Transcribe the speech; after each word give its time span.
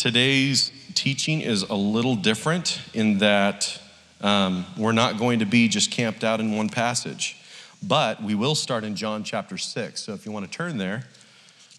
Today's 0.00 0.72
teaching 0.94 1.42
is 1.42 1.60
a 1.60 1.74
little 1.74 2.16
different 2.16 2.80
in 2.94 3.18
that 3.18 3.78
um, 4.22 4.64
we're 4.78 4.92
not 4.92 5.18
going 5.18 5.40
to 5.40 5.44
be 5.44 5.68
just 5.68 5.90
camped 5.90 6.24
out 6.24 6.40
in 6.40 6.56
one 6.56 6.70
passage, 6.70 7.36
but 7.82 8.22
we 8.22 8.34
will 8.34 8.54
start 8.54 8.82
in 8.82 8.96
John 8.96 9.24
chapter 9.24 9.58
6. 9.58 10.00
So 10.00 10.14
if 10.14 10.24
you 10.24 10.32
want 10.32 10.50
to 10.50 10.50
turn 10.50 10.78
there, 10.78 11.04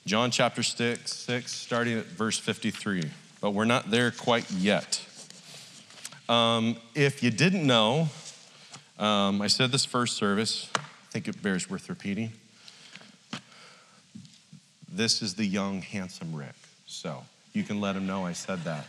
John 0.05 0.29
chapter 0.29 0.61
6, 0.61 1.11
6 1.11 1.51
starting 1.51 1.97
at 1.97 2.05
verse 2.05 2.37
53. 2.37 3.09
But 3.41 3.55
we're 3.55 3.65
not 3.65 3.89
there 3.89 4.11
quite 4.11 4.51
yet. 4.51 5.03
Um, 6.29 6.77
if 6.93 7.23
you 7.23 7.31
didn't 7.31 7.65
know, 7.65 8.09
um, 8.99 9.41
I 9.41 9.47
said 9.47 9.71
this 9.71 9.83
first 9.83 10.15
service, 10.15 10.69
I 10.75 10.81
think 11.09 11.27
it 11.27 11.41
bears 11.41 11.71
worth 11.71 11.89
repeating. 11.89 12.33
This 14.87 15.23
is 15.23 15.33
the 15.33 15.45
young, 15.45 15.81
handsome 15.81 16.35
Rick. 16.35 16.53
So 16.85 17.23
you 17.53 17.63
can 17.63 17.81
let 17.81 17.95
him 17.95 18.07
know 18.07 18.25
I 18.25 18.33
said 18.33 18.63
that. 18.63 18.85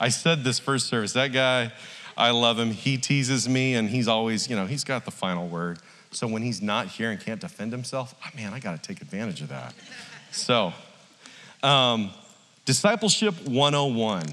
I 0.00 0.08
said 0.08 0.44
this 0.44 0.58
first 0.58 0.88
service. 0.88 1.12
That 1.12 1.28
guy, 1.32 1.72
I 2.16 2.30
love 2.30 2.58
him. 2.58 2.70
He 2.70 2.96
teases 2.96 3.48
me, 3.48 3.74
and 3.74 3.88
he's 3.88 4.08
always, 4.08 4.48
you 4.48 4.56
know, 4.56 4.66
he's 4.66 4.84
got 4.84 5.04
the 5.04 5.10
final 5.10 5.48
word. 5.48 5.78
So 6.10 6.26
when 6.26 6.42
he's 6.42 6.62
not 6.62 6.88
here 6.88 7.10
and 7.10 7.20
can't 7.20 7.40
defend 7.40 7.72
himself, 7.72 8.14
oh, 8.24 8.28
man, 8.36 8.52
I 8.52 8.60
got 8.60 8.80
to 8.80 8.86
take 8.86 9.02
advantage 9.02 9.40
of 9.40 9.48
that. 9.48 9.74
So, 10.30 10.72
um, 11.62 12.10
discipleship 12.64 13.34
101. 13.46 14.26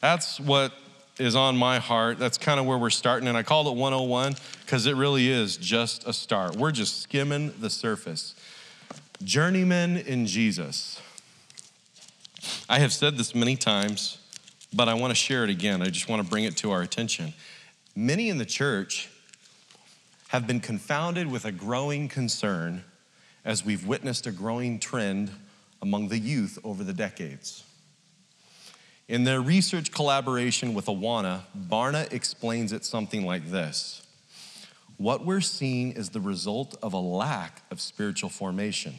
That's 0.00 0.40
what 0.40 0.72
is 1.18 1.36
on 1.36 1.56
my 1.56 1.78
heart. 1.78 2.18
That's 2.18 2.38
kind 2.38 2.58
of 2.58 2.66
where 2.66 2.78
we're 2.78 2.90
starting. 2.90 3.28
And 3.28 3.36
I 3.36 3.42
called 3.42 3.66
it 3.66 3.74
101 3.74 4.34
because 4.64 4.86
it 4.86 4.96
really 4.96 5.28
is 5.28 5.56
just 5.56 6.06
a 6.06 6.12
start. 6.12 6.56
We're 6.56 6.72
just 6.72 7.02
skimming 7.02 7.54
the 7.60 7.70
surface. 7.70 8.34
Journeymen 9.22 9.98
in 9.98 10.26
Jesus. 10.26 11.00
I 12.68 12.78
have 12.78 12.92
said 12.92 13.16
this 13.16 13.34
many 13.34 13.56
times, 13.56 14.18
but 14.72 14.88
I 14.88 14.94
want 14.94 15.10
to 15.10 15.14
share 15.14 15.44
it 15.44 15.50
again. 15.50 15.82
I 15.82 15.86
just 15.86 16.08
want 16.08 16.22
to 16.22 16.28
bring 16.28 16.44
it 16.44 16.56
to 16.58 16.70
our 16.70 16.82
attention. 16.82 17.32
Many 17.94 18.28
in 18.28 18.38
the 18.38 18.44
church 18.44 19.08
have 20.28 20.46
been 20.46 20.60
confounded 20.60 21.30
with 21.30 21.44
a 21.44 21.52
growing 21.52 22.08
concern 22.08 22.84
as 23.44 23.64
we've 23.64 23.86
witnessed 23.86 24.26
a 24.26 24.32
growing 24.32 24.78
trend 24.78 25.30
among 25.80 26.08
the 26.08 26.18
youth 26.18 26.58
over 26.64 26.82
the 26.82 26.92
decades. 26.92 27.62
In 29.06 29.24
their 29.24 29.40
research 29.40 29.92
collaboration 29.92 30.72
with 30.72 30.86
Awana, 30.86 31.42
Barna 31.56 32.10
explains 32.12 32.72
it 32.72 32.84
something 32.84 33.24
like 33.26 33.50
this 33.50 34.02
What 34.96 35.24
we're 35.24 35.42
seeing 35.42 35.92
is 35.92 36.10
the 36.10 36.20
result 36.20 36.76
of 36.82 36.94
a 36.94 36.98
lack 36.98 37.62
of 37.70 37.80
spiritual 37.80 38.30
formation. 38.30 38.94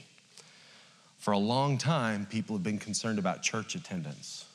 For 1.25 1.31
a 1.31 1.39
long 1.39 1.79
time, 1.79 2.27
people 2.27 2.55
have 2.55 2.61
been 2.61 2.77
concerned 2.77 3.17
about 3.17 3.41
church 3.41 3.73
attendance. 3.73 4.45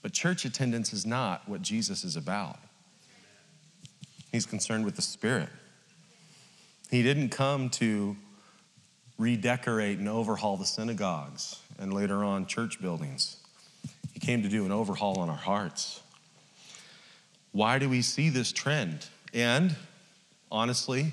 But 0.00 0.14
church 0.14 0.46
attendance 0.46 0.94
is 0.94 1.04
not 1.04 1.46
what 1.46 1.60
Jesus 1.60 2.02
is 2.02 2.16
about. 2.16 2.58
He's 4.32 4.46
concerned 4.46 4.86
with 4.86 4.96
the 4.96 5.02
Spirit. 5.02 5.50
He 6.90 7.02
didn't 7.02 7.28
come 7.28 7.68
to 7.72 8.16
redecorate 9.18 9.98
and 9.98 10.08
overhaul 10.08 10.56
the 10.56 10.64
synagogues 10.64 11.60
and 11.78 11.92
later 11.92 12.24
on 12.24 12.46
church 12.46 12.80
buildings. 12.80 13.36
He 14.14 14.18
came 14.18 14.42
to 14.42 14.48
do 14.48 14.64
an 14.64 14.72
overhaul 14.72 15.18
on 15.18 15.28
our 15.28 15.36
hearts. 15.36 16.00
Why 17.52 17.78
do 17.78 17.86
we 17.86 18.00
see 18.00 18.30
this 18.30 18.50
trend? 18.50 19.04
And 19.34 19.76
honestly, 20.50 21.12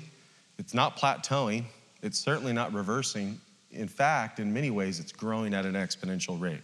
it's 0.58 0.72
not 0.72 0.96
plateauing, 0.96 1.64
it's 2.02 2.18
certainly 2.18 2.54
not 2.54 2.72
reversing. 2.72 3.42
In 3.76 3.88
fact, 3.88 4.40
in 4.40 4.52
many 4.52 4.70
ways, 4.70 5.00
it's 5.00 5.12
growing 5.12 5.54
at 5.54 5.66
an 5.66 5.74
exponential 5.74 6.40
rate. 6.40 6.62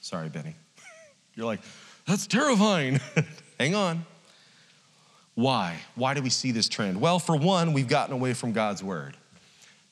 Sorry, 0.00 0.28
Benny. 0.28 0.54
You're 1.34 1.46
like, 1.46 1.60
that's 2.06 2.26
terrifying. 2.26 3.00
Hang 3.58 3.74
on. 3.74 4.06
Why? 5.34 5.78
Why 5.94 6.14
do 6.14 6.22
we 6.22 6.30
see 6.30 6.52
this 6.52 6.68
trend? 6.68 7.00
Well, 7.00 7.18
for 7.18 7.36
one, 7.36 7.72
we've 7.72 7.88
gotten 7.88 8.14
away 8.14 8.34
from 8.34 8.52
God's 8.52 8.82
word. 8.82 9.16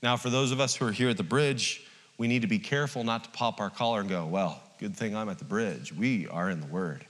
Now, 0.03 0.17
for 0.17 0.31
those 0.31 0.53
of 0.53 0.61
us 0.61 0.77
who 0.77 0.87
are 0.87 0.93
here 0.93 1.09
at 1.09 1.17
the 1.17 1.23
bridge, 1.23 1.85
we 2.19 2.29
need 2.29 2.43
to 2.43 2.49
be 2.49 2.59
careful 2.59 3.05
not 3.05 3.25
to 3.25 3.31
pop 3.31 3.61
our 3.61 3.71
collar 3.71 4.01
and 4.01 4.09
go, 4.09 4.27
well, 4.27 4.63
good 4.79 4.97
thing 4.97 5.17
I'm 5.17 5.29
at 5.29 5.39
the 5.39 5.45
bridge. 5.45 5.93
We 5.93 6.27
are 6.29 6.51
in 6.51 6.61
the 6.61 6.67
Word. 6.67 7.05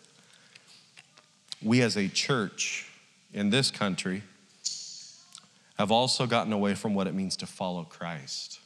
We 1.63 1.83
as 1.83 1.97
a 1.97 2.09
church 2.09 2.91
in 3.33 3.51
this 3.51 3.71
country 3.71 4.23
have 5.79 5.91
also 5.91 6.27
gotten 6.27 6.53
away 6.53 6.75
from 6.75 6.95
what 6.95 7.07
it 7.07 7.15
means 7.15 7.37
to 7.37 7.47
follow 7.47 7.85
Christ 7.85 8.61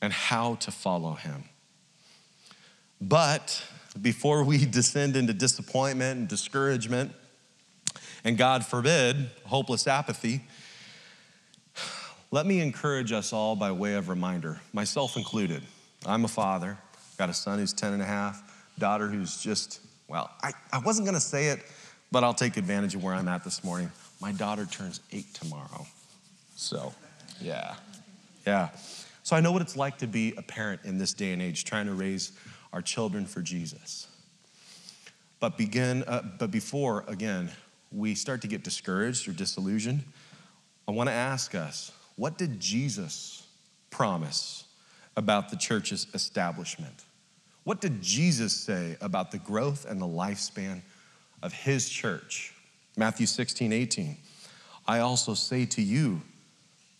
and 0.00 0.12
how 0.12 0.56
to 0.56 0.70
follow 0.70 1.14
Him. 1.14 1.44
But 3.00 3.64
before 4.00 4.44
we 4.44 4.64
descend 4.66 5.16
into 5.16 5.32
disappointment 5.32 6.18
and 6.18 6.28
discouragement, 6.28 7.12
and 8.24 8.36
God 8.36 8.64
forbid, 8.64 9.30
hopeless 9.44 9.86
apathy, 9.86 10.42
let 12.30 12.46
me 12.46 12.60
encourage 12.60 13.12
us 13.12 13.32
all 13.32 13.56
by 13.56 13.72
way 13.72 13.94
of 13.94 14.08
reminder, 14.08 14.60
myself 14.72 15.16
included. 15.16 15.62
I'm 16.04 16.24
a 16.24 16.28
father, 16.28 16.76
got 17.16 17.30
a 17.30 17.34
son 17.34 17.58
who's 17.58 17.72
10 17.72 17.94
and 17.94 18.02
a 18.02 18.06
half, 18.06 18.42
daughter 18.78 19.08
who's 19.08 19.42
just, 19.42 19.80
well, 20.08 20.30
I, 20.42 20.52
I 20.72 20.78
wasn't 20.80 21.06
gonna 21.06 21.20
say 21.20 21.48
it, 21.48 21.60
but 22.12 22.24
I'll 22.24 22.34
take 22.34 22.56
advantage 22.56 22.94
of 22.94 23.02
where 23.02 23.14
I'm 23.14 23.28
at 23.28 23.44
this 23.44 23.64
morning. 23.64 23.90
My 24.20 24.32
daughter 24.32 24.66
turns 24.66 25.00
eight 25.12 25.32
tomorrow. 25.34 25.86
So, 26.56 26.92
yeah, 27.40 27.76
yeah. 28.46 28.70
So 29.28 29.36
I 29.36 29.40
know 29.40 29.52
what 29.52 29.60
it's 29.60 29.76
like 29.76 29.98
to 29.98 30.06
be 30.06 30.32
a 30.38 30.42
parent 30.42 30.80
in 30.84 30.96
this 30.96 31.12
day 31.12 31.34
and 31.34 31.42
age, 31.42 31.66
trying 31.66 31.84
to 31.84 31.92
raise 31.92 32.32
our 32.72 32.80
children 32.80 33.26
for 33.26 33.42
Jesus. 33.42 34.06
But 35.38 35.58
begin, 35.58 36.02
uh, 36.04 36.22
but 36.38 36.50
before 36.50 37.04
again 37.08 37.50
we 37.92 38.14
start 38.14 38.40
to 38.40 38.48
get 38.48 38.64
discouraged 38.64 39.28
or 39.28 39.32
disillusioned, 39.32 40.02
I 40.88 40.92
want 40.92 41.10
to 41.10 41.12
ask 41.12 41.54
us, 41.54 41.92
what 42.16 42.38
did 42.38 42.58
Jesus 42.58 43.46
promise 43.90 44.64
about 45.14 45.50
the 45.50 45.56
church's 45.56 46.06
establishment? 46.14 47.04
What 47.64 47.82
did 47.82 48.00
Jesus 48.00 48.54
say 48.54 48.96
about 49.02 49.30
the 49.30 49.38
growth 49.40 49.84
and 49.84 50.00
the 50.00 50.06
lifespan 50.06 50.80
of 51.42 51.52
his 51.52 51.86
church? 51.86 52.54
Matthew 52.96 53.26
16, 53.26 53.74
18. 53.74 54.16
I 54.86 55.00
also 55.00 55.34
say 55.34 55.66
to 55.66 55.82
you 55.82 56.22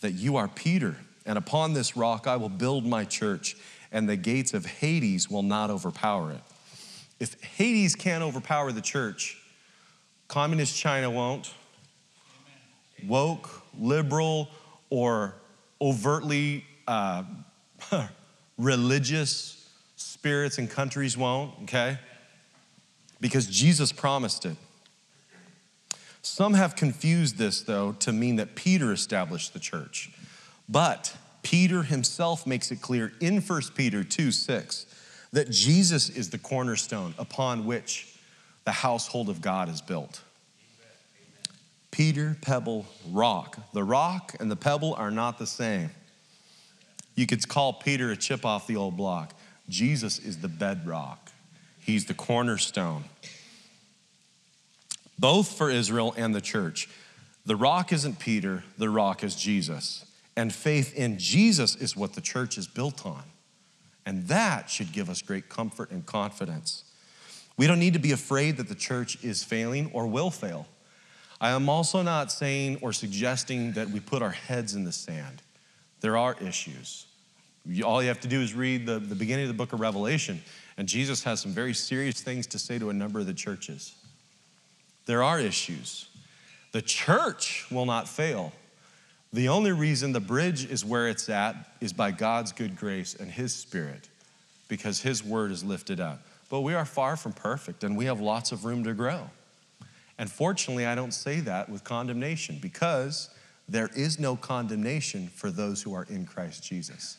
that 0.02 0.12
you 0.12 0.36
are 0.36 0.46
Peter, 0.46 0.94
and 1.28 1.36
upon 1.36 1.74
this 1.74 1.94
rock 1.94 2.26
I 2.26 2.36
will 2.36 2.48
build 2.48 2.86
my 2.86 3.04
church, 3.04 3.54
and 3.92 4.08
the 4.08 4.16
gates 4.16 4.54
of 4.54 4.64
Hades 4.64 5.30
will 5.30 5.42
not 5.42 5.70
overpower 5.70 6.32
it. 6.32 6.40
If 7.20 7.40
Hades 7.42 7.94
can't 7.94 8.24
overpower 8.24 8.72
the 8.72 8.80
church, 8.80 9.36
communist 10.26 10.74
China 10.74 11.10
won't, 11.10 11.52
woke, 13.06 13.62
liberal, 13.78 14.48
or 14.88 15.34
overtly 15.82 16.64
uh, 16.86 17.24
religious 18.58 19.68
spirits 19.96 20.56
and 20.56 20.70
countries 20.70 21.16
won't, 21.16 21.52
okay? 21.64 21.98
Because 23.20 23.46
Jesus 23.46 23.92
promised 23.92 24.46
it. 24.46 24.56
Some 26.22 26.54
have 26.54 26.74
confused 26.74 27.36
this, 27.36 27.60
though, 27.60 27.92
to 28.00 28.12
mean 28.12 28.36
that 28.36 28.54
Peter 28.54 28.92
established 28.92 29.52
the 29.52 29.60
church. 29.60 30.10
But 30.68 31.16
Peter 31.42 31.82
himself 31.82 32.46
makes 32.46 32.70
it 32.70 32.82
clear 32.82 33.12
in 33.20 33.40
1 33.40 33.62
Peter 33.74 34.04
2 34.04 34.30
6 34.30 34.86
that 35.32 35.50
Jesus 35.50 36.08
is 36.10 36.30
the 36.30 36.38
cornerstone 36.38 37.14
upon 37.18 37.64
which 37.64 38.14
the 38.64 38.72
household 38.72 39.28
of 39.28 39.40
God 39.40 39.68
is 39.68 39.80
built. 39.80 40.22
Peter, 41.90 42.36
pebble, 42.42 42.86
rock. 43.10 43.58
The 43.72 43.82
rock 43.82 44.34
and 44.40 44.50
the 44.50 44.56
pebble 44.56 44.94
are 44.94 45.10
not 45.10 45.38
the 45.38 45.46
same. 45.46 45.90
You 47.14 47.26
could 47.26 47.46
call 47.48 47.72
Peter 47.72 48.10
a 48.10 48.16
chip 48.16 48.44
off 48.44 48.66
the 48.66 48.76
old 48.76 48.96
block. 48.96 49.34
Jesus 49.68 50.18
is 50.18 50.38
the 50.38 50.48
bedrock, 50.48 51.32
he's 51.80 52.04
the 52.06 52.14
cornerstone. 52.14 53.04
Both 55.18 55.56
for 55.56 55.70
Israel 55.70 56.14
and 56.16 56.34
the 56.34 56.40
church. 56.40 56.88
The 57.44 57.56
rock 57.56 57.92
isn't 57.92 58.18
Peter, 58.18 58.62
the 58.76 58.90
rock 58.90 59.24
is 59.24 59.34
Jesus. 59.34 60.04
And 60.38 60.54
faith 60.54 60.94
in 60.94 61.18
Jesus 61.18 61.74
is 61.74 61.96
what 61.96 62.12
the 62.12 62.20
church 62.20 62.58
is 62.58 62.68
built 62.68 63.04
on. 63.04 63.24
And 64.06 64.28
that 64.28 64.70
should 64.70 64.92
give 64.92 65.10
us 65.10 65.20
great 65.20 65.48
comfort 65.48 65.90
and 65.90 66.06
confidence. 66.06 66.84
We 67.56 67.66
don't 67.66 67.80
need 67.80 67.94
to 67.94 67.98
be 67.98 68.12
afraid 68.12 68.56
that 68.58 68.68
the 68.68 68.76
church 68.76 69.22
is 69.24 69.42
failing 69.42 69.90
or 69.92 70.06
will 70.06 70.30
fail. 70.30 70.68
I 71.40 71.50
am 71.50 71.68
also 71.68 72.02
not 72.02 72.30
saying 72.30 72.78
or 72.82 72.92
suggesting 72.92 73.72
that 73.72 73.90
we 73.90 73.98
put 73.98 74.22
our 74.22 74.30
heads 74.30 74.76
in 74.76 74.84
the 74.84 74.92
sand. 74.92 75.42
There 76.02 76.16
are 76.16 76.36
issues. 76.40 77.06
All 77.84 78.00
you 78.00 78.06
have 78.06 78.20
to 78.20 78.28
do 78.28 78.40
is 78.40 78.54
read 78.54 78.86
the, 78.86 79.00
the 79.00 79.16
beginning 79.16 79.46
of 79.46 79.48
the 79.48 79.58
book 79.58 79.72
of 79.72 79.80
Revelation, 79.80 80.40
and 80.76 80.86
Jesus 80.86 81.24
has 81.24 81.40
some 81.40 81.50
very 81.50 81.74
serious 81.74 82.20
things 82.20 82.46
to 82.46 82.60
say 82.60 82.78
to 82.78 82.90
a 82.90 82.94
number 82.94 83.18
of 83.18 83.26
the 83.26 83.34
churches. 83.34 83.96
There 85.06 85.24
are 85.24 85.40
issues. 85.40 86.06
The 86.70 86.80
church 86.80 87.66
will 87.72 87.86
not 87.86 88.08
fail. 88.08 88.52
The 89.32 89.48
only 89.48 89.72
reason 89.72 90.12
the 90.12 90.20
bridge 90.20 90.64
is 90.64 90.84
where 90.84 91.08
it's 91.08 91.28
at 91.28 91.54
is 91.80 91.92
by 91.92 92.10
God's 92.12 92.52
good 92.52 92.76
grace 92.76 93.14
and 93.14 93.30
His 93.30 93.54
Spirit. 93.54 94.08
because 94.68 95.00
his 95.00 95.24
word 95.24 95.50
is 95.50 95.64
lifted 95.64 95.98
up. 96.00 96.20
But 96.50 96.60
we 96.60 96.74
are 96.74 96.84
far 96.84 97.16
from 97.16 97.32
perfect 97.32 97.84
and 97.84 97.96
we 97.96 98.04
have 98.04 98.20
lots 98.20 98.52
of 98.52 98.64
room 98.64 98.84
to 98.84 98.92
grow. 98.94 99.30
And 100.18 100.30
fortunately, 100.30 100.86
I 100.86 100.94
don't 100.94 101.12
say 101.12 101.40
that 101.40 101.68
with 101.68 101.84
condemnation 101.84 102.58
because 102.60 103.30
there 103.68 103.90
is 103.96 104.18
no 104.18 104.36
condemnation 104.36 105.28
for 105.28 105.50
those 105.50 105.82
who 105.82 105.94
are 105.94 106.06
in 106.08 106.26
Christ 106.26 106.64
Jesus. 106.64 107.16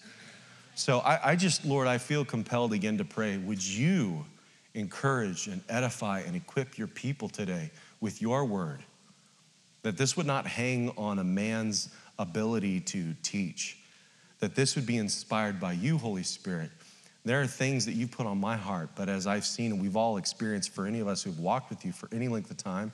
So 0.75 0.99
I, 0.99 1.31
I, 1.31 1.35
just, 1.35 1.65
Lord, 1.65 1.87
I 1.87 1.97
feel 1.97 2.25
compelled 2.25 2.73
again 2.73 2.97
to 2.97 3.05
pray. 3.05 3.37
Would 3.37 3.65
you 3.65 4.25
encourage 4.73 5.47
and 5.47 5.61
edify 5.69 6.21
and 6.21 6.35
equip 6.35 6.77
your 6.77 6.87
people 6.87 7.29
today 7.29 7.71
with 8.01 8.21
your 8.21 8.45
word? 8.45 8.83
That 9.83 9.97
this 9.97 10.17
would 10.17 10.25
not 10.25 10.45
hang 10.45 10.91
on 10.97 11.19
a 11.19 11.23
man's 11.23 11.89
ability 12.17 12.81
to 12.81 13.13
teach, 13.23 13.77
that 14.39 14.55
this 14.55 14.75
would 14.75 14.85
be 14.85 14.97
inspired 14.97 15.59
by 15.59 15.73
you, 15.73 15.97
Holy 15.97 16.23
Spirit. 16.23 16.69
There 17.25 17.41
are 17.41 17.47
things 17.47 17.85
that 17.85 17.93
you 17.93 18.07
put 18.07 18.25
on 18.25 18.39
my 18.39 18.57
heart, 18.57 18.89
but 18.95 19.09
as 19.09 19.27
I've 19.27 19.45
seen 19.45 19.71
and 19.71 19.81
we've 19.81 19.95
all 19.95 20.17
experienced 20.17 20.71
for 20.71 20.85
any 20.85 20.99
of 20.99 21.07
us 21.07 21.23
who've 21.23 21.39
walked 21.39 21.69
with 21.69 21.85
you 21.85 21.91
for 21.91 22.09
any 22.11 22.27
length 22.27 22.49
of 22.51 22.57
time, 22.57 22.91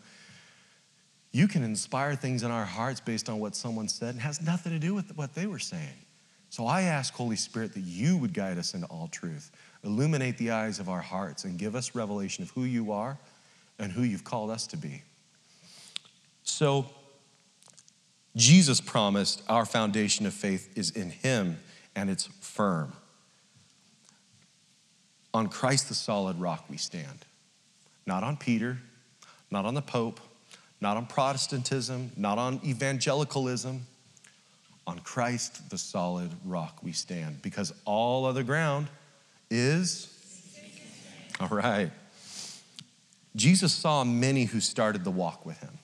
you 1.31 1.47
can 1.47 1.63
inspire 1.63 2.15
things 2.15 2.43
in 2.43 2.51
our 2.51 2.65
hearts 2.65 2.99
based 2.99 3.29
on 3.29 3.39
what 3.39 3.55
someone 3.55 3.88
said 3.88 4.13
and 4.13 4.21
has 4.21 4.41
nothing 4.41 4.71
to 4.71 4.79
do 4.79 4.93
with 4.93 5.15
what 5.17 5.35
they 5.35 5.47
were 5.47 5.59
saying. 5.59 6.05
So 6.49 6.65
I 6.65 6.83
ask, 6.83 7.13
Holy 7.13 7.35
Spirit, 7.35 7.73
that 7.73 7.81
you 7.81 8.15
would 8.17 8.33
guide 8.33 8.57
us 8.57 8.73
into 8.73 8.88
all 8.88 9.09
truth, 9.09 9.51
illuminate 9.83 10.38
the 10.38 10.51
eyes 10.51 10.79
of 10.79 10.88
our 10.88 11.01
hearts, 11.01 11.43
and 11.43 11.59
give 11.59 11.75
us 11.75 11.93
revelation 11.93 12.43
of 12.43 12.51
who 12.51 12.63
you 12.63 12.93
are 12.93 13.17
and 13.77 13.91
who 13.91 14.03
you've 14.03 14.23
called 14.23 14.49
us 14.49 14.65
to 14.67 14.77
be. 14.77 15.03
So, 16.45 16.86
Jesus 18.36 18.80
promised 18.80 19.42
our 19.50 19.65
foundation 19.65 20.25
of 20.25 20.33
faith 20.33 20.71
is 20.77 20.92
in 20.92 21.09
Him 21.09 21.57
and 21.95 22.09
it's 22.09 22.27
firm. 22.39 22.94
On 25.33 25.47
Christ, 25.47 25.89
the 25.89 25.95
solid 25.95 26.39
rock, 26.39 26.65
we 26.69 26.77
stand. 26.77 27.25
Not 28.06 28.24
on 28.24 28.38
Peter, 28.38 28.77
not 29.51 29.65
on 29.65 29.74
the 29.74 29.81
Pope, 29.81 30.19
not 30.80 30.97
on 30.97 31.07
Protestantism, 31.07 32.12
not 32.15 32.38
on 32.38 32.59
evangelicalism. 32.63 33.86
On 34.88 35.00
Christ, 35.00 35.69
the 35.71 35.77
solid 35.77 36.30
rock, 36.45 36.77
we 36.83 36.91
stand 36.91 37.41
because 37.41 37.74
all 37.86 38.25
other 38.25 38.44
ground 38.44 38.88
is. 39.50 40.12
All 41.39 41.48
right. 41.48 41.91
Jesus 43.36 43.74
saw 43.74 44.03
many 44.03 44.45
who 44.45 44.59
started 44.59 45.03
the 45.03 45.12
walk 45.12 45.45
with 45.45 45.59
him. 45.59 45.80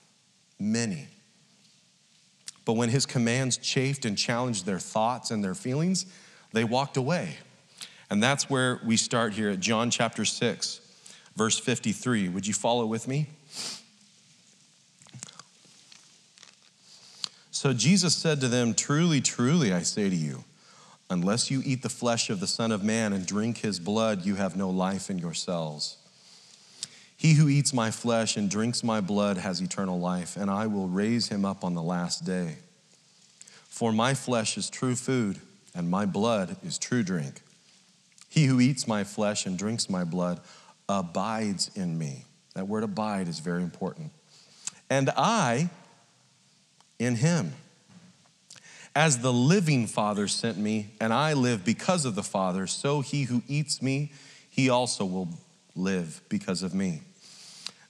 Many. 0.58 1.08
But 2.64 2.74
when 2.74 2.90
his 2.90 3.06
commands 3.06 3.56
chafed 3.56 4.04
and 4.04 4.16
challenged 4.16 4.66
their 4.66 4.78
thoughts 4.78 5.30
and 5.30 5.42
their 5.42 5.54
feelings, 5.54 6.06
they 6.52 6.64
walked 6.64 6.96
away. 6.96 7.36
And 8.10 8.22
that's 8.22 8.48
where 8.48 8.80
we 8.84 8.96
start 8.96 9.32
here 9.32 9.50
at 9.50 9.60
John 9.60 9.90
chapter 9.90 10.24
6, 10.24 10.80
verse 11.34 11.58
53. 11.58 12.28
Would 12.28 12.46
you 12.46 12.54
follow 12.54 12.86
with 12.86 13.08
me? 13.08 13.26
So 17.50 17.72
Jesus 17.72 18.14
said 18.14 18.40
to 18.40 18.48
them, 18.48 18.74
Truly, 18.74 19.20
truly, 19.20 19.72
I 19.72 19.82
say 19.82 20.10
to 20.10 20.16
you, 20.16 20.44
unless 21.08 21.50
you 21.50 21.62
eat 21.64 21.82
the 21.82 21.88
flesh 21.88 22.28
of 22.28 22.40
the 22.40 22.46
Son 22.46 22.72
of 22.72 22.82
Man 22.82 23.12
and 23.12 23.24
drink 23.24 23.58
his 23.58 23.78
blood, 23.78 24.24
you 24.24 24.34
have 24.34 24.56
no 24.56 24.68
life 24.68 25.10
in 25.10 25.18
yourselves. 25.18 25.96
He 27.22 27.34
who 27.34 27.48
eats 27.48 27.72
my 27.72 27.92
flesh 27.92 28.36
and 28.36 28.50
drinks 28.50 28.82
my 28.82 29.00
blood 29.00 29.36
has 29.36 29.60
eternal 29.60 30.00
life, 30.00 30.36
and 30.36 30.50
I 30.50 30.66
will 30.66 30.88
raise 30.88 31.28
him 31.28 31.44
up 31.44 31.62
on 31.62 31.74
the 31.74 31.80
last 31.80 32.24
day. 32.24 32.56
For 33.68 33.92
my 33.92 34.12
flesh 34.12 34.58
is 34.58 34.68
true 34.68 34.96
food, 34.96 35.38
and 35.72 35.88
my 35.88 36.04
blood 36.04 36.56
is 36.64 36.78
true 36.78 37.04
drink. 37.04 37.42
He 38.28 38.46
who 38.46 38.58
eats 38.58 38.88
my 38.88 39.04
flesh 39.04 39.46
and 39.46 39.56
drinks 39.56 39.88
my 39.88 40.02
blood 40.02 40.40
abides 40.88 41.70
in 41.76 41.96
me. 41.96 42.24
That 42.56 42.66
word 42.66 42.82
abide 42.82 43.28
is 43.28 43.38
very 43.38 43.62
important. 43.62 44.10
And 44.90 45.08
I 45.16 45.70
in 46.98 47.14
him. 47.14 47.52
As 48.96 49.20
the 49.20 49.32
living 49.32 49.86
Father 49.86 50.26
sent 50.26 50.58
me, 50.58 50.90
and 51.00 51.12
I 51.12 51.34
live 51.34 51.64
because 51.64 52.04
of 52.04 52.16
the 52.16 52.24
Father, 52.24 52.66
so 52.66 53.00
he 53.00 53.22
who 53.22 53.44
eats 53.46 53.80
me, 53.80 54.10
he 54.50 54.68
also 54.68 55.04
will 55.04 55.28
live 55.76 56.20
because 56.28 56.64
of 56.64 56.74
me. 56.74 57.02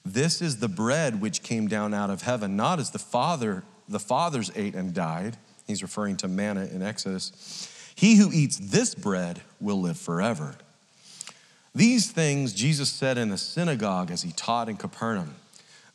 This 0.04 0.42
is 0.42 0.58
the 0.58 0.68
bread 0.68 1.20
which 1.20 1.42
came 1.42 1.68
down 1.68 1.94
out 1.94 2.10
of 2.10 2.22
heaven, 2.22 2.56
not 2.56 2.80
as 2.80 2.90
the 2.90 2.98
Father, 2.98 3.62
the 3.88 4.00
fathers 4.00 4.50
ate 4.56 4.74
and 4.74 4.92
died. 4.92 5.36
He's 5.66 5.82
referring 5.82 6.16
to 6.18 6.28
manna 6.28 6.64
in 6.64 6.82
Exodus. 6.82 7.92
He 7.94 8.16
who 8.16 8.32
eats 8.32 8.56
this 8.56 8.94
bread 8.94 9.42
will 9.60 9.80
live 9.80 9.98
forever. 9.98 10.56
These 11.74 12.10
things 12.10 12.52
Jesus 12.52 12.90
said 12.90 13.16
in 13.16 13.30
the 13.30 13.38
synagogue 13.38 14.10
as 14.10 14.22
he 14.22 14.32
taught 14.32 14.68
in 14.68 14.76
Capernaum. 14.76 15.36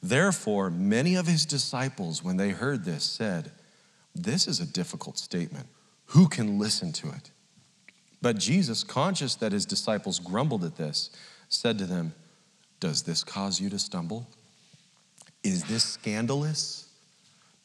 Therefore, 0.02 0.70
many 0.70 1.16
of 1.16 1.28
his 1.28 1.46
disciples, 1.46 2.24
when 2.24 2.38
they 2.38 2.50
heard 2.50 2.86
this, 2.86 3.04
said, 3.04 3.52
This 4.16 4.48
is 4.48 4.60
a 4.60 4.66
difficult 4.66 5.18
statement. 5.18 5.68
Who 6.08 6.28
can 6.28 6.58
listen 6.58 6.94
to 6.94 7.10
it? 7.10 7.32
But 8.22 8.38
Jesus, 8.38 8.84
conscious 8.84 9.36
that 9.36 9.52
his 9.52 9.66
disciples 9.66 10.20
grumbled 10.20 10.64
at 10.64 10.78
this, 10.78 11.10
said 11.50 11.78
to 11.80 11.86
them, 11.86 12.14
does 12.80 13.04
this 13.04 13.24
cause 13.24 13.60
you 13.60 13.70
to 13.70 13.80
stumble? 13.80 14.28
Is 15.44 15.64
this 15.66 15.84
scandalous? 15.84 16.90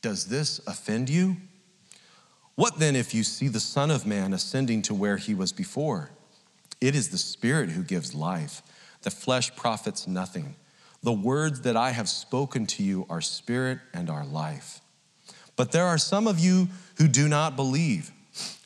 Does 0.01 0.27
this 0.27 0.61
offend 0.67 1.09
you? 1.09 1.37
What 2.55 2.79
then 2.79 2.97
if 2.97 3.15
you 3.15 3.23
see 3.23 3.49
the 3.49 3.61
Son 3.61 3.91
of 3.91 4.07
Man 4.07 4.33
ascending 4.33 4.83
to 4.83 4.95
where 4.95 5.17
he 5.17 5.35
was 5.35 5.53
before? 5.53 6.11
It 6.81 6.95
is 6.95 7.09
the 7.09 7.19
Spirit 7.19 7.71
who 7.71 7.83
gives 7.83 8.15
life. 8.15 8.63
The 9.03 9.11
flesh 9.11 9.55
profits 9.57 10.07
nothing. 10.07 10.57
The 11.03 11.13
words 11.13 11.63
that 11.63 11.77
I 11.77 11.91
have 11.91 12.09
spoken 12.09 12.67
to 12.67 12.83
you 12.83 13.07
are 13.11 13.21
spirit 13.21 13.81
and 13.93 14.09
are 14.09 14.25
life. 14.25 14.81
But 15.57 15.73
there 15.73 15.87
are 15.87 15.99
some 15.99 16.27
of 16.27 16.39
you 16.39 16.69
who 16.99 17.09
do 17.09 17.29
not 17.29 17.57
believe. 17.57 18.13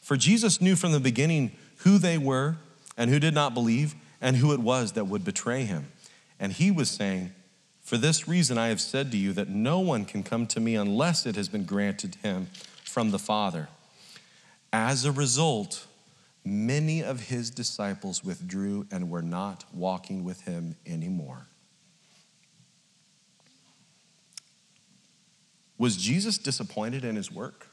For 0.02 0.16
Jesus 0.16 0.61
knew 0.61 0.76
from 0.76 0.92
the 0.92 1.00
beginning 1.00 1.52
who 1.78 1.99
they 1.99 2.18
were 2.18 2.56
and 2.97 3.11
who 3.11 3.18
did 3.18 3.35
not 3.35 3.54
believe 3.54 3.94
and 4.20 4.37
who 4.37 4.52
it 4.52 4.61
was 4.61 4.92
that 4.92 5.06
would 5.06 5.25
betray 5.25 5.64
him. 5.64 5.87
And 6.38 6.52
he 6.52 6.71
was 6.71 6.90
saying, 6.90 7.33
For 7.83 7.97
this 7.97 8.28
reason 8.28 8.59
I 8.59 8.69
have 8.69 8.81
said 8.81 9.11
to 9.12 9.16
you 9.16 9.33
that 9.33 9.49
no 9.49 9.81
one 9.81 10.05
can 10.05 10.23
come 10.23 10.47
to 10.49 10.61
me 10.61 10.75
unless 10.75 11.26
it 11.26 11.37
has 11.37 11.49
been 11.49 11.64
granted 11.64 12.16
him 12.16 12.49
from 12.85 13.11
the 13.11 13.19
Father. 13.19 13.69
As 14.73 15.05
a 15.05 15.12
result, 15.12 15.87
many 16.45 17.02
of 17.02 17.28
his 17.28 17.50
disciples 17.50 18.25
withdrew 18.25 18.87
and 18.90 19.11
were 19.11 19.23
not 19.23 19.64
walking 19.73 20.25
with 20.25 20.43
him 20.43 20.76
anymore. 20.87 21.47
Was 25.78 25.97
Jesus 25.97 26.38
disappointed 26.38 27.05
in 27.05 27.16
his 27.16 27.31
work? 27.31 27.69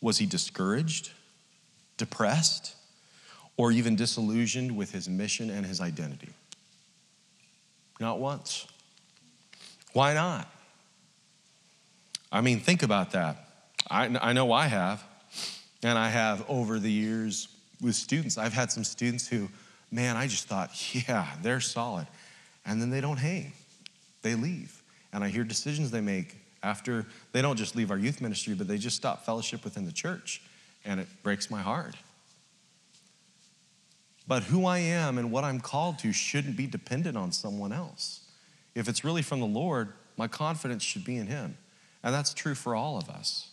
Was 0.00 0.18
he 0.18 0.26
discouraged, 0.26 1.12
depressed, 1.96 2.74
or 3.56 3.72
even 3.72 3.96
disillusioned 3.96 4.76
with 4.76 4.92
his 4.92 5.08
mission 5.08 5.48
and 5.48 5.64
his 5.64 5.80
identity? 5.80 6.28
Not 8.00 8.18
once. 8.18 8.66
Why 9.92 10.14
not? 10.14 10.48
I 12.30 12.40
mean, 12.40 12.60
think 12.60 12.82
about 12.82 13.12
that. 13.12 13.48
I, 13.90 14.06
I 14.20 14.32
know 14.32 14.52
I 14.52 14.66
have, 14.66 15.02
and 15.82 15.98
I 15.98 16.08
have 16.08 16.44
over 16.48 16.78
the 16.78 16.90
years 16.90 17.48
with 17.80 17.94
students. 17.94 18.36
I've 18.36 18.52
had 18.52 18.70
some 18.70 18.84
students 18.84 19.26
who, 19.26 19.48
man, 19.90 20.16
I 20.16 20.26
just 20.26 20.48
thought, 20.48 20.70
yeah, 21.08 21.26
they're 21.42 21.60
solid. 21.60 22.06
And 22.64 22.82
then 22.82 22.90
they 22.90 23.00
don't 23.00 23.18
hang, 23.18 23.52
they 24.22 24.34
leave. 24.34 24.82
And 25.12 25.22
I 25.22 25.28
hear 25.28 25.44
decisions 25.44 25.90
they 25.90 26.00
make 26.00 26.36
after 26.62 27.06
they 27.32 27.40
don't 27.40 27.56
just 27.56 27.76
leave 27.76 27.90
our 27.90 27.98
youth 27.98 28.20
ministry, 28.20 28.54
but 28.54 28.66
they 28.66 28.76
just 28.76 28.96
stop 28.96 29.24
fellowship 29.24 29.64
within 29.64 29.86
the 29.86 29.92
church. 29.92 30.42
And 30.84 31.00
it 31.00 31.06
breaks 31.22 31.50
my 31.50 31.62
heart. 31.62 31.94
But 34.28 34.44
who 34.44 34.66
I 34.66 34.78
am 34.78 35.18
and 35.18 35.30
what 35.30 35.44
I'm 35.44 35.60
called 35.60 35.98
to 36.00 36.12
shouldn't 36.12 36.56
be 36.56 36.66
dependent 36.66 37.16
on 37.16 37.32
someone 37.32 37.72
else. 37.72 38.20
If 38.74 38.88
it's 38.88 39.04
really 39.04 39.22
from 39.22 39.40
the 39.40 39.46
Lord, 39.46 39.92
my 40.16 40.28
confidence 40.28 40.82
should 40.82 41.04
be 41.04 41.16
in 41.16 41.26
Him. 41.28 41.56
And 42.02 42.14
that's 42.14 42.34
true 42.34 42.54
for 42.54 42.74
all 42.74 42.98
of 42.98 43.08
us. 43.08 43.48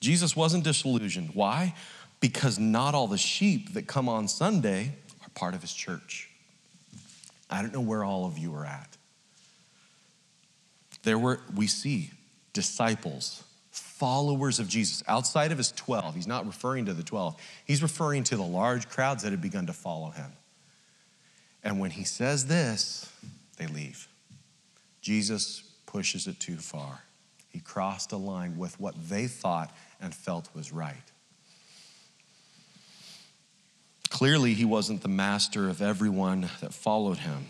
Jesus 0.00 0.34
wasn't 0.34 0.64
disillusioned. 0.64 1.30
Why? 1.34 1.74
Because 2.20 2.58
not 2.58 2.94
all 2.94 3.06
the 3.06 3.18
sheep 3.18 3.74
that 3.74 3.86
come 3.86 4.08
on 4.08 4.28
Sunday 4.28 4.94
are 5.22 5.30
part 5.34 5.54
of 5.54 5.60
His 5.60 5.72
church. 5.72 6.30
I 7.50 7.62
don't 7.62 7.72
know 7.72 7.80
where 7.80 8.02
all 8.04 8.24
of 8.26 8.38
you 8.38 8.54
are 8.54 8.66
at. 8.66 8.96
There 11.02 11.18
were, 11.18 11.40
we 11.54 11.66
see 11.66 12.10
disciples 12.52 13.43
followers 14.04 14.58
of 14.58 14.68
Jesus 14.68 15.02
outside 15.08 15.50
of 15.50 15.56
his 15.56 15.72
12. 15.72 16.14
He's 16.14 16.26
not 16.26 16.44
referring 16.44 16.84
to 16.84 16.92
the 16.92 17.02
12, 17.02 17.36
he's 17.64 17.82
referring 17.82 18.22
to 18.24 18.36
the 18.36 18.42
large 18.42 18.86
crowds 18.90 19.22
that 19.22 19.30
had 19.30 19.40
begun 19.40 19.64
to 19.64 19.72
follow 19.72 20.10
him. 20.10 20.30
And 21.62 21.80
when 21.80 21.90
he 21.90 22.04
says 22.04 22.46
this, 22.46 23.10
they 23.56 23.66
leave. 23.66 24.06
Jesus 25.00 25.62
pushes 25.86 26.26
it 26.26 26.38
too 26.38 26.56
far. 26.56 27.00
He 27.48 27.60
crossed 27.60 28.12
a 28.12 28.18
line 28.18 28.58
with 28.58 28.78
what 28.78 28.94
they 29.08 29.26
thought 29.26 29.74
and 30.02 30.14
felt 30.14 30.50
was 30.54 30.70
right. 30.70 31.10
Clearly, 34.10 34.52
he 34.52 34.66
wasn't 34.66 35.00
the 35.00 35.08
master 35.08 35.70
of 35.70 35.80
everyone 35.80 36.50
that 36.60 36.74
followed 36.74 37.16
him. 37.16 37.46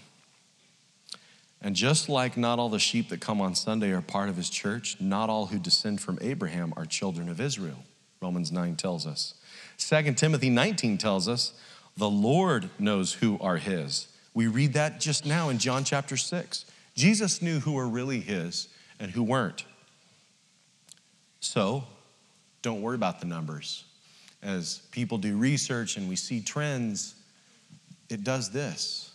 And 1.65 1.75
just 1.75 2.11
like 2.11 2.37
not 2.37 2.59
all 2.59 2.69
the 2.69 2.79
sheep 2.79 3.09
that 3.09 3.23
come 3.23 3.41
on 3.41 3.55
Sunday 3.55 3.91
are 3.93 4.03
part 4.03 4.29
of 4.29 4.37
his 4.37 4.51
church, 4.51 5.01
not 5.01 5.31
all 5.31 5.47
who 5.47 5.59
descend 5.59 5.99
from 6.03 6.19
Abraham 6.21 6.75
are 6.77 6.85
children 6.85 7.31
of 7.31 7.41
Israel. 7.41 7.79
Romans 8.21 8.53
9 8.53 8.77
tells 8.77 9.07
us. 9.07 9.33
2 9.79 10.13
Timothy 10.13 10.51
19 10.51 10.99
tells 10.99 11.27
us 11.27 11.55
the 11.97 12.09
Lord 12.09 12.69
knows 12.79 13.15
who 13.15 13.39
are 13.41 13.57
his. 13.57 14.09
We 14.35 14.47
read 14.47 14.75
that 14.75 15.01
just 15.01 15.25
now 15.25 15.49
in 15.49 15.57
John 15.57 15.85
chapter 15.85 16.19
6. 16.19 16.67
Jesus 16.95 17.41
knew 17.41 17.61
who 17.61 17.73
were 17.73 17.89
really 17.89 18.21
his 18.21 18.69
and 19.01 19.11
who 19.11 19.23
weren't. 19.23 19.65
So, 21.41 21.85
don't 22.61 22.83
worry 22.83 22.97
about 22.97 23.21
the 23.21 23.27
numbers. 23.27 23.85
As 24.43 24.83
people 24.91 25.17
do 25.17 25.39
research 25.39 25.97
and 25.97 26.11
we 26.11 26.17
see 26.17 26.43
trends, 26.43 27.15
it 28.11 28.23
does 28.23 28.51
this 28.51 29.14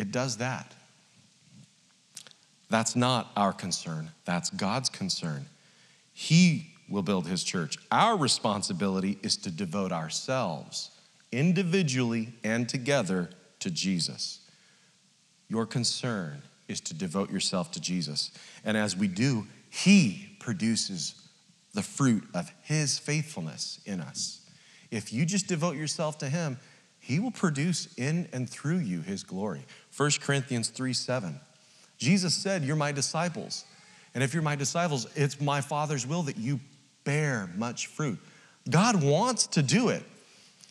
it 0.00 0.10
does 0.10 0.38
that. 0.38 0.74
That's 2.70 2.96
not 2.96 3.30
our 3.36 3.52
concern, 3.52 4.12
that's 4.24 4.48
God's 4.48 4.88
concern. 4.88 5.44
He 6.14 6.72
will 6.88 7.02
build 7.02 7.26
his 7.26 7.44
church. 7.44 7.76
Our 7.92 8.16
responsibility 8.16 9.18
is 9.22 9.36
to 9.38 9.50
devote 9.50 9.92
ourselves 9.92 10.90
individually 11.30 12.32
and 12.42 12.66
together 12.66 13.28
to 13.58 13.70
Jesus. 13.70 14.40
Your 15.48 15.66
concern 15.66 16.42
is 16.66 16.80
to 16.82 16.94
devote 16.94 17.30
yourself 17.30 17.70
to 17.72 17.80
Jesus. 17.80 18.30
And 18.64 18.76
as 18.76 18.96
we 18.96 19.06
do, 19.06 19.46
he 19.68 20.36
produces 20.40 21.14
the 21.74 21.82
fruit 21.82 22.24
of 22.32 22.50
his 22.62 22.98
faithfulness 22.98 23.80
in 23.84 24.00
us. 24.00 24.40
If 24.90 25.12
you 25.12 25.26
just 25.26 25.46
devote 25.46 25.76
yourself 25.76 26.16
to 26.18 26.28
him, 26.28 26.58
he 27.00 27.18
will 27.18 27.30
produce 27.30 27.92
in 27.96 28.28
and 28.32 28.48
through 28.48 28.78
you 28.78 29.00
his 29.00 29.24
glory. 29.24 29.64
1 29.96 30.10
Corinthians 30.20 30.68
3 30.68 30.92
7. 30.92 31.40
Jesus 31.98 32.34
said, 32.34 32.62
You're 32.62 32.76
my 32.76 32.92
disciples. 32.92 33.64
And 34.14 34.24
if 34.24 34.34
you're 34.34 34.42
my 34.42 34.56
disciples, 34.56 35.06
it's 35.14 35.40
my 35.40 35.60
Father's 35.60 36.06
will 36.06 36.22
that 36.24 36.36
you 36.36 36.58
bear 37.04 37.48
much 37.56 37.86
fruit. 37.86 38.18
God 38.68 39.02
wants 39.02 39.46
to 39.48 39.62
do 39.62 39.88
it. 39.88 40.02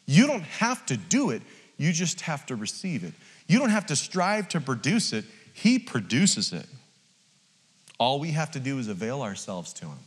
You 0.06 0.28
don't 0.28 0.44
have 0.44 0.86
to 0.88 0.98
do 0.98 1.30
it, 1.30 1.42
you 1.78 1.92
just 1.92 2.22
have 2.22 2.46
to 2.48 2.56
receive 2.56 3.04
it. 3.04 3.14
You 3.48 3.60
don't 3.60 3.70
have 3.70 3.86
to 3.88 3.96
strive 3.96 4.50
to 4.50 4.62
produce 4.62 5.14
it, 5.14 5.26
He 5.54 5.80
produces 5.80 6.52
it. 6.52 6.66
All 8.00 8.20
we 8.20 8.32
have 8.32 8.52
to 8.52 8.60
do 8.60 8.80
is 8.80 8.88
avail 8.88 9.22
ourselves 9.22 9.74
to 9.74 9.86
Him. 9.86 9.98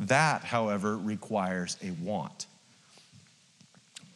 That, 0.00 0.42
however, 0.44 0.96
requires 0.96 1.76
a 1.82 1.90
want 1.90 2.46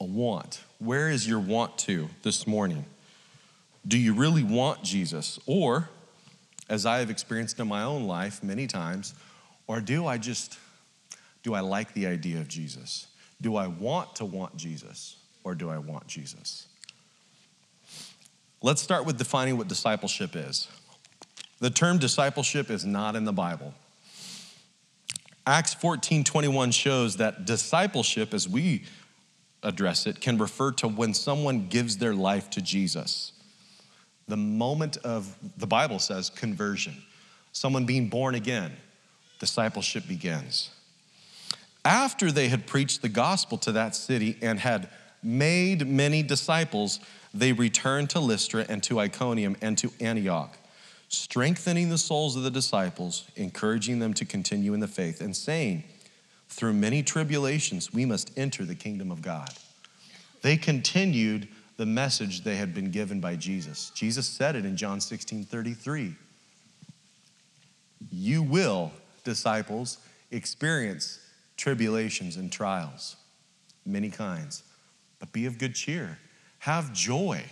a 0.00 0.04
want. 0.04 0.62
Where 0.78 1.08
is 1.08 1.26
your 1.26 1.40
want 1.40 1.78
to 1.78 2.08
this 2.22 2.46
morning? 2.46 2.84
Do 3.86 3.98
you 3.98 4.14
really 4.14 4.42
want 4.42 4.82
Jesus? 4.82 5.38
Or, 5.46 5.90
as 6.68 6.86
I 6.86 6.98
have 6.98 7.10
experienced 7.10 7.60
in 7.60 7.68
my 7.68 7.82
own 7.82 8.04
life 8.06 8.42
many 8.42 8.66
times, 8.66 9.14
or 9.66 9.80
do 9.80 10.06
I 10.06 10.18
just, 10.18 10.58
do 11.42 11.54
I 11.54 11.60
like 11.60 11.92
the 11.94 12.06
idea 12.06 12.38
of 12.38 12.48
Jesus? 12.48 13.08
Do 13.40 13.56
I 13.56 13.66
want 13.66 14.16
to 14.16 14.24
want 14.24 14.56
Jesus? 14.56 15.16
Or 15.42 15.54
do 15.54 15.68
I 15.68 15.78
want 15.78 16.06
Jesus? 16.06 16.66
Let's 18.62 18.80
start 18.80 19.04
with 19.04 19.18
defining 19.18 19.58
what 19.58 19.68
discipleship 19.68 20.34
is. 20.34 20.68
The 21.60 21.68
term 21.68 21.98
discipleship 21.98 22.70
is 22.70 22.86
not 22.86 23.14
in 23.14 23.24
the 23.24 23.32
Bible. 23.32 23.74
Acts 25.46 25.74
14 25.74 26.24
21 26.24 26.70
shows 26.70 27.18
that 27.18 27.44
discipleship, 27.44 28.32
as 28.32 28.48
we 28.48 28.84
address 29.62 30.06
it 30.06 30.20
can 30.20 30.38
refer 30.38 30.72
to 30.72 30.88
when 30.88 31.12
someone 31.12 31.68
gives 31.68 31.98
their 31.98 32.14
life 32.14 32.48
to 32.50 32.62
Jesus. 32.62 33.32
The 34.28 34.36
moment 34.36 34.96
of, 34.98 35.34
the 35.58 35.66
Bible 35.66 35.98
says, 35.98 36.30
conversion, 36.30 37.02
someone 37.52 37.84
being 37.84 38.08
born 38.08 38.34
again, 38.34 38.72
discipleship 39.38 40.08
begins. 40.08 40.70
After 41.84 42.32
they 42.32 42.48
had 42.48 42.66
preached 42.66 43.02
the 43.02 43.08
gospel 43.08 43.58
to 43.58 43.72
that 43.72 43.94
city 43.94 44.38
and 44.40 44.58
had 44.58 44.88
made 45.22 45.86
many 45.86 46.22
disciples, 46.22 47.00
they 47.34 47.52
returned 47.52 48.10
to 48.10 48.20
Lystra 48.20 48.64
and 48.68 48.82
to 48.84 48.98
Iconium 48.98 49.56
and 49.60 49.76
to 49.78 49.90
Antioch, 50.00 50.56
strengthening 51.08 51.90
the 51.90 51.98
souls 51.98 52.36
of 52.36 52.42
the 52.42 52.50
disciples, 52.50 53.24
encouraging 53.36 53.98
them 53.98 54.14
to 54.14 54.24
continue 54.24 54.72
in 54.72 54.80
the 54.80 54.88
faith, 54.88 55.20
and 55.20 55.36
saying, 55.36 55.84
through 56.48 56.72
many 56.72 57.02
tribulations, 57.02 57.92
we 57.92 58.04
must 58.04 58.30
enter 58.38 58.64
the 58.64 58.74
kingdom 58.74 59.10
of 59.10 59.20
God. 59.20 59.50
They 60.42 60.56
continued 60.56 61.48
the 61.76 61.86
message 61.86 62.42
they 62.42 62.56
had 62.56 62.74
been 62.74 62.90
given 62.90 63.20
by 63.20 63.36
Jesus. 63.36 63.90
Jesus 63.94 64.26
said 64.26 64.56
it 64.56 64.64
in 64.64 64.76
John 64.76 65.00
16 65.00 65.44
33. 65.44 66.14
You 68.10 68.42
will, 68.42 68.92
disciples, 69.24 69.98
experience 70.30 71.20
tribulations 71.56 72.36
and 72.36 72.50
trials, 72.50 73.16
many 73.86 74.10
kinds, 74.10 74.62
but 75.18 75.32
be 75.32 75.46
of 75.46 75.58
good 75.58 75.74
cheer. 75.74 76.18
Have 76.60 76.92
joy 76.92 77.42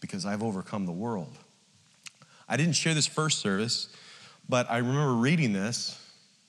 because 0.00 0.24
I've 0.24 0.42
overcome 0.42 0.86
the 0.86 0.92
world. 0.92 1.36
I 2.48 2.56
didn't 2.56 2.74
share 2.74 2.94
this 2.94 3.06
first 3.06 3.38
service, 3.38 3.88
but 4.48 4.70
I 4.70 4.78
remember 4.78 5.14
reading 5.14 5.52
this 5.52 5.98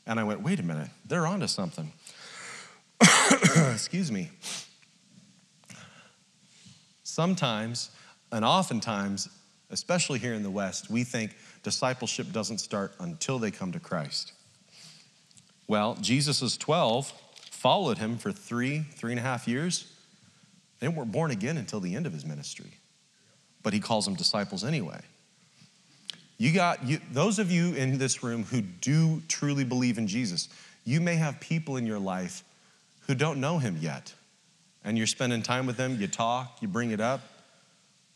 and 0.07 0.19
I 0.19 0.23
went, 0.23 0.41
wait 0.41 0.59
a 0.59 0.63
minute, 0.63 0.89
they're 1.05 1.27
onto 1.27 1.47
something. 1.47 1.91
Excuse 3.73 4.11
me. 4.11 4.29
Sometimes, 7.11 7.89
and 8.31 8.45
oftentimes, 8.45 9.27
especially 9.69 10.17
here 10.17 10.33
in 10.33 10.43
the 10.43 10.49
West, 10.49 10.89
we 10.89 11.03
think 11.03 11.35
discipleship 11.61 12.31
doesn't 12.31 12.59
start 12.59 12.93
until 13.01 13.37
they 13.37 13.51
come 13.51 13.73
to 13.73 13.81
Christ. 13.81 14.31
Well, 15.67 15.97
Jesus' 15.99 16.55
12 16.55 17.11
followed 17.51 17.97
him 17.97 18.17
for 18.17 18.31
three, 18.31 18.85
three 18.93 19.11
and 19.11 19.19
a 19.19 19.23
half 19.23 19.45
years. 19.45 19.91
They 20.79 20.87
weren't 20.87 21.11
born 21.11 21.31
again 21.31 21.57
until 21.57 21.81
the 21.81 21.97
end 21.97 22.05
of 22.05 22.13
his 22.13 22.25
ministry, 22.25 22.71
but 23.61 23.73
he 23.73 23.81
calls 23.81 24.05
them 24.05 24.15
disciples 24.15 24.63
anyway. 24.63 25.01
You 26.37 26.53
got 26.53 26.87
you, 26.87 27.01
those 27.11 27.39
of 27.39 27.51
you 27.51 27.73
in 27.73 27.97
this 27.97 28.23
room 28.23 28.43
who 28.43 28.61
do 28.61 29.21
truly 29.27 29.65
believe 29.65 29.97
in 29.97 30.07
Jesus, 30.07 30.47
you 30.85 31.01
may 31.01 31.15
have 31.15 31.41
people 31.41 31.75
in 31.75 31.85
your 31.85 31.99
life 31.99 32.45
who 33.01 33.15
don't 33.15 33.41
know 33.41 33.57
him 33.57 33.77
yet. 33.81 34.13
And 34.83 34.97
you're 34.97 35.07
spending 35.07 35.43
time 35.43 35.65
with 35.65 35.77
them, 35.77 35.99
you 35.99 36.07
talk, 36.07 36.57
you 36.61 36.67
bring 36.67 36.91
it 36.91 36.99
up. 36.99 37.21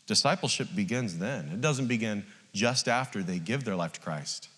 Discipleship 0.06 0.68
begins 0.74 1.18
then. 1.18 1.48
It 1.52 1.60
doesn't 1.60 1.86
begin 1.86 2.24
just 2.52 2.88
after 2.88 3.22
they 3.22 3.38
give 3.38 3.64
their 3.64 3.76
life 3.76 3.92
to 3.92 4.00
Christ. 4.00 4.48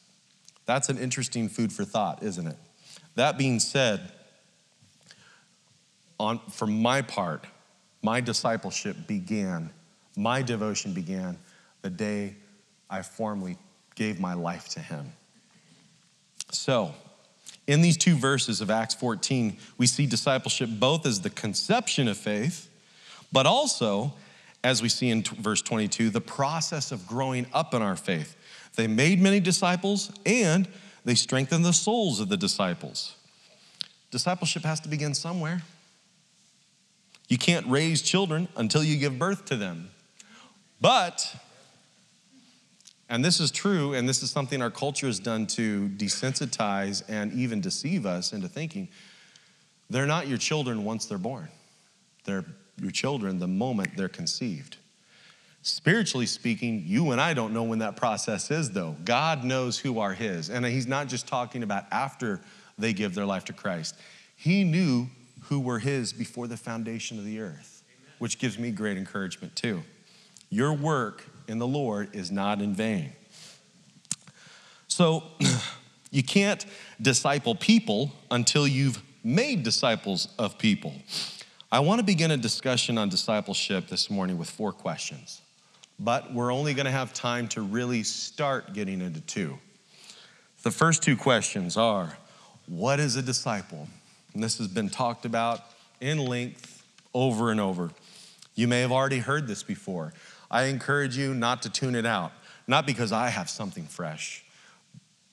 That's 0.67 0.88
an 0.88 0.99
interesting 0.99 1.49
food 1.49 1.73
for 1.73 1.85
thought, 1.85 2.23
isn't 2.23 2.47
it? 2.47 2.57
That 3.15 3.38
being 3.38 3.59
said, 3.59 4.12
on, 6.21 6.41
for 6.50 6.67
my 6.67 7.03
part, 7.03 7.45
my 8.03 8.21
discipleship 8.21 8.97
began, 9.07 9.71
my 10.17 10.43
devotion 10.43 10.93
began 10.93 11.38
the 11.83 11.91
day 11.91 12.37
I 12.91 13.03
formally 13.03 13.57
gave 13.95 14.21
my 14.21 14.35
life 14.35 14.69
to 14.71 14.81
Him. 14.81 15.12
So, 16.50 16.95
in 17.69 17.83
these 17.83 17.99
two 17.99 18.17
verses 18.17 18.63
of 18.63 18.71
Acts 18.71 18.95
14, 18.95 19.57
we 19.77 19.87
see 19.87 20.07
discipleship 20.07 20.71
both 20.73 21.07
as 21.07 21.21
the 21.21 21.31
conception 21.31 22.09
of 22.09 22.17
faith, 22.17 22.69
but 23.31 23.45
also, 23.45 24.15
as 24.65 24.81
we 24.81 24.89
see 24.89 25.11
in 25.11 25.23
t- 25.23 25.37
verse 25.37 25.61
22, 25.61 26.09
the 26.09 26.21
process 26.21 26.91
of 26.91 27.07
growing 27.07 27.47
up 27.53 27.75
in 27.75 27.83
our 27.83 27.95
faith. 27.95 28.37
They 28.75 28.87
made 28.87 29.21
many 29.21 29.39
disciples 29.39 30.11
and 30.25 30.67
they 31.05 31.15
strengthened 31.15 31.65
the 31.65 31.75
souls 31.75 32.21
of 32.21 32.31
the 32.31 32.39
disciples. 32.39 33.15
Discipleship 34.11 34.63
has 34.63 34.81
to 34.81 34.89
begin 34.89 35.13
somewhere. 35.13 35.63
You 37.29 37.37
can't 37.37 37.67
raise 37.67 38.01
children 38.01 38.49
until 38.57 38.83
you 38.83 38.97
give 38.97 39.19
birth 39.19 39.45
to 39.47 39.57
them. 39.57 39.91
But 40.81 41.37
and 43.09 43.25
this 43.25 43.41
is 43.41 43.50
true, 43.50 43.95
and 43.95 44.09
this 44.09 44.23
is 44.23 44.31
something 44.31 44.61
our 44.61 44.71
culture 44.71 45.07
has 45.07 45.19
done 45.19 45.47
to 45.49 45.88
desensitize 45.91 47.03
and 47.09 47.33
even 47.33 47.61
deceive 47.61 48.07
us 48.07 48.33
into 48.33 48.49
thinking 48.49 48.88
they're 49.91 50.07
not 50.07 50.29
your 50.29 50.38
children 50.38 50.85
once 50.85 51.07
they're 51.07 51.19
born. 51.19 51.49
They're 52.25 52.45
your 52.81 52.91
children 52.91 53.38
the 53.38 53.49
moment 53.49 53.97
they're 53.97 54.09
conceived. 54.09 54.77
Spiritually 55.62 56.27
speaking, 56.27 56.85
you 56.87 57.11
and 57.11 57.21
I 57.21 57.35
don't 57.35 57.53
know 57.53 57.65
when 57.65 57.81
that 57.81 57.97
process 57.97 58.50
is, 58.50 58.71
though. 58.71 58.97
God 59.05 59.45
knows 59.45 59.79
who 59.79 59.99
are 59.99 60.15
His. 60.15 60.50
And 60.50 60.65
He's 60.65 60.87
not 60.87 61.09
just 61.09 61.27
talking 61.27 61.62
about 61.62 61.85
after 61.91 62.41
they 62.79 62.93
give 62.93 63.15
their 63.15 63.27
life 63.27 63.45
to 63.47 63.53
Christ, 63.53 63.97
He 64.37 64.65
knew 64.65 65.09
who 65.45 65.61
were 65.61 65.79
His 65.79 66.12
before 66.12 66.47
the 66.47 66.57
foundation 66.57 67.19
of 67.19 67.25
the 67.25 67.41
earth, 67.41 67.83
which 68.19 68.38
gives 68.38 68.59
me 68.59 68.71
great 68.71 68.97
encouragement, 68.97 69.57
too. 69.57 69.83
Your 70.50 70.73
work 70.73 71.25
in 71.49 71.59
the 71.59 71.67
Lord 71.67 72.14
is 72.14 72.31
not 72.31 72.61
in 72.61 72.75
vain. 72.75 73.12
So, 74.87 75.25
you 76.11 76.23
can't 76.23 76.64
disciple 77.00 77.55
people 77.55 78.12
until 78.31 78.67
you've 78.67 79.02
made 79.25 79.62
disciples 79.62 80.28
of 80.38 80.59
people. 80.59 80.95
I 81.71 81.81
want 81.81 81.99
to 81.99 82.05
begin 82.05 82.31
a 82.31 82.37
discussion 82.37 82.97
on 82.97 83.09
discipleship 83.09 83.88
this 83.88 84.11
morning 84.11 84.38
with 84.38 84.50
four 84.50 84.73
questions, 84.73 85.43
but 85.99 86.33
we're 86.33 86.52
only 86.52 86.73
going 86.73 86.87
to 86.87 86.93
have 86.93 87.12
time 87.12 87.49
to 87.49 87.62
really 87.62 88.02
start 88.02 88.73
getting 88.73 89.00
into 89.00 89.21
two. 89.21 89.59
The 90.62 90.71
first 90.71 91.02
two 91.02 91.17
questions 91.17 91.76
are 91.76 92.17
What 92.67 93.00
is 93.00 93.17
a 93.17 93.23
disciple? 93.23 93.88
And 94.35 94.43
this 94.43 94.59
has 94.59 94.69
been 94.69 94.88
talked 94.88 95.25
about 95.25 95.61
in 96.00 96.19
length 96.19 96.83
over 97.14 97.50
and 97.50 97.61
over. 97.61 97.90
You 98.55 98.67
may 98.67 98.81
have 98.81 98.93
already 98.93 99.19
heard 99.19 99.47
this 99.47 99.62
before. 99.62 100.12
I 100.50 100.64
encourage 100.64 101.17
you 101.17 101.35
not 101.35 101.62
to 101.62 101.71
tune 101.71 101.95
it 101.95 102.07
out, 102.07 102.33
not 102.67 102.87
because 102.87 103.12
I 103.12 103.28
have 103.28 103.50
something 103.50 103.85
fresh, 103.85 104.45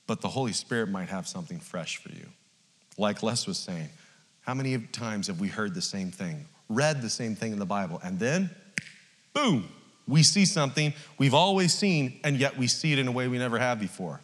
but 0.08 0.22
the 0.22 0.28
Holy 0.28 0.54
Spirit 0.54 0.90
might 0.90 1.10
have 1.10 1.28
something 1.28 1.60
fresh 1.60 1.98
for 1.98 2.10
you. 2.10 2.28
Like 2.98 3.24
Les 3.24 3.48
was 3.48 3.58
saying, 3.58 3.90
how 4.42 4.54
many 4.54 4.78
times 4.78 5.28
have 5.28 5.40
we 5.40 5.48
heard 5.48 5.74
the 5.74 5.82
same 5.82 6.12
thing, 6.12 6.46
read 6.70 7.02
the 7.02 7.10
same 7.10 7.36
thing 7.36 7.52
in 7.52 7.60
the 7.60 7.66
Bible, 7.66 8.00
and 8.04 8.20
then, 8.20 8.50
boom, 9.34 9.68
we 10.08 10.22
see 10.22 10.46
something 10.46 10.94
we've 11.18 11.34
always 11.34 11.74
seen, 11.74 12.20
and 12.24 12.38
yet 12.38 12.58
we 12.58 12.68
see 12.68 12.94
it 12.94 13.00
in 13.00 13.08
a 13.08 13.12
way 13.12 13.28
we 13.28 13.38
never 13.38 13.58
have 13.58 13.80
before. 13.80 14.22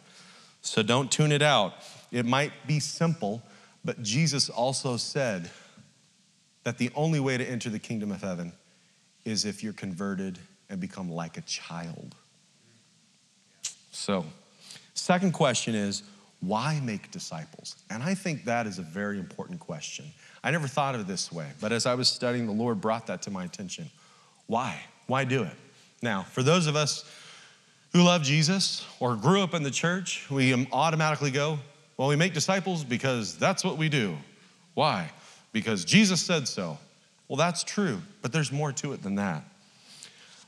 So 0.60 0.82
don't 0.82 1.10
tune 1.10 1.32
it 1.32 1.42
out. 1.42 1.74
It 2.12 2.24
might 2.24 2.52
be 2.66 2.78
simple, 2.78 3.42
but 3.84 4.00
Jesus 4.02 4.48
also 4.48 4.96
said 4.96 5.50
that 6.62 6.78
the 6.78 6.90
only 6.94 7.18
way 7.18 7.36
to 7.36 7.44
enter 7.44 7.68
the 7.68 7.80
kingdom 7.80 8.12
of 8.12 8.22
heaven 8.22 8.52
is 9.24 9.44
if 9.44 9.64
you're 9.64 9.72
converted 9.72 10.38
and 10.72 10.80
become 10.80 11.12
like 11.12 11.36
a 11.36 11.42
child. 11.42 12.16
So, 13.92 14.24
second 14.94 15.32
question 15.32 15.74
is 15.74 16.02
why 16.40 16.80
make 16.82 17.10
disciples? 17.12 17.76
And 17.90 18.02
I 18.02 18.14
think 18.14 18.46
that 18.46 18.66
is 18.66 18.78
a 18.78 18.82
very 18.82 19.18
important 19.18 19.60
question. 19.60 20.06
I 20.42 20.50
never 20.50 20.66
thought 20.66 20.94
of 20.94 21.02
it 21.02 21.06
this 21.06 21.30
way, 21.30 21.46
but 21.60 21.70
as 21.72 21.84
I 21.84 21.94
was 21.94 22.08
studying, 22.08 22.46
the 22.46 22.52
Lord 22.52 22.80
brought 22.80 23.06
that 23.08 23.20
to 23.22 23.30
my 23.30 23.44
attention. 23.44 23.90
Why? 24.46 24.80
Why 25.06 25.24
do 25.24 25.42
it? 25.42 25.52
Now, 26.00 26.22
for 26.22 26.42
those 26.42 26.66
of 26.66 26.74
us 26.74 27.04
who 27.92 28.02
love 28.02 28.22
Jesus 28.22 28.84
or 28.98 29.14
grew 29.14 29.42
up 29.42 29.52
in 29.52 29.62
the 29.62 29.70
church, 29.70 30.28
we 30.30 30.66
automatically 30.72 31.30
go, 31.30 31.58
well, 31.98 32.08
we 32.08 32.16
make 32.16 32.32
disciples 32.32 32.82
because 32.82 33.36
that's 33.36 33.62
what 33.62 33.76
we 33.76 33.90
do. 33.90 34.16
Why? 34.72 35.10
Because 35.52 35.84
Jesus 35.84 36.20
said 36.22 36.48
so. 36.48 36.78
Well, 37.28 37.36
that's 37.36 37.62
true, 37.62 38.00
but 38.22 38.32
there's 38.32 38.50
more 38.50 38.72
to 38.72 38.94
it 38.94 39.02
than 39.02 39.16
that. 39.16 39.44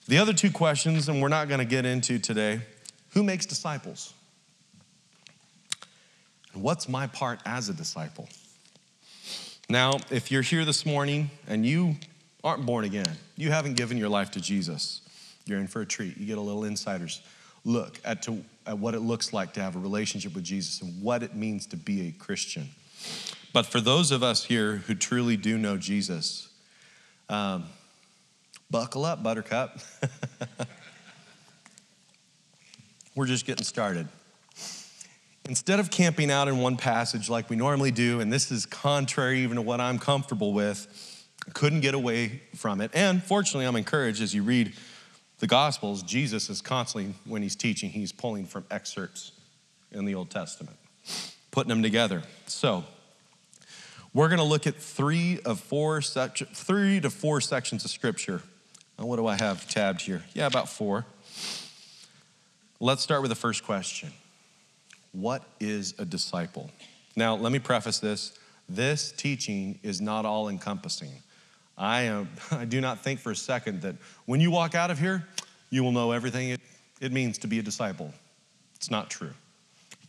The 0.06 0.18
other 0.18 0.34
two 0.34 0.50
questions, 0.50 1.08
and 1.08 1.22
we're 1.22 1.28
not 1.28 1.48
going 1.48 1.60
to 1.60 1.64
get 1.64 1.86
into 1.86 2.18
today 2.18 2.60
who 3.14 3.22
makes 3.22 3.46
disciples? 3.46 4.12
And 6.52 6.62
what's 6.62 6.88
my 6.88 7.06
part 7.06 7.40
as 7.46 7.68
a 7.68 7.72
disciple? 7.72 8.28
Now, 9.68 9.98
if 10.10 10.30
you're 10.30 10.42
here 10.42 10.64
this 10.64 10.84
morning 10.84 11.30
and 11.46 11.64
you 11.64 11.96
aren't 12.42 12.66
born 12.66 12.84
again, 12.84 13.06
you 13.36 13.50
haven't 13.50 13.74
given 13.74 13.96
your 13.96 14.08
life 14.08 14.32
to 14.32 14.40
Jesus, 14.40 15.00
you're 15.46 15.60
in 15.60 15.68
for 15.68 15.80
a 15.80 15.86
treat. 15.86 16.18
You 16.18 16.26
get 16.26 16.38
a 16.38 16.40
little 16.40 16.64
insider's 16.64 17.22
look 17.64 17.98
at, 18.04 18.22
to, 18.24 18.44
at 18.66 18.78
what 18.78 18.94
it 18.94 19.00
looks 19.00 19.32
like 19.32 19.54
to 19.54 19.62
have 19.62 19.76
a 19.76 19.78
relationship 19.78 20.34
with 20.34 20.44
Jesus 20.44 20.82
and 20.82 21.02
what 21.02 21.22
it 21.22 21.34
means 21.34 21.66
to 21.66 21.76
be 21.76 22.08
a 22.08 22.12
Christian. 22.12 22.68
But 23.52 23.64
for 23.64 23.80
those 23.80 24.10
of 24.10 24.22
us 24.22 24.44
here 24.44 24.76
who 24.86 24.94
truly 24.94 25.36
do 25.36 25.56
know 25.56 25.76
Jesus, 25.76 26.48
um, 27.28 27.64
buckle 28.74 29.04
up, 29.04 29.22
Buttercup. 29.22 29.78
We're 33.14 33.26
just 33.26 33.46
getting 33.46 33.64
started. 33.64 34.08
Instead 35.44 35.78
of 35.78 35.92
camping 35.92 36.28
out 36.28 36.48
in 36.48 36.58
one 36.58 36.76
passage 36.76 37.30
like 37.30 37.48
we 37.48 37.54
normally 37.54 37.92
do, 37.92 38.18
and 38.18 38.32
this 38.32 38.50
is 38.50 38.66
contrary 38.66 39.42
even 39.42 39.58
to 39.58 39.62
what 39.62 39.80
I'm 39.80 40.00
comfortable 40.00 40.52
with, 40.52 41.24
I 41.46 41.52
couldn't 41.52 41.82
get 41.82 41.94
away 41.94 42.42
from 42.56 42.80
it. 42.80 42.90
And 42.94 43.22
fortunately, 43.22 43.64
I'm 43.64 43.76
encouraged 43.76 44.20
as 44.20 44.34
you 44.34 44.42
read 44.42 44.72
the 45.38 45.46
Gospels, 45.46 46.02
Jesus 46.02 46.50
is 46.50 46.60
constantly, 46.60 47.14
when 47.26 47.42
he's 47.42 47.54
teaching, 47.54 47.90
he's 47.90 48.10
pulling 48.10 48.44
from 48.44 48.64
excerpts 48.72 49.30
in 49.92 50.04
the 50.04 50.16
Old 50.16 50.30
Testament, 50.30 50.76
putting 51.52 51.68
them 51.68 51.84
together. 51.84 52.24
So, 52.46 52.82
we're 54.12 54.28
going 54.28 54.38
to 54.38 54.44
look 54.44 54.66
at 54.66 54.74
three 54.74 55.38
of 55.44 55.60
four 55.60 56.02
sec- 56.02 56.38
three 56.54 56.98
to 56.98 57.10
four 57.10 57.40
sections 57.40 57.84
of 57.84 57.92
Scripture. 57.92 58.42
And 58.98 59.08
what 59.08 59.16
do 59.16 59.26
I 59.26 59.36
have 59.36 59.68
tabbed 59.68 60.02
here? 60.02 60.22
Yeah, 60.34 60.46
about 60.46 60.68
four. 60.68 61.04
Let's 62.80 63.02
start 63.02 63.22
with 63.22 63.30
the 63.30 63.36
first 63.36 63.64
question 63.64 64.12
what 65.12 65.44
is 65.60 65.94
a 65.98 66.04
disciple? 66.04 66.70
Now, 67.16 67.36
let 67.36 67.52
me 67.52 67.60
preface 67.60 68.00
this. 68.00 68.36
This 68.68 69.12
teaching 69.12 69.78
is 69.82 70.00
not 70.00 70.24
all 70.24 70.48
encompassing. 70.48 71.22
I, 71.78 72.02
am, 72.02 72.28
I 72.50 72.64
do 72.64 72.80
not 72.80 73.00
think 73.00 73.20
for 73.20 73.30
a 73.30 73.36
second 73.36 73.82
that 73.82 73.96
when 74.26 74.40
you 74.40 74.50
walk 74.50 74.74
out 74.74 74.90
of 74.90 74.98
here, 74.98 75.24
you 75.70 75.82
will 75.82 75.92
know 75.92 76.12
everything 76.12 76.50
it, 76.50 76.60
it 77.00 77.12
means 77.12 77.38
to 77.38 77.46
be 77.46 77.58
a 77.58 77.62
disciple. 77.62 78.12
It's 78.74 78.90
not 78.90 79.08
true. 79.08 79.32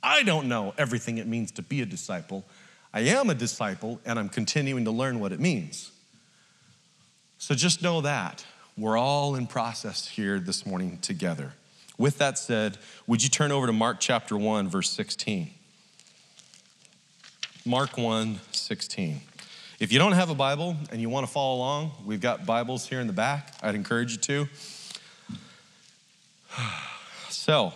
I 0.02 0.24
don't 0.24 0.48
know 0.48 0.74
everything 0.78 1.18
it 1.18 1.28
means 1.28 1.52
to 1.54 1.62
be 1.62 1.82
a 1.82 1.86
disciple. 1.86 2.44
I 2.94 3.02
am 3.02 3.30
a 3.30 3.36
disciple 3.36 4.00
and 4.06 4.18
I'm 4.20 4.30
continuing 4.30 4.86
to 4.86 4.92
learn 4.92 5.20
what 5.20 5.32
it 5.32 5.40
means. 5.40 5.92
So 7.38 7.56
just 7.56 7.82
know 7.82 8.02
that 8.02 8.46
we're 8.78 8.98
all 8.98 9.36
in 9.36 9.48
process 9.48 10.08
here 10.08 10.40
this 10.40 10.66
morning 10.66 10.98
together. 11.02 11.54
With 11.98 12.18
that 12.18 12.38
said, 12.38 12.78
would 13.08 13.24
you 13.24 13.30
turn 13.30 13.52
over 13.54 13.68
to 13.68 13.74
Mark 13.74 14.02
chapter 14.02 14.38
1, 14.38 14.68
verse 14.68 14.90
16? 14.90 15.50
Mark 17.66 17.98
1, 17.98 18.40
16. 18.52 19.22
If 19.80 19.94
you 19.94 20.00
don't 20.00 20.12
have 20.12 20.30
a 20.30 20.36
Bible 20.36 20.76
and 20.92 21.00
you 21.00 21.10
want 21.10 21.26
to 21.26 21.32
follow 21.32 21.56
along, 21.56 21.92
we've 22.06 22.20
got 22.20 22.46
Bibles 22.46 22.88
here 22.88 23.00
in 23.00 23.08
the 23.08 23.14
back. 23.14 23.54
I'd 23.64 23.76
encourage 23.76 24.12
you 24.12 24.18
to. 24.20 24.48
So, 27.30 27.74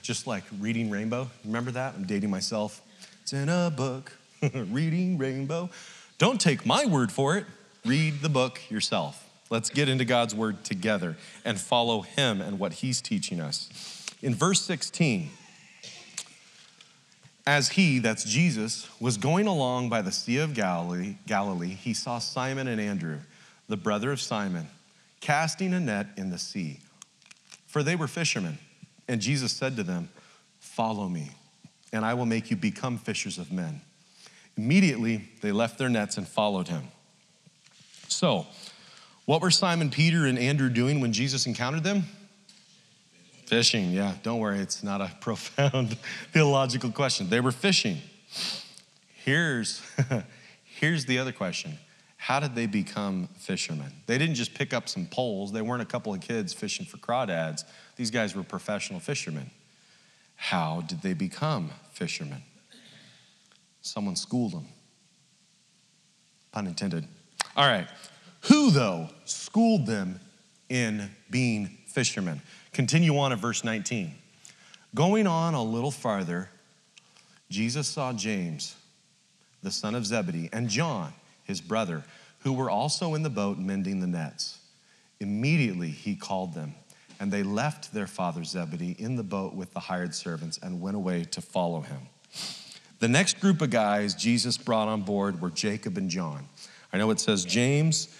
just 0.00 0.26
like 0.26 0.44
reading 0.60 0.88
Rainbow, 0.88 1.28
remember 1.44 1.72
that? 1.72 1.94
I'm 1.94 2.04
dating 2.04 2.30
myself. 2.30 2.80
It's 3.22 3.34
in 3.34 3.50
a 3.50 3.70
book, 3.70 4.12
reading 4.54 5.18
Rainbow. 5.18 5.68
Don't 6.20 6.38
take 6.38 6.66
my 6.66 6.84
word 6.84 7.10
for 7.10 7.38
it, 7.38 7.46
read 7.82 8.20
the 8.20 8.28
book 8.28 8.60
yourself. 8.68 9.26
Let's 9.48 9.70
get 9.70 9.88
into 9.88 10.04
God's 10.04 10.34
word 10.34 10.64
together 10.64 11.16
and 11.46 11.58
follow 11.58 12.02
him 12.02 12.42
and 12.42 12.58
what 12.58 12.74
he's 12.74 13.00
teaching 13.00 13.40
us. 13.40 14.04
In 14.20 14.34
verse 14.34 14.60
16, 14.60 15.30
as 17.46 17.70
he, 17.70 18.00
that's 18.00 18.24
Jesus, 18.24 18.86
was 19.00 19.16
going 19.16 19.46
along 19.46 19.88
by 19.88 20.02
the 20.02 20.12
Sea 20.12 20.36
of 20.36 20.52
Galilee, 20.52 21.16
Galilee, 21.26 21.72
he 21.72 21.94
saw 21.94 22.18
Simon 22.18 22.68
and 22.68 22.82
Andrew, 22.82 23.20
the 23.66 23.78
brother 23.78 24.12
of 24.12 24.20
Simon, 24.20 24.68
casting 25.22 25.72
a 25.72 25.80
net 25.80 26.08
in 26.18 26.28
the 26.28 26.38
sea, 26.38 26.80
for 27.66 27.82
they 27.82 27.96
were 27.96 28.06
fishermen. 28.06 28.58
And 29.08 29.22
Jesus 29.22 29.52
said 29.52 29.74
to 29.76 29.82
them, 29.82 30.10
Follow 30.58 31.08
me, 31.08 31.30
and 31.94 32.04
I 32.04 32.12
will 32.12 32.26
make 32.26 32.50
you 32.50 32.58
become 32.58 32.98
fishers 32.98 33.38
of 33.38 33.50
men. 33.50 33.80
Immediately, 34.56 35.28
they 35.40 35.52
left 35.52 35.78
their 35.78 35.88
nets 35.88 36.16
and 36.16 36.26
followed 36.26 36.68
him. 36.68 36.84
So, 38.08 38.46
what 39.24 39.40
were 39.42 39.50
Simon 39.50 39.90
Peter 39.90 40.26
and 40.26 40.38
Andrew 40.38 40.68
doing 40.68 41.00
when 41.00 41.12
Jesus 41.12 41.46
encountered 41.46 41.84
them? 41.84 42.04
Fishing, 43.46 43.90
yeah, 43.90 44.14
don't 44.22 44.38
worry, 44.38 44.58
it's 44.58 44.82
not 44.82 45.00
a 45.00 45.10
profound 45.20 45.96
theological 46.32 46.90
question. 46.90 47.28
They 47.28 47.40
were 47.40 47.52
fishing. 47.52 47.98
Here's, 49.24 49.82
here's 50.64 51.04
the 51.06 51.18
other 51.18 51.32
question 51.32 51.78
How 52.16 52.40
did 52.40 52.54
they 52.54 52.66
become 52.66 53.28
fishermen? 53.38 53.92
They 54.06 54.18
didn't 54.18 54.36
just 54.36 54.54
pick 54.54 54.72
up 54.72 54.88
some 54.88 55.06
poles, 55.06 55.52
they 55.52 55.62
weren't 55.62 55.82
a 55.82 55.86
couple 55.86 56.12
of 56.12 56.20
kids 56.20 56.52
fishing 56.52 56.86
for 56.86 56.96
crawdads. 56.96 57.64
These 57.96 58.10
guys 58.10 58.34
were 58.34 58.42
professional 58.42 59.00
fishermen. 59.00 59.50
How 60.36 60.80
did 60.80 61.02
they 61.02 61.12
become 61.12 61.70
fishermen? 61.92 62.42
Someone 63.82 64.16
schooled 64.16 64.52
them. 64.52 64.66
Pun 66.52 66.66
intended. 66.66 67.06
All 67.56 67.66
right, 67.66 67.88
who, 68.42 68.70
though, 68.70 69.08
schooled 69.24 69.86
them 69.86 70.20
in 70.68 71.10
being 71.30 71.78
fishermen? 71.86 72.40
Continue 72.72 73.18
on 73.18 73.32
at 73.32 73.38
verse 73.38 73.64
19. 73.64 74.14
Going 74.94 75.26
on 75.26 75.54
a 75.54 75.62
little 75.62 75.90
farther, 75.90 76.48
Jesus 77.48 77.88
saw 77.88 78.12
James, 78.12 78.76
the 79.62 79.70
son 79.70 79.94
of 79.94 80.06
Zebedee, 80.06 80.48
and 80.52 80.68
John, 80.68 81.12
his 81.44 81.60
brother, 81.60 82.04
who 82.40 82.52
were 82.52 82.70
also 82.70 83.14
in 83.14 83.22
the 83.22 83.30
boat 83.30 83.58
mending 83.58 84.00
the 84.00 84.06
nets. 84.06 84.58
Immediately 85.20 85.90
he 85.90 86.16
called 86.16 86.54
them, 86.54 86.74
and 87.18 87.30
they 87.30 87.42
left 87.42 87.92
their 87.92 88.06
father 88.06 88.42
Zebedee 88.44 88.96
in 88.98 89.16
the 89.16 89.22
boat 89.22 89.54
with 89.54 89.72
the 89.72 89.80
hired 89.80 90.14
servants 90.14 90.58
and 90.62 90.80
went 90.80 90.96
away 90.96 91.24
to 91.24 91.40
follow 91.40 91.80
him. 91.80 92.00
The 93.00 93.08
next 93.08 93.40
group 93.40 93.60
of 93.60 93.70
guys 93.70 94.14
Jesus 94.14 94.56
brought 94.56 94.88
on 94.88 95.02
board 95.02 95.40
were 95.40 95.50
Jacob 95.50 95.98
and 95.98 96.08
John. 96.08 96.46
I 96.92 96.98
know 96.98 97.10
it 97.10 97.18
says 97.20 97.44
James, 97.44 98.14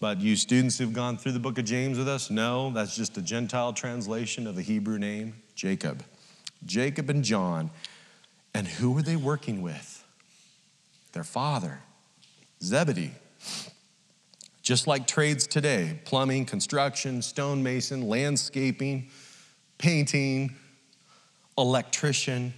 but 0.00 0.20
you 0.20 0.34
students 0.36 0.78
who've 0.78 0.92
gone 0.92 1.18
through 1.18 1.32
the 1.32 1.38
book 1.38 1.58
of 1.58 1.64
James 1.64 1.98
with 1.98 2.08
us 2.08 2.30
know 2.30 2.70
that's 2.70 2.96
just 2.96 3.16
a 3.18 3.22
Gentile 3.22 3.72
translation 3.72 4.46
of 4.46 4.56
the 4.56 4.62
Hebrew 4.62 4.98
name, 4.98 5.34
Jacob. 5.54 6.04
Jacob 6.64 7.10
and 7.10 7.22
John. 7.22 7.70
And 8.54 8.66
who 8.66 8.92
were 8.92 9.02
they 9.02 9.16
working 9.16 9.60
with? 9.60 10.02
their 11.12 11.24
father, 11.24 11.80
Zebedee. 12.62 13.12
Just 14.62 14.86
like 14.86 15.06
trades 15.06 15.46
today 15.46 16.00
plumbing, 16.04 16.46
construction, 16.46 17.20
stonemason, 17.20 18.08
landscaping, 18.08 19.08
painting, 19.78 20.54
electrician, 21.58 22.54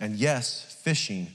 and 0.00 0.16
yes, 0.16 0.78
fishing. 0.82 1.28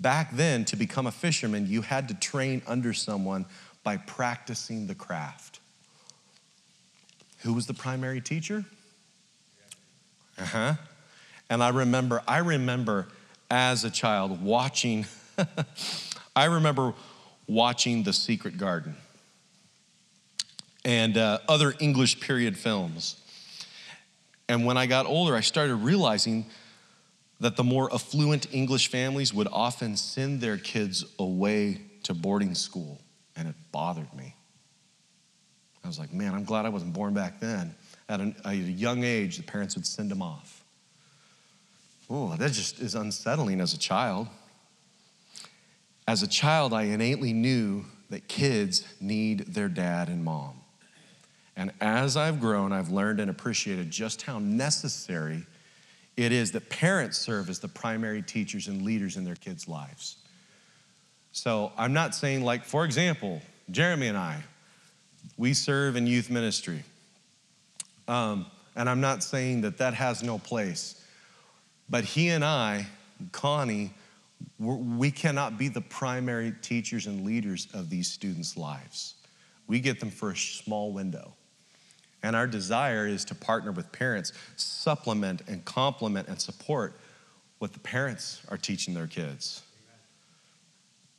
Back 0.00 0.32
then, 0.32 0.64
to 0.66 0.76
become 0.76 1.06
a 1.06 1.10
fisherman, 1.10 1.66
you 1.66 1.82
had 1.82 2.08
to 2.08 2.14
train 2.14 2.62
under 2.66 2.92
someone 2.92 3.46
by 3.82 3.96
practicing 3.96 4.86
the 4.86 4.94
craft. 4.94 5.60
Who 7.38 7.54
was 7.54 7.66
the 7.66 7.74
primary 7.74 8.20
teacher? 8.20 8.64
Uh 10.38 10.44
huh. 10.44 10.74
And 11.50 11.62
I 11.62 11.70
remember, 11.70 12.22
I 12.28 12.38
remember 12.38 13.08
as 13.50 13.84
a 13.84 13.90
child 13.90 14.42
watching, 14.42 15.06
I 16.36 16.44
remember 16.44 16.94
watching 17.46 18.02
The 18.02 18.12
Secret 18.12 18.58
Garden 18.58 18.94
and 20.84 21.16
uh, 21.16 21.38
other 21.48 21.74
English 21.80 22.20
period 22.20 22.56
films. 22.56 23.16
And 24.48 24.64
when 24.64 24.76
I 24.76 24.86
got 24.86 25.06
older, 25.06 25.34
I 25.34 25.40
started 25.40 25.76
realizing 25.76 26.46
that 27.40 27.56
the 27.56 27.64
more 27.64 27.92
affluent 27.92 28.52
English 28.52 28.88
families 28.88 29.32
would 29.32 29.48
often 29.52 29.96
send 29.96 30.40
their 30.40 30.56
kids 30.56 31.04
away 31.18 31.80
to 32.02 32.14
boarding 32.14 32.54
school, 32.54 33.00
and 33.36 33.48
it 33.48 33.54
bothered 33.70 34.12
me. 34.14 34.34
I 35.84 35.86
was 35.86 35.98
like, 35.98 36.12
man, 36.12 36.34
I'm 36.34 36.44
glad 36.44 36.66
I 36.66 36.68
wasn't 36.68 36.92
born 36.92 37.14
back 37.14 37.40
then. 37.40 37.74
At, 38.08 38.20
an, 38.20 38.34
at 38.44 38.52
a 38.52 38.56
young 38.56 39.04
age, 39.04 39.36
the 39.36 39.42
parents 39.42 39.76
would 39.76 39.86
send 39.86 40.10
them 40.10 40.22
off. 40.22 40.64
Oh, 42.10 42.34
that 42.36 42.52
just 42.52 42.80
is 42.80 42.94
unsettling 42.94 43.60
as 43.60 43.74
a 43.74 43.78
child. 43.78 44.28
As 46.06 46.22
a 46.22 46.26
child, 46.26 46.72
I 46.72 46.84
innately 46.84 47.32
knew 47.32 47.84
that 48.10 48.28
kids 48.28 48.86
need 49.00 49.40
their 49.40 49.68
dad 49.68 50.08
and 50.08 50.24
mom. 50.24 50.54
And 51.54 51.72
as 51.80 52.16
I've 52.16 52.40
grown, 52.40 52.72
I've 52.72 52.88
learned 52.88 53.20
and 53.20 53.30
appreciated 53.30 53.90
just 53.90 54.22
how 54.22 54.38
necessary 54.38 55.44
it 56.18 56.32
is 56.32 56.50
that 56.50 56.68
parents 56.68 57.16
serve 57.16 57.48
as 57.48 57.60
the 57.60 57.68
primary 57.68 58.22
teachers 58.22 58.66
and 58.66 58.82
leaders 58.82 59.16
in 59.16 59.24
their 59.24 59.36
kids' 59.36 59.68
lives. 59.68 60.16
So 61.30 61.70
I'm 61.78 61.92
not 61.92 62.12
saying, 62.12 62.42
like, 62.42 62.64
for 62.64 62.84
example, 62.84 63.40
Jeremy 63.70 64.08
and 64.08 64.18
I, 64.18 64.42
we 65.36 65.54
serve 65.54 65.94
in 65.94 66.08
youth 66.08 66.28
ministry. 66.28 66.82
Um, 68.08 68.46
and 68.74 68.90
I'm 68.90 69.00
not 69.00 69.22
saying 69.22 69.60
that 69.60 69.78
that 69.78 69.94
has 69.94 70.24
no 70.24 70.38
place. 70.38 71.00
But 71.88 72.02
he 72.02 72.30
and 72.30 72.44
I, 72.44 72.88
Connie, 73.30 73.94
we 74.58 75.12
cannot 75.12 75.56
be 75.56 75.68
the 75.68 75.82
primary 75.82 76.52
teachers 76.62 77.06
and 77.06 77.24
leaders 77.24 77.68
of 77.72 77.90
these 77.90 78.10
students' 78.10 78.56
lives. 78.56 79.14
We 79.68 79.78
get 79.78 80.00
them 80.00 80.10
for 80.10 80.32
a 80.32 80.36
small 80.36 80.92
window. 80.92 81.34
And 82.22 82.34
our 82.34 82.46
desire 82.46 83.06
is 83.06 83.24
to 83.26 83.34
partner 83.34 83.70
with 83.70 83.92
parents, 83.92 84.32
supplement 84.56 85.42
and 85.46 85.64
complement 85.64 86.28
and 86.28 86.40
support 86.40 86.94
what 87.58 87.72
the 87.72 87.78
parents 87.78 88.42
are 88.48 88.56
teaching 88.56 88.94
their 88.94 89.06
kids. 89.06 89.62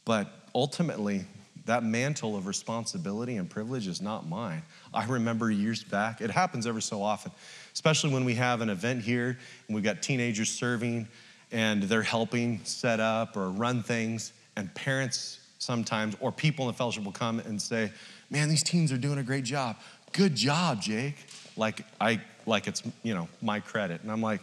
But 0.05 0.31
ultimately, 0.55 1.25
that 1.65 1.83
mantle 1.83 2.35
of 2.35 2.47
responsibility 2.47 3.37
and 3.37 3.49
privilege 3.49 3.87
is 3.87 4.01
not 4.01 4.27
mine. 4.27 4.63
I 4.93 5.05
remember 5.05 5.51
years 5.51 5.83
back, 5.83 6.19
it 6.19 6.31
happens 6.31 6.65
every 6.65 6.81
so 6.81 7.03
often, 7.03 7.31
especially 7.73 8.11
when 8.11 8.25
we 8.25 8.33
have 8.35 8.61
an 8.61 8.69
event 8.69 9.03
here 9.03 9.37
and 9.67 9.75
we've 9.75 9.83
got 9.83 10.01
teenagers 10.01 10.49
serving 10.49 11.07
and 11.51 11.83
they're 11.83 12.01
helping 12.01 12.59
set 12.63 12.99
up 12.99 13.37
or 13.37 13.49
run 13.49 13.83
things, 13.83 14.33
and 14.55 14.73
parents 14.75 15.39
sometimes 15.59 16.15
or 16.19 16.31
people 16.31 16.65
in 16.65 16.71
the 16.71 16.77
fellowship 16.77 17.03
will 17.03 17.11
come 17.11 17.39
and 17.39 17.61
say, 17.61 17.91
Man, 18.31 18.47
these 18.47 18.63
teens 18.63 18.91
are 18.91 18.97
doing 18.97 19.17
a 19.17 19.23
great 19.23 19.43
job 19.43 19.77
good 20.11 20.35
job, 20.35 20.81
Jake. 20.81 21.15
Like 21.55 21.85
I 21.99 22.21
like 22.45 22.67
it's, 22.67 22.83
you 23.03 23.13
know, 23.13 23.27
my 23.41 23.59
credit. 23.59 24.01
And 24.01 24.11
I'm 24.11 24.21
like, 24.21 24.41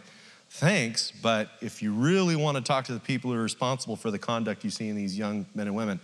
thanks, 0.49 1.11
but 1.11 1.49
if 1.61 1.81
you 1.81 1.93
really 1.93 2.35
want 2.35 2.57
to 2.57 2.63
talk 2.63 2.85
to 2.85 2.93
the 2.93 2.99
people 2.99 3.31
who 3.31 3.37
are 3.37 3.43
responsible 3.43 3.95
for 3.95 4.11
the 4.11 4.19
conduct 4.19 4.63
you 4.63 4.69
see 4.69 4.89
in 4.89 4.95
these 4.95 5.17
young 5.17 5.45
men 5.53 5.67
and 5.67 5.75
women, 5.75 5.99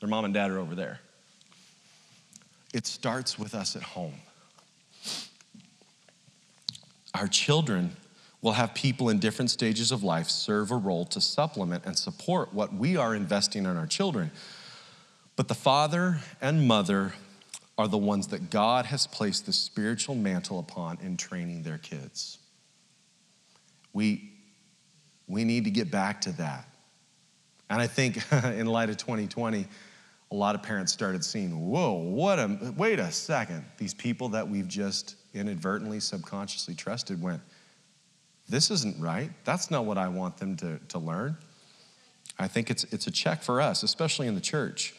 their 0.00 0.08
mom 0.08 0.24
and 0.24 0.34
dad 0.34 0.50
are 0.50 0.58
over 0.58 0.74
there. 0.74 1.00
It 2.72 2.86
starts 2.86 3.38
with 3.38 3.54
us 3.54 3.76
at 3.76 3.82
home. 3.82 4.14
Our 7.14 7.28
children 7.28 7.96
will 8.42 8.52
have 8.52 8.74
people 8.74 9.08
in 9.08 9.18
different 9.20 9.50
stages 9.50 9.92
of 9.92 10.02
life 10.02 10.28
serve 10.28 10.70
a 10.70 10.76
role 10.76 11.06
to 11.06 11.20
supplement 11.20 11.86
and 11.86 11.96
support 11.96 12.52
what 12.52 12.74
we 12.74 12.96
are 12.96 13.14
investing 13.14 13.64
in 13.64 13.76
our 13.76 13.86
children. 13.86 14.30
But 15.36 15.48
the 15.48 15.54
father 15.54 16.18
and 16.42 16.68
mother 16.68 17.14
are 17.76 17.88
the 17.88 17.98
ones 17.98 18.28
that 18.28 18.50
God 18.50 18.86
has 18.86 19.06
placed 19.06 19.46
the 19.46 19.52
spiritual 19.52 20.14
mantle 20.14 20.58
upon 20.58 20.98
in 21.02 21.16
training 21.16 21.62
their 21.62 21.78
kids. 21.78 22.38
We, 23.92 24.32
we 25.26 25.44
need 25.44 25.64
to 25.64 25.70
get 25.70 25.90
back 25.90 26.20
to 26.22 26.32
that. 26.32 26.68
And 27.70 27.80
I 27.80 27.86
think 27.86 28.20
in 28.32 28.66
light 28.66 28.90
of 28.90 28.96
2020, 28.96 29.66
a 30.30 30.34
lot 30.34 30.54
of 30.54 30.62
parents 30.62 30.92
started 30.92 31.24
seeing, 31.24 31.68
whoa, 31.68 31.92
what 31.92 32.38
a, 32.38 32.74
wait 32.76 32.98
a 32.98 33.10
second. 33.10 33.64
These 33.78 33.94
people 33.94 34.30
that 34.30 34.48
we've 34.48 34.68
just 34.68 35.16
inadvertently, 35.32 36.00
subconsciously 36.00 36.74
trusted 36.74 37.20
went, 37.20 37.40
this 38.48 38.70
isn't 38.70 39.00
right. 39.00 39.30
That's 39.44 39.70
not 39.70 39.84
what 39.84 39.98
I 39.98 40.08
want 40.08 40.36
them 40.36 40.56
to, 40.58 40.78
to 40.88 40.98
learn. 40.98 41.36
I 42.38 42.48
think 42.48 42.70
it's, 42.70 42.84
it's 42.84 43.06
a 43.06 43.10
check 43.10 43.42
for 43.42 43.60
us, 43.60 43.82
especially 43.82 44.26
in 44.26 44.34
the 44.34 44.40
church. 44.40 44.94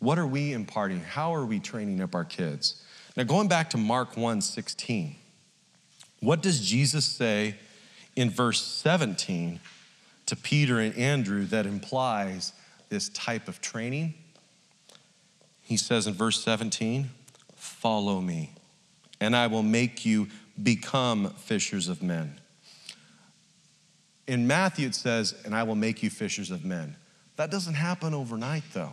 What 0.00 0.18
are 0.18 0.26
we 0.26 0.52
imparting? 0.54 1.00
How 1.00 1.34
are 1.34 1.44
we 1.44 1.60
training 1.60 2.00
up 2.00 2.14
our 2.14 2.24
kids? 2.24 2.82
Now, 3.16 3.24
going 3.24 3.48
back 3.48 3.70
to 3.70 3.76
Mark 3.76 4.16
1 4.16 4.40
16, 4.40 5.14
what 6.20 6.42
does 6.42 6.66
Jesus 6.66 7.04
say 7.04 7.56
in 8.16 8.30
verse 8.30 8.62
17 8.62 9.60
to 10.26 10.36
Peter 10.36 10.80
and 10.80 10.96
Andrew 10.96 11.44
that 11.46 11.66
implies 11.66 12.54
this 12.88 13.10
type 13.10 13.46
of 13.46 13.60
training? 13.60 14.14
He 15.62 15.76
says 15.76 16.06
in 16.06 16.14
verse 16.14 16.42
17, 16.42 17.10
Follow 17.54 18.22
me, 18.22 18.52
and 19.20 19.36
I 19.36 19.48
will 19.48 19.62
make 19.62 20.06
you 20.06 20.28
become 20.62 21.30
fishers 21.34 21.88
of 21.88 22.02
men. 22.02 22.40
In 24.26 24.46
Matthew, 24.46 24.86
it 24.86 24.94
says, 24.94 25.34
And 25.44 25.54
I 25.54 25.62
will 25.64 25.74
make 25.74 26.02
you 26.02 26.08
fishers 26.08 26.50
of 26.50 26.64
men. 26.64 26.96
That 27.36 27.50
doesn't 27.50 27.74
happen 27.74 28.14
overnight, 28.14 28.64
though 28.72 28.92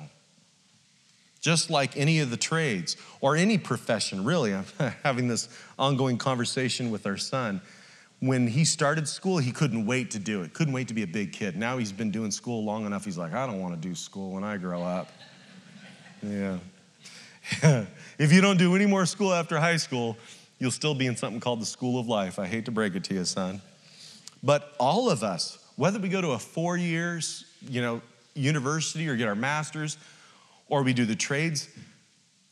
just 1.48 1.70
like 1.70 1.96
any 1.96 2.20
of 2.20 2.30
the 2.30 2.36
trades 2.36 2.98
or 3.22 3.38
any 3.38 3.58
profession, 3.58 4.26
really. 4.26 4.54
I'm 4.54 4.66
having 5.04 5.30
this 5.30 5.48
ongoing 5.80 6.18
conversation 6.18 6.92
with 6.92 7.08
our 7.08 7.16
son. 7.16 7.62
When 8.20 8.48
he 8.48 8.66
started 8.66 9.08
school, 9.08 9.38
he 9.38 9.54
couldn't 9.54 9.86
wait 9.86 10.12
to 10.12 10.20
do 10.20 10.42
it, 10.42 10.54
couldn't 10.54 10.74
wait 10.74 10.90
to 10.90 10.94
be 10.94 11.04
a 11.04 11.08
big 11.08 11.32
kid. 11.32 11.56
Now 11.56 11.78
he's 11.78 11.94
been 11.94 12.12
doing 12.12 12.32
school 12.32 12.66
long 12.66 12.86
enough, 12.86 13.06
he's 13.06 13.18
like, 13.18 13.34
I 13.34 13.48
don't 13.48 13.62
want 13.62 13.82
to 13.82 13.88
do 13.88 13.96
school 13.96 14.32
when 14.32 14.44
I 14.44 14.58
grow 14.58 14.84
up. 14.84 15.10
Yeah. 16.22 16.58
if 18.20 18.34
you 18.34 18.42
don't 18.42 18.58
do 18.58 18.76
any 18.76 18.86
more 18.86 19.06
school 19.06 19.34
after 19.34 19.58
high 19.58 19.78
school, 19.78 20.18
you'll 20.60 20.70
still 20.70 20.96
be 20.96 21.06
in 21.06 21.16
something 21.16 21.40
called 21.40 21.62
the 21.62 21.66
school 21.66 21.98
of 21.98 22.10
life. 22.10 22.40
I 22.40 22.46
hate 22.48 22.66
to 22.66 22.72
break 22.72 22.94
it 22.96 23.06
to 23.06 23.14
you, 23.14 23.24
son. 23.24 23.62
But 24.44 24.76
all 24.82 25.10
of 25.10 25.24
us, 25.24 25.60
whether 25.78 25.98
we 25.98 26.10
go 26.10 26.20
to 26.20 26.32
a 26.32 26.40
four 26.40 26.76
years, 26.76 27.46
you 27.70 27.82
know, 27.82 28.02
university 28.34 29.08
or 29.08 29.16
get 29.16 29.30
our 29.30 29.36
master's, 29.36 29.98
or 30.70 30.84
we 30.84 30.94
do 30.94 31.06
the 31.06 31.16
trades. 31.16 31.70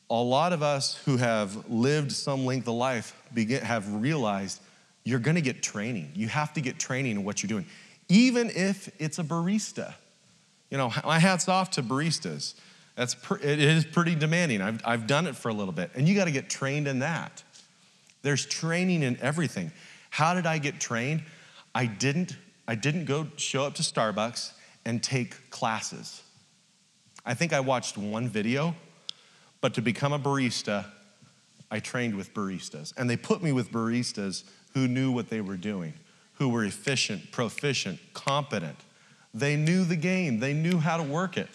A 0.09 0.15
lot 0.15 0.53
of 0.53 0.61
us 0.61 1.01
who 1.05 1.17
have 1.17 1.69
lived 1.69 2.11
some 2.11 2.45
length 2.45 2.67
of 2.67 2.75
life 2.75 3.15
begin, 3.33 3.63
have 3.63 3.91
realized 3.93 4.61
you're 5.03 5.19
gonna 5.19 5.41
get 5.41 5.61
training. 5.63 6.11
You 6.15 6.27
have 6.27 6.53
to 6.53 6.61
get 6.61 6.79
training 6.79 7.13
in 7.13 7.23
what 7.23 7.41
you're 7.41 7.47
doing, 7.47 7.65
even 8.09 8.49
if 8.49 8.89
it's 8.99 9.19
a 9.19 9.23
barista. 9.23 9.93
You 10.69 10.77
know, 10.77 10.91
my 11.03 11.19
hat's 11.19 11.47
off 11.47 11.71
to 11.71 11.83
baristas. 11.83 12.55
That's 12.95 13.15
it 13.41 13.59
is 13.59 13.85
pretty 13.85 14.15
demanding. 14.15 14.61
I've, 14.61 14.81
I've 14.85 15.07
done 15.07 15.27
it 15.27 15.35
for 15.35 15.49
a 15.49 15.53
little 15.53 15.73
bit, 15.73 15.91
and 15.95 16.07
you 16.07 16.15
got 16.15 16.25
to 16.25 16.31
get 16.31 16.49
trained 16.49 16.87
in 16.87 16.99
that. 16.99 17.43
There's 18.21 18.45
training 18.45 19.03
in 19.03 19.19
everything. 19.21 19.71
How 20.09 20.33
did 20.33 20.45
I 20.45 20.57
get 20.57 20.79
trained? 20.79 21.23
I 21.73 21.85
didn't. 21.85 22.37
I 22.67 22.75
didn't 22.75 23.05
go 23.05 23.27
show 23.35 23.63
up 23.63 23.75
to 23.75 23.83
Starbucks 23.83 24.53
and 24.85 25.03
take 25.03 25.49
classes. 25.51 26.23
I 27.25 27.33
think 27.33 27.53
I 27.53 27.59
watched 27.59 27.97
one 27.97 28.29
video, 28.29 28.75
but 29.61 29.73
to 29.75 29.81
become 29.81 30.13
a 30.13 30.19
barista, 30.19 30.85
I 31.71 31.79
trained 31.79 32.15
with 32.15 32.33
baristas. 32.33 32.93
And 32.97 33.09
they 33.09 33.17
put 33.17 33.41
me 33.41 33.51
with 33.51 33.71
baristas 33.71 34.43
who 34.73 34.87
knew 34.87 35.11
what 35.11 35.29
they 35.29 35.41
were 35.41 35.57
doing, 35.57 35.93
who 36.33 36.49
were 36.49 36.63
efficient, 36.63 37.31
proficient, 37.31 37.99
competent. 38.13 38.77
They 39.33 39.55
knew 39.55 39.83
the 39.83 39.95
game, 39.95 40.39
they 40.39 40.53
knew 40.53 40.77
how 40.77 40.97
to 40.97 41.03
work 41.03 41.37
it. 41.37 41.49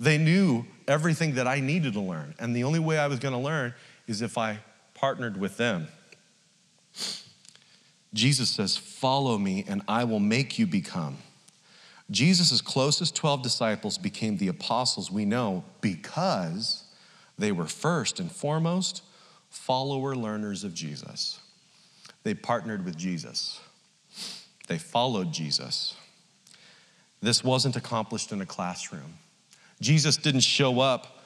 They 0.00 0.16
knew 0.16 0.64
everything 0.88 1.34
that 1.34 1.46
I 1.46 1.60
needed 1.60 1.92
to 1.92 2.00
learn. 2.00 2.34
And 2.38 2.56
the 2.56 2.64
only 2.64 2.78
way 2.78 2.98
I 2.98 3.06
was 3.06 3.18
going 3.18 3.34
to 3.34 3.38
learn 3.38 3.74
is 4.06 4.22
if 4.22 4.38
I 4.38 4.58
partnered 4.94 5.38
with 5.38 5.58
them. 5.58 5.88
Jesus 8.12 8.48
says, 8.48 8.76
Follow 8.76 9.38
me, 9.38 9.64
and 9.68 9.82
I 9.86 10.04
will 10.04 10.20
make 10.20 10.58
you 10.58 10.66
become. 10.66 11.18
Jesus' 12.10 12.60
closest 12.60 13.14
12 13.14 13.42
disciples 13.42 13.96
became 13.96 14.36
the 14.36 14.48
apostles 14.48 15.10
we 15.10 15.24
know 15.24 15.64
because 15.80 16.84
they 17.38 17.52
were 17.52 17.66
first 17.66 18.18
and 18.18 18.30
foremost 18.30 19.02
follower 19.48 20.14
learners 20.16 20.64
of 20.64 20.74
Jesus. 20.74 21.38
They 22.22 22.34
partnered 22.34 22.84
with 22.84 22.96
Jesus, 22.96 23.60
they 24.68 24.78
followed 24.78 25.32
Jesus. 25.32 25.96
This 27.22 27.44
wasn't 27.44 27.76
accomplished 27.76 28.32
in 28.32 28.40
a 28.40 28.46
classroom. 28.46 29.18
Jesus 29.82 30.16
didn't 30.16 30.40
show 30.40 30.80
up 30.80 31.22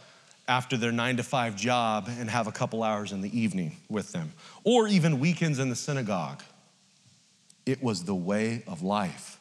after 0.48 0.76
their 0.76 0.92
nine 0.92 1.16
to 1.16 1.22
five 1.22 1.56
job 1.56 2.08
and 2.18 2.28
have 2.28 2.46
a 2.46 2.52
couple 2.52 2.82
hours 2.82 3.12
in 3.12 3.20
the 3.20 3.38
evening 3.38 3.76
with 3.88 4.12
them, 4.12 4.32
or 4.64 4.88
even 4.88 5.20
weekends 5.20 5.58
in 5.58 5.68
the 5.68 5.76
synagogue. 5.76 6.42
It 7.64 7.82
was 7.82 8.04
the 8.04 8.14
way 8.14 8.64
of 8.66 8.82
life. 8.82 9.38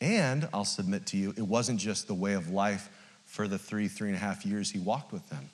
And 0.00 0.48
I'll 0.52 0.64
submit 0.64 1.06
to 1.06 1.16
you, 1.16 1.34
it 1.36 1.42
wasn't 1.42 1.80
just 1.80 2.06
the 2.06 2.14
way 2.14 2.34
of 2.34 2.50
life 2.50 2.88
for 3.24 3.48
the 3.48 3.58
three, 3.58 3.88
three 3.88 4.08
and 4.08 4.16
a 4.16 4.20
half 4.20 4.46
years 4.46 4.70
he 4.70 4.78
walked 4.78 5.12
with 5.12 5.28
them. 5.28 5.50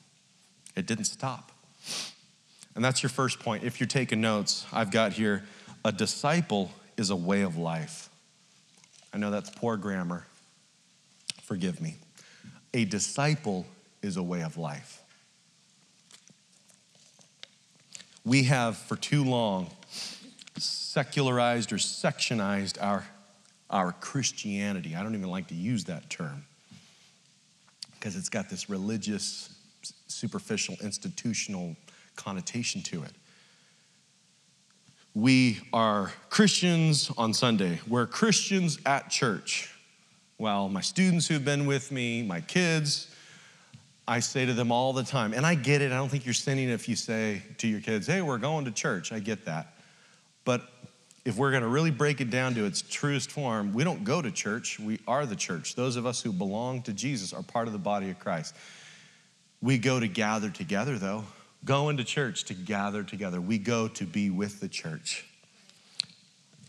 It 0.76 0.86
didn't 0.86 1.06
stop. 1.06 1.50
And 2.74 2.84
that's 2.84 3.02
your 3.02 3.10
first 3.10 3.40
point. 3.40 3.64
If 3.64 3.80
you're 3.80 3.86
taking 3.86 4.20
notes, 4.20 4.66
I've 4.72 4.90
got 4.90 5.12
here 5.12 5.44
a 5.84 5.92
disciple 5.92 6.70
is 6.96 7.10
a 7.10 7.16
way 7.16 7.42
of 7.42 7.56
life. 7.56 8.08
I 9.12 9.18
know 9.18 9.30
that's 9.30 9.50
poor 9.50 9.76
grammar. 9.76 10.26
Forgive 11.42 11.80
me. 11.80 11.96
A 12.72 12.84
disciple 12.84 13.66
is 14.02 14.16
a 14.16 14.22
way 14.22 14.42
of 14.42 14.56
life. 14.56 15.00
We 18.24 18.44
have 18.44 18.76
for 18.76 18.96
too 18.96 19.22
long 19.24 19.70
secularized 20.56 21.72
or 21.72 21.76
sectionized 21.76 22.82
our 22.82 23.04
our 23.74 23.90
Christianity. 23.92 24.94
I 24.94 25.02
don't 25.02 25.14
even 25.14 25.28
like 25.28 25.48
to 25.48 25.54
use 25.54 25.84
that 25.84 26.08
term 26.08 26.44
because 27.94 28.16
it's 28.16 28.28
got 28.28 28.48
this 28.48 28.70
religious, 28.70 29.52
superficial, 30.06 30.76
institutional 30.80 31.76
connotation 32.14 32.82
to 32.82 33.02
it. 33.02 33.10
We 35.12 35.58
are 35.72 36.12
Christians 36.30 37.10
on 37.18 37.34
Sunday. 37.34 37.80
We're 37.88 38.06
Christians 38.06 38.78
at 38.86 39.10
church. 39.10 39.74
Well, 40.38 40.68
my 40.68 40.80
students 40.80 41.26
who've 41.26 41.44
been 41.44 41.66
with 41.66 41.90
me, 41.90 42.22
my 42.22 42.40
kids, 42.40 43.12
I 44.06 44.20
say 44.20 44.46
to 44.46 44.52
them 44.52 44.70
all 44.70 44.92
the 44.92 45.04
time, 45.04 45.32
and 45.32 45.44
I 45.44 45.56
get 45.56 45.82
it. 45.82 45.90
I 45.90 45.96
don't 45.96 46.08
think 46.08 46.26
you're 46.26 46.34
sinning 46.34 46.68
if 46.68 46.88
you 46.88 46.94
say 46.94 47.42
to 47.58 47.66
your 47.66 47.80
kids, 47.80 48.06
hey, 48.06 48.22
we're 48.22 48.38
going 48.38 48.66
to 48.66 48.70
church. 48.70 49.12
I 49.12 49.18
get 49.18 49.46
that. 49.46 49.74
But 50.44 50.62
if 51.24 51.36
we're 51.36 51.50
going 51.50 51.62
to 51.62 51.68
really 51.68 51.90
break 51.90 52.20
it 52.20 52.30
down 52.30 52.54
to 52.54 52.64
its 52.64 52.82
truest 52.82 53.30
form, 53.30 53.72
we 53.72 53.82
don't 53.82 54.04
go 54.04 54.20
to 54.20 54.30
church, 54.30 54.78
we 54.78 55.00
are 55.08 55.24
the 55.24 55.36
church. 55.36 55.74
Those 55.74 55.96
of 55.96 56.04
us 56.04 56.20
who 56.20 56.32
belong 56.32 56.82
to 56.82 56.92
Jesus 56.92 57.32
are 57.32 57.42
part 57.42 57.66
of 57.66 57.72
the 57.72 57.78
body 57.78 58.10
of 58.10 58.18
Christ. 58.18 58.54
We 59.62 59.78
go 59.78 59.98
to 59.98 60.06
gather 60.06 60.50
together, 60.50 60.98
though. 60.98 61.24
Going 61.64 61.96
to 61.96 62.04
church 62.04 62.44
to 62.44 62.54
gather 62.54 63.02
together. 63.02 63.40
We 63.40 63.56
go 63.56 63.88
to 63.88 64.04
be 64.04 64.28
with 64.28 64.60
the 64.60 64.68
church. 64.68 65.24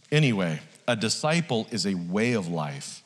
Anyway, 0.09 0.61
a 0.87 0.95
disciple 0.95 1.67
is 1.71 1.85
a 1.85 1.95
way 1.95 2.33
of 2.33 2.47
life. 2.47 3.03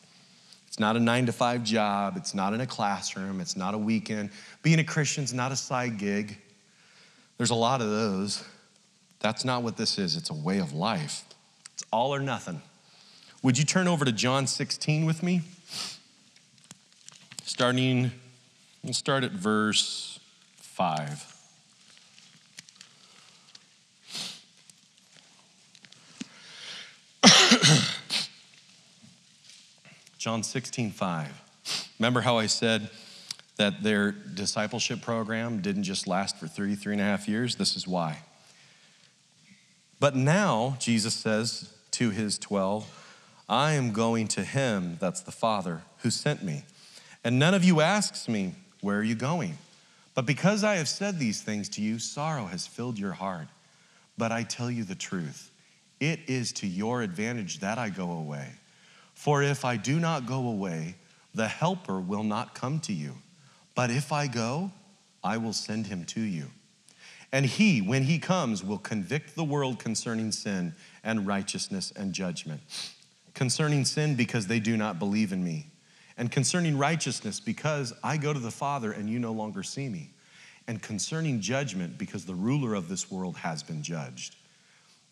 It's 0.67 0.79
not 0.79 0.95
a 0.95 0.99
nine 0.99 1.25
to 1.25 1.31
five 1.31 1.63
job, 1.63 2.15
it's 2.15 2.35
not 2.35 2.53
in 2.53 2.61
a 2.61 2.67
classroom, 2.67 3.41
it's 3.41 3.57
not 3.57 3.73
a 3.73 3.77
weekend. 3.77 4.29
Being 4.61 4.77
a 4.77 4.83
Christian 4.83 5.23
is 5.23 5.33
not 5.33 5.51
a 5.51 5.55
side 5.55 5.97
gig. 5.97 6.37
There's 7.37 7.49
a 7.49 7.55
lot 7.55 7.81
of 7.81 7.89
those. 7.89 8.43
That's 9.19 9.43
not 9.43 9.63
what 9.63 9.75
this 9.75 9.97
is, 9.97 10.15
it's 10.15 10.29
a 10.29 10.35
way 10.35 10.59
of 10.59 10.73
life. 10.73 11.23
It's 11.79 11.87
all 11.93 12.13
or 12.13 12.19
nothing. 12.19 12.61
Would 13.41 13.57
you 13.57 13.63
turn 13.63 13.87
over 13.87 14.03
to 14.03 14.11
John 14.11 14.47
16 14.47 15.05
with 15.05 15.23
me? 15.23 15.43
Starting, 17.45 18.11
we'll 18.83 18.91
start 18.91 19.23
at 19.23 19.31
verse 19.31 20.19
5. 20.57 21.37
John 30.17 30.43
16, 30.43 30.91
5. 30.91 31.41
Remember 31.97 32.19
how 32.19 32.37
I 32.37 32.47
said 32.47 32.89
that 33.55 33.83
their 33.83 34.11
discipleship 34.11 35.01
program 35.01 35.61
didn't 35.61 35.83
just 35.83 36.07
last 36.07 36.37
for 36.37 36.49
three, 36.49 36.75
three 36.75 36.91
and 36.91 37.01
a 37.01 37.05
half 37.05 37.29
years? 37.29 37.55
This 37.55 37.77
is 37.77 37.87
why. 37.87 38.17
But 39.99 40.15
now, 40.15 40.77
Jesus 40.79 41.13
says 41.13 41.73
to 41.91 42.09
his 42.09 42.37
12, 42.37 42.95
I 43.49 43.73
am 43.73 43.91
going 43.91 44.27
to 44.29 44.43
him, 44.43 44.97
that's 44.99 45.21
the 45.21 45.31
Father, 45.31 45.81
who 45.99 46.09
sent 46.09 46.43
me. 46.43 46.63
And 47.23 47.39
none 47.39 47.53
of 47.53 47.63
you 47.63 47.81
asks 47.81 48.29
me, 48.29 48.53
Where 48.81 48.99
are 48.99 49.03
you 49.03 49.15
going? 49.15 49.57
But 50.15 50.25
because 50.25 50.63
I 50.63 50.75
have 50.75 50.87
said 50.87 51.17
these 51.17 51.41
things 51.41 51.67
to 51.69 51.81
you, 51.81 51.99
sorrow 51.99 52.45
has 52.45 52.67
filled 52.67 52.97
your 52.99 53.13
heart. 53.13 53.47
But 54.17 54.31
I 54.31 54.43
tell 54.43 54.69
you 54.69 54.83
the 54.83 54.95
truth, 54.95 55.51
it 55.99 56.19
is 56.27 56.51
to 56.53 56.67
your 56.67 57.01
advantage 57.01 57.59
that 57.59 57.77
I 57.77 57.89
go 57.89 58.11
away. 58.11 58.47
For 59.13 59.43
if 59.43 59.65
I 59.65 59.75
do 59.77 59.99
not 59.99 60.25
go 60.25 60.47
away, 60.47 60.95
the 61.33 61.47
Helper 61.47 61.99
will 61.99 62.23
not 62.23 62.55
come 62.55 62.79
to 62.81 62.93
you. 62.93 63.15
But 63.75 63.91
if 63.91 64.11
I 64.11 64.27
go, 64.27 64.71
I 65.23 65.37
will 65.37 65.53
send 65.53 65.87
him 65.87 66.05
to 66.05 66.21
you. 66.21 66.47
And 67.31 67.45
he, 67.45 67.81
when 67.81 68.03
he 68.03 68.17
comes, 68.17 68.63
will 68.63 68.79
convict 68.79 69.35
the 69.35 69.43
world 69.43 69.77
concerning 69.79 70.31
sin 70.31 70.73
and 71.03 71.27
righteousness 71.27 71.93
and 71.95 72.11
judgment. 72.13 72.61
Concerning 73.33 73.85
sin, 73.85 74.15
because 74.15 74.47
they 74.47 74.59
do 74.59 74.75
not 74.75 74.97
believe 74.97 75.31
in 75.31 75.43
me. 75.43 75.67
And 76.17 76.31
concerning 76.31 76.77
righteousness, 76.77 77.39
because 77.39 77.93
I 78.03 78.17
go 78.17 78.33
to 78.33 78.39
the 78.39 78.51
Father 78.51 78.91
and 78.91 79.09
you 79.09 79.19
no 79.19 79.31
longer 79.31 79.63
see 79.63 79.87
me. 79.87 80.09
And 80.67 80.81
concerning 80.81 81.39
judgment, 81.39 81.97
because 81.97 82.25
the 82.25 82.35
ruler 82.35 82.73
of 82.73 82.89
this 82.89 83.09
world 83.09 83.37
has 83.37 83.63
been 83.63 83.83
judged. 83.83 84.35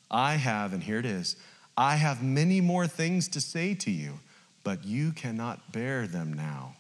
I 0.10 0.36
have, 0.36 0.74
and 0.74 0.84
here 0.84 1.00
it 1.00 1.06
is, 1.06 1.36
I 1.78 1.96
have 1.96 2.24
many 2.24 2.62
more 2.62 2.88
things 2.88 3.28
to 3.30 3.42
say 3.42 3.76
to 3.76 3.92
you, 3.92 4.20
but 4.64 4.84
you 4.86 5.12
cannot 5.12 5.72
bear 5.72 6.08
them 6.08 6.34
now. 6.34 6.76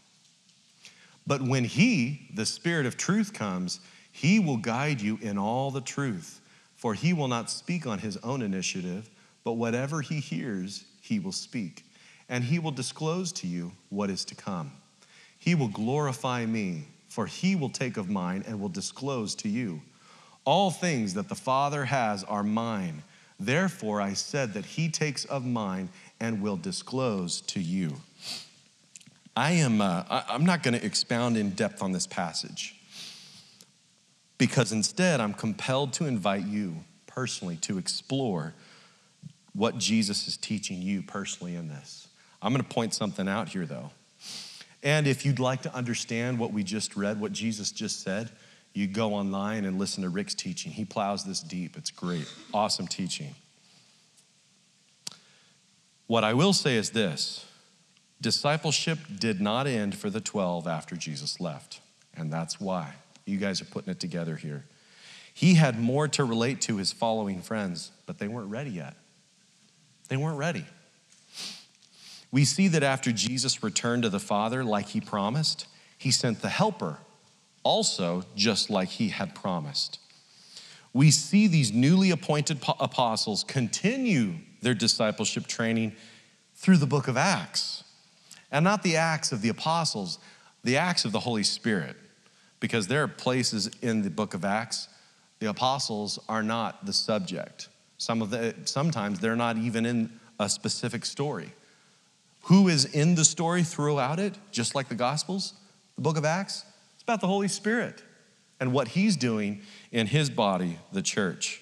But 1.26 1.41
when 1.41 1.65
He, 1.65 2.30
the 2.34 2.45
Spirit 2.45 2.86
of 2.86 2.97
truth, 2.97 3.34
comes, 3.34 3.80
he 4.18 4.40
will 4.40 4.58
guide 4.58 5.00
you 5.00 5.20
in 5.22 5.38
all 5.38 5.70
the 5.70 5.80
truth, 5.80 6.42
for 6.76 6.96
he 6.96 7.14
will 7.14 7.28
not 7.28 7.52
speak 7.52 7.86
on 7.86 8.00
his 8.00 8.18
own 8.24 8.42
initiative, 8.42 9.08
but 9.44 9.54
whatever 9.54 10.02
he 10.02 10.20
hears, 10.20 10.86
he 11.02 11.20
will 11.20 11.32
speak, 11.32 11.86
and 12.28 12.44
he 12.44 12.58
will 12.58 12.72
disclose 12.72 13.32
to 13.34 13.46
you 13.46 13.74
what 13.90 14.10
is 14.10 14.26
to 14.26 14.34
come. 14.34 14.72
He 15.38 15.54
will 15.54 15.68
glorify 15.68 16.48
me, 16.48 16.86
for 17.10 17.28
he 17.28 17.56
will 17.56 17.70
take 17.70 17.96
of 17.96 18.10
mine 18.10 18.44
and 18.48 18.60
will 18.60 18.70
disclose 18.70 19.36
to 19.36 19.50
you. 19.50 19.82
All 20.46 20.72
things 20.72 21.14
that 21.14 21.30
the 21.30 21.36
Father 21.36 21.86
has 21.86 22.24
are 22.24 22.42
mine. 22.42 23.04
Therefore, 23.40 24.02
I 24.02 24.14
said 24.14 24.56
that 24.56 24.66
he 24.66 24.90
takes 24.90 25.26
of 25.26 25.46
mine 25.46 25.90
and 26.20 26.42
will 26.42 26.58
disclose 26.58 27.42
to 27.42 27.60
you. 27.60 27.94
I 29.36 29.52
am, 29.52 29.80
uh, 29.80 30.06
I'm 30.10 30.44
not 30.44 30.64
going 30.64 30.74
to 30.74 30.84
expound 30.84 31.38
in 31.38 31.52
depth 31.52 31.84
on 31.84 31.92
this 31.92 32.08
passage 32.08 32.77
because 34.38 34.71
instead 34.71 35.19
I'm 35.19 35.34
compelled 35.34 35.93
to 35.93 36.06
invite 36.06 36.45
you 36.45 36.76
personally 37.06 37.58
to 37.58 37.78
explore 37.78 38.54
what 39.54 39.78
Jesus 39.78 40.28
is 40.28 40.38
teaching 40.38 40.82
you 40.82 41.02
personally 41.02 41.56
in 41.56 41.67
this. 41.67 42.08
I'm 42.41 42.54
going 42.54 42.63
to 42.63 42.69
point 42.69 42.93
something 42.93 43.28
out 43.28 43.50
here 43.50 43.65
though. 43.65 43.91
And 44.84 45.08
if 45.08 45.26
you'd 45.26 45.39
like 45.39 45.63
to 45.63 45.73
understand 45.73 46.38
what 46.38 46.54
we 46.54 46.63
just 46.63 46.95
read, 46.95 47.19
what 47.19 47.32
Jesus 47.32 47.71
just 47.71 48.04
said, 48.04 48.30
you 48.73 48.86
go 48.86 49.15
online 49.15 49.65
and 49.65 49.80
listen 49.80 50.04
to 50.04 50.10
Rick's 50.10 50.36
teaching. 50.36 50.71
He 50.71 50.86
plows 50.86 51.23
this 51.23 51.39
deep. 51.39 51.76
It's 51.78 51.89
great. 51.89 52.32
Awesome 52.54 52.88
teaching. 52.88 53.34
What 56.06 56.23
I 56.23 56.34
will 56.36 56.54
say 56.54 56.76
is 56.76 56.91
this 56.91 57.45
discipleship 58.21 59.00
did 59.19 59.41
not 59.41 59.67
end 59.67 59.95
for 59.95 60.10
the 60.10 60.21
12 60.21 60.67
after 60.67 60.95
Jesus 60.95 61.39
left, 61.39 61.82
and 62.15 62.32
that's 62.32 62.60
why. 62.60 62.93
You 63.28 63.38
guys 63.38 63.62
are 63.62 63.66
putting 63.66 63.92
it 63.92 64.00
together 64.00 64.38
here. 64.38 64.63
He 65.34 65.54
had 65.56 65.78
more 65.78 66.08
to 66.08 66.24
relate 66.24 66.62
to 66.62 66.78
his 66.78 66.94
following 66.94 67.42
friends, 67.42 67.92
but 68.06 68.18
they 68.18 68.28
weren't 68.28 68.50
ready 68.50 68.72
yet. 68.72 68.96
They 70.08 70.18
weren't 70.18 70.38
ready. 70.38 70.66
We 72.32 72.46
see 72.46 72.70
that 72.70 72.84
after 72.84 73.12
Jesus 73.12 73.62
returned 73.62 74.04
to 74.04 74.10
the 74.10 74.20
Father 74.20 74.63
like 74.63 74.88
he 74.88 75.02
promised, 75.02 75.68
he 75.98 76.10
sent 76.10 76.42
the 76.42 76.50
Helper, 76.50 77.00
also 77.63 78.24
just 78.36 78.70
like 78.70 78.88
he 78.90 79.10
had 79.10 79.36
promised. 79.36 80.00
We 80.94 81.12
see 81.12 81.48
these 81.48 81.74
newly 81.74 82.12
appointed 82.12 82.63
apostles 82.80 83.44
continue 83.44 84.36
their 84.62 84.74
discipleship 84.74 85.48
training 85.48 85.96
through 86.56 86.78
the 86.78 86.88
book 86.88 87.08
of 87.08 87.18
Acts. 87.18 87.84
And 88.52 88.63
not 88.63 88.84
the 88.84 88.96
acts 88.96 89.34
of 89.34 89.42
the 89.42 89.50
apostles, 89.50 90.18
the 90.63 90.78
acts 90.78 91.04
of 91.04 91.12
the 91.12 91.20
Holy 91.20 91.44
Spirit 91.44 91.98
because 92.60 92.88
there 92.88 93.04
are 93.04 93.08
places 93.08 93.70
in 93.82 94.02
the 94.02 94.10
book 94.10 94.34
of 94.34 94.43
Acts 94.43 94.88
the 95.39 95.50
apostles 95.50 96.20
are 96.28 96.43
not 96.43 96.86
the 96.86 96.93
subject. 96.93 97.70
Some 97.98 98.22
of 98.22 98.30
the 98.30 98.56
sometimes 98.65 99.20
they're 99.20 99.36
not 99.36 99.58
even 99.58 99.86
in 99.86 100.20
a 100.39 100.50
specific 100.50 101.06
story. 101.06 101.52
Who 102.43 102.67
is 102.67 102.86
in 102.86 103.15
the 103.15 103.26
story 103.26 103.63
throughout 103.63 104.20
it, 104.20 104.36
just 104.52 104.74
like 104.74 104.88
the 104.88 104.96
Gospels, 104.96 105.54
the 105.96 106.02
book 106.02 106.17
of 106.17 106.26
Acts? 106.26 106.63
It's 106.96 107.04
about 107.04 107.22
the 107.22 107.28
Holy 107.28 107.48
Spirit 107.48 108.02
and 108.60 108.72
what 108.72 108.89
he's 108.89 109.15
doing 109.15 109.62
in 109.91 110.08
his 110.08 110.30
body, 110.30 110.80
the 110.91 111.02
church. 111.02 111.62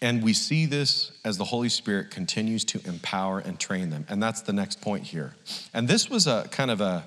And 0.00 0.22
we 0.22 0.34
see 0.34 0.66
this 0.66 1.12
as 1.24 1.38
the 1.38 1.44
Holy 1.44 1.70
Spirit 1.70 2.10
continues 2.10 2.64
to 2.66 2.80
empower 2.84 3.38
and 3.38 3.58
train 3.58 3.88
them. 3.88 4.06
And 4.08 4.22
that's 4.22 4.42
the 4.42 4.52
next 4.52 4.82
point 4.82 5.04
here. 5.04 5.34
And 5.72 5.88
this 5.88 6.10
was 6.10 6.26
a 6.26 6.46
kind 6.50 6.70
of 6.70 6.80
a, 6.82 7.04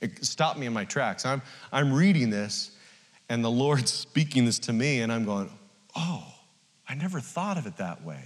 it 0.00 0.24
stopped 0.24 0.58
me 0.58 0.66
in 0.66 0.72
my 0.72 0.84
tracks. 0.84 1.24
I'm, 1.26 1.42
I'm 1.72 1.92
reading 1.92 2.30
this, 2.30 2.72
and 3.28 3.44
the 3.44 3.50
Lord's 3.50 3.92
speaking 3.92 4.44
this 4.44 4.58
to 4.60 4.72
me, 4.72 5.00
and 5.00 5.12
I'm 5.12 5.24
going, 5.24 5.50
oh, 5.96 6.24
I 6.88 6.94
never 6.94 7.20
thought 7.20 7.58
of 7.58 7.66
it 7.66 7.76
that 7.76 8.04
way. 8.04 8.22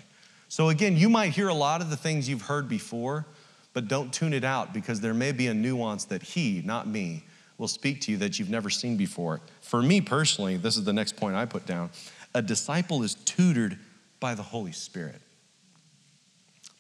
So 0.48 0.68
again, 0.68 0.96
you 0.96 1.08
might 1.08 1.32
hear 1.32 1.48
a 1.48 1.54
lot 1.54 1.80
of 1.80 1.90
the 1.90 1.96
things 1.96 2.28
you've 2.28 2.42
heard 2.42 2.68
before, 2.68 3.26
but 3.72 3.88
don't 3.88 4.12
tune 4.12 4.34
it 4.34 4.44
out 4.44 4.74
because 4.74 5.00
there 5.00 5.14
may 5.14 5.32
be 5.32 5.46
a 5.46 5.54
nuance 5.54 6.04
that 6.06 6.22
He, 6.22 6.62
not 6.64 6.86
me, 6.86 7.24
will 7.58 7.68
speak 7.68 8.00
to 8.02 8.10
you 8.10 8.18
that 8.18 8.38
you've 8.38 8.50
never 8.50 8.68
seen 8.68 8.96
before. 8.96 9.40
For 9.60 9.80
me 9.82 10.00
personally, 10.00 10.56
this 10.56 10.76
is 10.76 10.84
the 10.84 10.92
next 10.92 11.16
point 11.16 11.36
I 11.36 11.46
put 11.46 11.64
down 11.64 11.90
a 12.34 12.42
disciple 12.42 13.02
is 13.02 13.14
tutored 13.14 13.78
by 14.20 14.34
the 14.34 14.42
Holy 14.42 14.72
Spirit. 14.72 15.20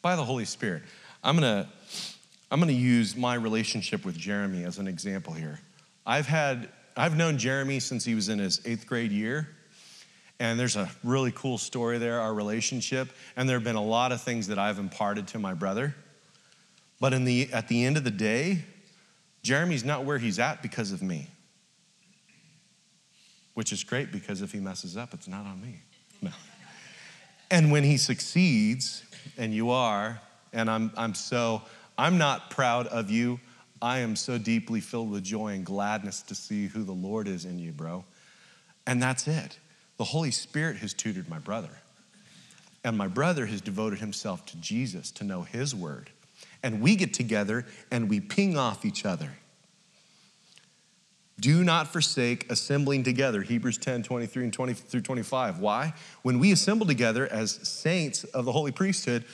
By 0.00 0.16
the 0.16 0.24
Holy 0.24 0.44
Spirit. 0.44 0.82
I'm 1.22 1.36
gonna, 1.36 1.68
I'm 2.52 2.60
gonna 2.60 2.72
use 2.72 3.16
my 3.16 3.34
relationship 3.34 4.04
with 4.04 4.14
Jeremy 4.18 4.64
as 4.64 4.76
an 4.76 4.86
example 4.86 5.32
here. 5.32 5.58
I've 6.04 6.26
had, 6.26 6.68
I've 6.94 7.16
known 7.16 7.38
Jeremy 7.38 7.80
since 7.80 8.04
he 8.04 8.14
was 8.14 8.28
in 8.28 8.38
his 8.38 8.60
eighth 8.66 8.86
grade 8.86 9.10
year. 9.10 9.48
And 10.38 10.60
there's 10.60 10.76
a 10.76 10.90
really 11.02 11.32
cool 11.32 11.56
story 11.56 11.96
there, 11.96 12.20
our 12.20 12.34
relationship. 12.34 13.08
And 13.36 13.48
there 13.48 13.56
have 13.56 13.64
been 13.64 13.76
a 13.76 13.82
lot 13.82 14.12
of 14.12 14.20
things 14.20 14.48
that 14.48 14.58
I've 14.58 14.78
imparted 14.78 15.28
to 15.28 15.38
my 15.38 15.54
brother. 15.54 15.94
But 17.00 17.14
in 17.14 17.24
the, 17.24 17.50
at 17.54 17.68
the 17.68 17.86
end 17.86 17.96
of 17.96 18.04
the 18.04 18.10
day, 18.10 18.64
Jeremy's 19.42 19.82
not 19.82 20.04
where 20.04 20.18
he's 20.18 20.38
at 20.38 20.60
because 20.60 20.92
of 20.92 21.00
me. 21.00 21.28
Which 23.54 23.72
is 23.72 23.82
great 23.82 24.12
because 24.12 24.42
if 24.42 24.52
he 24.52 24.60
messes 24.60 24.94
up, 24.98 25.14
it's 25.14 25.26
not 25.26 25.46
on 25.46 25.62
me. 25.62 25.76
No. 26.20 26.32
And 27.50 27.72
when 27.72 27.82
he 27.82 27.96
succeeds, 27.96 29.04
and 29.38 29.54
you 29.54 29.70
are, 29.70 30.20
and 30.52 30.70
I'm, 30.70 30.92
I'm 30.98 31.14
so, 31.14 31.62
I'm 31.98 32.18
not 32.18 32.50
proud 32.50 32.86
of 32.88 33.10
you. 33.10 33.40
I 33.80 33.98
am 33.98 34.14
so 34.14 34.38
deeply 34.38 34.80
filled 34.80 35.10
with 35.10 35.24
joy 35.24 35.48
and 35.48 35.66
gladness 35.66 36.22
to 36.22 36.34
see 36.34 36.66
who 36.68 36.84
the 36.84 36.92
Lord 36.92 37.26
is 37.26 37.44
in 37.44 37.58
you, 37.58 37.72
bro. 37.72 38.04
And 38.86 39.02
that's 39.02 39.26
it. 39.26 39.58
The 39.96 40.04
Holy 40.04 40.30
Spirit 40.30 40.76
has 40.78 40.92
tutored 40.94 41.28
my 41.28 41.38
brother. 41.38 41.70
And 42.84 42.96
my 42.96 43.08
brother 43.08 43.46
has 43.46 43.60
devoted 43.60 43.98
himself 43.98 44.46
to 44.46 44.56
Jesus 44.56 45.10
to 45.12 45.24
know 45.24 45.42
his 45.42 45.74
word. 45.74 46.10
And 46.62 46.80
we 46.80 46.96
get 46.96 47.12
together 47.14 47.66
and 47.90 48.08
we 48.08 48.20
ping 48.20 48.56
off 48.56 48.84
each 48.84 49.04
other. 49.04 49.30
Do 51.40 51.64
not 51.64 51.88
forsake 51.88 52.50
assembling 52.50 53.02
together. 53.02 53.42
Hebrews 53.42 53.78
10, 53.78 54.04
23 54.04 54.44
and 54.44 54.52
20 54.52 54.74
through 54.74 55.00
25. 55.00 55.58
Why? 55.58 55.92
When 56.22 56.38
we 56.38 56.52
assemble 56.52 56.86
together 56.86 57.26
as 57.26 57.52
saints 57.68 58.22
of 58.24 58.44
the 58.44 58.52
holy 58.52 58.70
priesthood, 58.70 59.24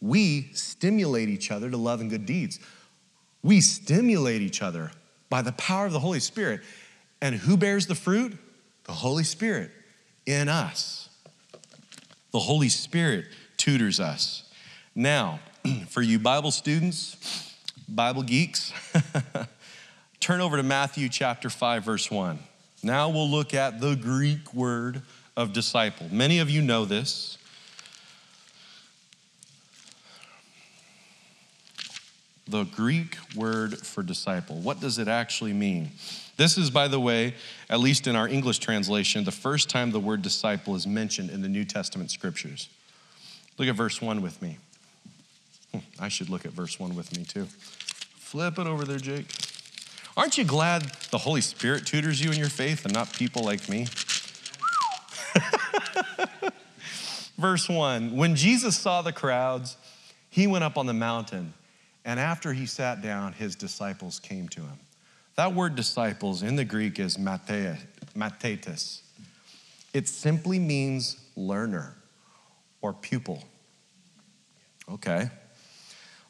we 0.00 0.50
stimulate 0.52 1.28
each 1.28 1.50
other 1.50 1.70
to 1.70 1.76
love 1.76 2.00
and 2.00 2.10
good 2.10 2.26
deeds. 2.26 2.60
We 3.42 3.60
stimulate 3.60 4.42
each 4.42 4.62
other 4.62 4.90
by 5.30 5.42
the 5.42 5.52
power 5.52 5.86
of 5.86 5.92
the 5.92 6.00
Holy 6.00 6.20
Spirit. 6.20 6.60
And 7.20 7.34
who 7.34 7.56
bears 7.56 7.86
the 7.86 7.94
fruit? 7.94 8.36
The 8.84 8.92
Holy 8.92 9.24
Spirit 9.24 9.70
in 10.26 10.48
us. 10.48 11.08
The 12.32 12.40
Holy 12.40 12.68
Spirit 12.68 13.26
tutors 13.56 14.00
us. 14.00 14.50
Now, 14.94 15.40
for 15.88 16.02
you 16.02 16.18
Bible 16.18 16.50
students, 16.50 17.54
Bible 17.88 18.22
geeks, 18.22 18.72
Turn 20.26 20.40
over 20.40 20.56
to 20.56 20.64
Matthew 20.64 21.08
chapter 21.08 21.48
5, 21.48 21.84
verse 21.84 22.10
1. 22.10 22.40
Now 22.82 23.10
we'll 23.10 23.30
look 23.30 23.54
at 23.54 23.80
the 23.80 23.94
Greek 23.94 24.52
word 24.52 25.02
of 25.36 25.52
disciple. 25.52 26.08
Many 26.10 26.40
of 26.40 26.50
you 26.50 26.62
know 26.62 26.84
this. 26.84 27.38
The 32.48 32.64
Greek 32.64 33.16
word 33.34 33.78
for 33.78 34.02
disciple. 34.02 34.56
What 34.56 34.80
does 34.80 34.98
it 34.98 35.08
actually 35.08 35.52
mean? 35.52 35.90
This 36.36 36.58
is, 36.58 36.70
by 36.70 36.88
the 36.88 37.00
way, 37.00 37.34
at 37.68 37.80
least 37.80 38.06
in 38.06 38.14
our 38.14 38.28
English 38.28 38.58
translation, 38.58 39.24
the 39.24 39.32
first 39.32 39.70
time 39.70 39.90
the 39.90 40.00
word 40.00 40.22
disciple 40.22 40.74
is 40.74 40.86
mentioned 40.86 41.30
in 41.30 41.42
the 41.42 41.48
New 41.48 41.64
Testament 41.64 42.10
scriptures. 42.10 42.68
Look 43.58 43.68
at 43.68 43.74
verse 43.74 44.00
1 44.00 44.22
with 44.22 44.40
me. 44.42 44.58
Hmm, 45.72 45.80
I 45.98 46.08
should 46.08 46.28
look 46.28 46.44
at 46.44 46.52
verse 46.52 46.78
1 46.78 46.94
with 46.94 47.16
me 47.16 47.24
too. 47.24 47.46
Flip 48.16 48.58
it 48.58 48.66
over 48.66 48.84
there, 48.84 48.98
Jake. 48.98 49.26
Aren't 50.16 50.38
you 50.38 50.44
glad 50.44 50.82
the 51.10 51.18
Holy 51.18 51.42
Spirit 51.42 51.86
tutors 51.86 52.22
you 52.22 52.30
in 52.30 52.38
your 52.38 52.48
faith 52.48 52.84
and 52.84 52.94
not 52.94 53.12
people 53.12 53.42
like 53.42 53.68
me? 53.68 53.86
Verse 57.38 57.68
1 57.68 58.16
When 58.16 58.34
Jesus 58.34 58.78
saw 58.78 59.02
the 59.02 59.12
crowds, 59.12 59.76
he 60.30 60.46
went 60.46 60.64
up 60.64 60.78
on 60.78 60.86
the 60.86 60.94
mountain, 60.94 61.52
and 62.06 62.18
after 62.18 62.54
he 62.54 62.64
sat 62.64 63.02
down, 63.02 63.34
his 63.34 63.54
disciples 63.56 64.18
came 64.18 64.48
to 64.50 64.60
him. 64.62 64.78
That 65.34 65.52
word 65.52 65.74
disciples 65.74 66.42
in 66.42 66.56
the 66.56 66.64
Greek 66.64 66.98
is 66.98 67.18
mathetes. 67.18 69.00
It 69.92 70.08
simply 70.08 70.58
means 70.58 71.18
learner 71.36 71.94
or 72.80 72.94
pupil. 72.94 73.42
Okay. 74.90 75.28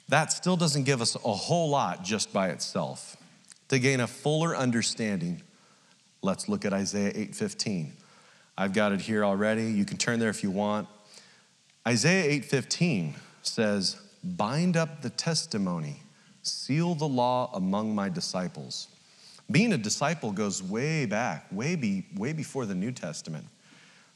That 0.09 0.33
still 0.33 0.57
doesn't 0.57 0.85
give 0.85 1.01
us 1.01 1.15
a 1.15 1.19
whole 1.19 1.69
lot 1.69 2.03
just 2.03 2.33
by 2.33 2.49
itself. 2.49 3.17
To 3.69 3.79
gain 3.79 4.01
a 4.01 4.07
fuller 4.07 4.57
understanding, 4.57 5.43
let's 6.23 6.49
look 6.49 6.65
at 6.65 6.73
Isaiah 6.73 7.13
8:15. 7.15 7.93
I've 8.57 8.73
got 8.73 8.93
it 8.93 9.03
here 9.03 9.25
already. 9.25 9.71
You 9.73 9.85
can 9.85 9.99
turn 9.99 10.21
there 10.21 10.31
if 10.31 10.43
you 10.43 10.51
want. 10.51 10.89
Isaiah 11.87 12.41
8:15 12.41 13.15
says, 13.43 14.01
"Bind 14.27 14.77
up 14.77 15.03
the 15.03 15.11
testimony, 15.11 16.03
seal 16.43 16.95
the 16.95 17.09
law 17.09 17.51
among 17.55 17.95
my 17.95 18.09
disciples." 18.09 18.89
Being 19.51 19.73
a 19.73 19.79
disciple 19.79 20.33
goes 20.33 20.63
way 20.63 21.07
back, 21.07 21.47
way, 21.53 21.77
be, 21.77 22.05
way 22.17 22.33
before 22.33 22.67
the 22.67 22.75
New 22.75 22.91
Testament. 22.91 23.47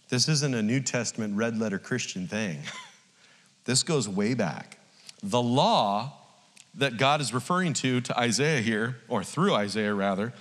This 0.09 0.29
isn't 0.29 0.55
a 0.55 0.63
New 0.63 0.81
Testament 0.81 1.37
red 1.37 1.57
letter 1.57 1.79
Christian 1.79 2.27
thing. 2.27 2.59
this 3.65 3.85
goes 3.85 4.09
way 4.09 4.35
back. 4.35 4.79
The 5.23 5.41
law 5.41 6.15
that 6.75 6.97
God 6.97 7.21
is 7.21 7.33
referring 7.33 7.75
to 7.75 8.01
to 8.01 8.19
Isaiah 8.19 8.61
here, 8.61 8.97
or 9.09 9.23
through 9.23 9.55
Isaiah 9.55 9.95
rather, 9.95 10.33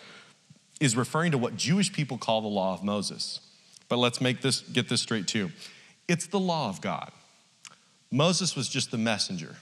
is 0.79 0.95
referring 0.95 1.32
to 1.34 1.38
what 1.38 1.55
Jewish 1.55 1.93
people 1.93 2.17
call 2.17 2.41
the 2.41 2.47
law 2.47 2.73
of 2.73 2.84
Moses. 2.84 3.41
But 3.89 3.97
let's 3.97 4.21
make 4.21 4.41
this 4.41 4.62
get 4.62 4.89
this 4.89 5.01
straight 5.01 5.27
too. 5.27 5.51
It's 6.08 6.27
the 6.27 6.39
law 6.39 6.69
of 6.69 6.82
God. 6.82 7.12
Moses 8.12 8.56
was 8.56 8.67
just 8.69 8.91
the 8.91 8.98
messenger. 8.98 9.56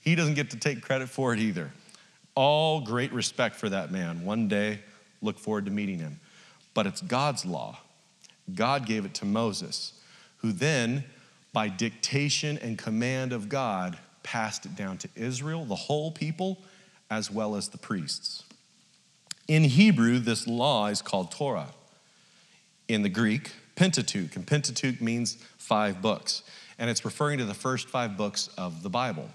He 0.00 0.14
doesn't 0.14 0.34
get 0.34 0.50
to 0.50 0.58
take 0.58 0.82
credit 0.82 1.08
for 1.08 1.32
it 1.32 1.40
either. 1.40 1.72
All 2.34 2.80
great 2.80 3.12
respect 3.12 3.56
for 3.56 3.68
that 3.68 3.90
man. 3.90 4.24
One 4.24 4.48
day, 4.48 4.80
look 5.22 5.38
forward 5.38 5.64
to 5.64 5.70
meeting 5.70 5.98
him. 5.98 6.20
But 6.74 6.86
it's 6.86 7.00
God's 7.00 7.46
law. 7.46 7.78
God 8.54 8.84
gave 8.86 9.04
it 9.04 9.14
to 9.14 9.24
Moses, 9.24 9.94
who 10.38 10.52
then, 10.52 11.04
by 11.52 11.68
dictation 11.68 12.58
and 12.58 12.76
command 12.76 13.32
of 13.32 13.48
God, 13.48 13.96
passed 14.22 14.66
it 14.66 14.76
down 14.76 14.98
to 14.98 15.08
Israel, 15.14 15.64
the 15.64 15.74
whole 15.74 16.10
people, 16.10 16.58
as 17.10 17.30
well 17.30 17.54
as 17.54 17.68
the 17.68 17.78
priests. 17.78 18.42
In 19.46 19.64
Hebrew, 19.64 20.18
this 20.18 20.46
law 20.46 20.86
is 20.88 21.00
called 21.00 21.30
Torah. 21.30 21.68
In 22.88 23.02
the 23.02 23.08
Greek, 23.08 23.52
Pentateuch, 23.76 24.36
and 24.36 24.46
Pentateuch 24.46 25.00
means 25.00 25.36
five 25.56 26.02
books, 26.02 26.42
and 26.78 26.90
it's 26.90 27.04
referring 27.04 27.38
to 27.38 27.44
the 27.44 27.54
first 27.54 27.88
five 27.88 28.16
books 28.16 28.48
of 28.58 28.82
the 28.82 28.90
Bible 28.90 29.28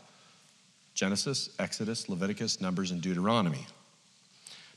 Genesis, 0.94 1.50
Exodus, 1.60 2.10
Leviticus, 2.10 2.60
Numbers, 2.60 2.92
and 2.92 3.02
Deuteronomy. 3.02 3.66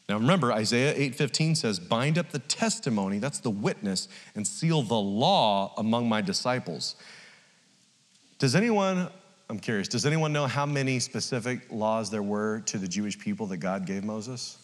Now 0.09 0.19
remember, 0.19 0.53
Isaiah 0.53 0.95
8:15 0.97 1.55
says, 1.57 1.81
"Bind 1.81 2.19
up 2.19 2.31
the 2.31 2.39
testimony, 2.39 3.19
that's 3.19 3.41
the 3.41 3.51
witness, 3.51 4.09
and 4.35 4.47
seal 4.47 4.83
the 4.83 4.95
law 4.95 5.73
among 5.77 6.09
my 6.09 6.21
disciples." 6.21 6.97
Does 8.39 8.55
anyone 8.55 9.11
I'm 9.53 9.59
curious, 9.59 9.87
does 9.87 10.07
anyone 10.07 10.33
know 10.33 10.47
how 10.47 10.65
many 10.65 10.99
specific 10.99 11.71
laws 11.71 12.11
there 12.11 12.23
were 12.23 12.61
to 12.61 12.79
the 12.79 12.89
Jewish 12.89 13.19
people 13.19 13.47
that 13.49 13.59
God 13.59 13.85
gave 13.85 14.03
Moses? 14.03 14.57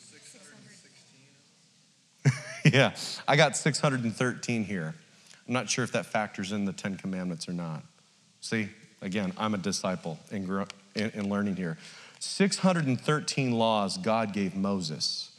yeah, 2.65 2.95
I 3.27 3.37
got 3.37 3.55
613 3.55 4.65
here. 4.65 4.95
I'm 5.49 5.55
not 5.55 5.71
sure 5.71 5.83
if 5.83 5.93
that 5.93 6.05
factors 6.05 6.53
in 6.53 6.67
the 6.67 6.73
Ten 6.73 6.97
Commandments 6.97 7.49
or 7.49 7.55
not. 7.55 7.83
See, 8.43 8.69
again, 9.01 9.33
I'm 9.39 9.55
a 9.55 9.59
disciple 9.59 10.19
in, 10.31 10.67
in, 10.95 11.11
in 11.11 11.31
learning 11.31 11.57
here. 11.57 11.79
613 12.21 13.53
laws 13.53 13.97
God 13.97 14.33
gave 14.35 14.55
Moses, 14.55 15.33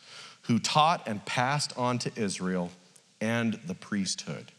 who 0.44 0.58
taught 0.58 1.08
and 1.08 1.24
passed 1.26 1.78
on 1.78 2.00
to 2.00 2.12
Israel 2.16 2.72
and 3.22 3.54
the 3.68 3.76
priesthood. 3.76 4.52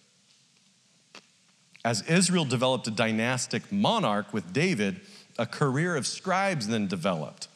As 1.84 2.03
Israel 2.03 2.44
developed 2.44 2.86
a 2.86 2.90
dynastic 2.90 3.72
monarch 3.72 4.32
with 4.32 4.53
David, 4.53 5.01
a 5.38 5.46
career 5.46 5.96
of 5.96 6.07
scribes 6.07 6.68
then 6.68 6.86
developed. 6.86 7.48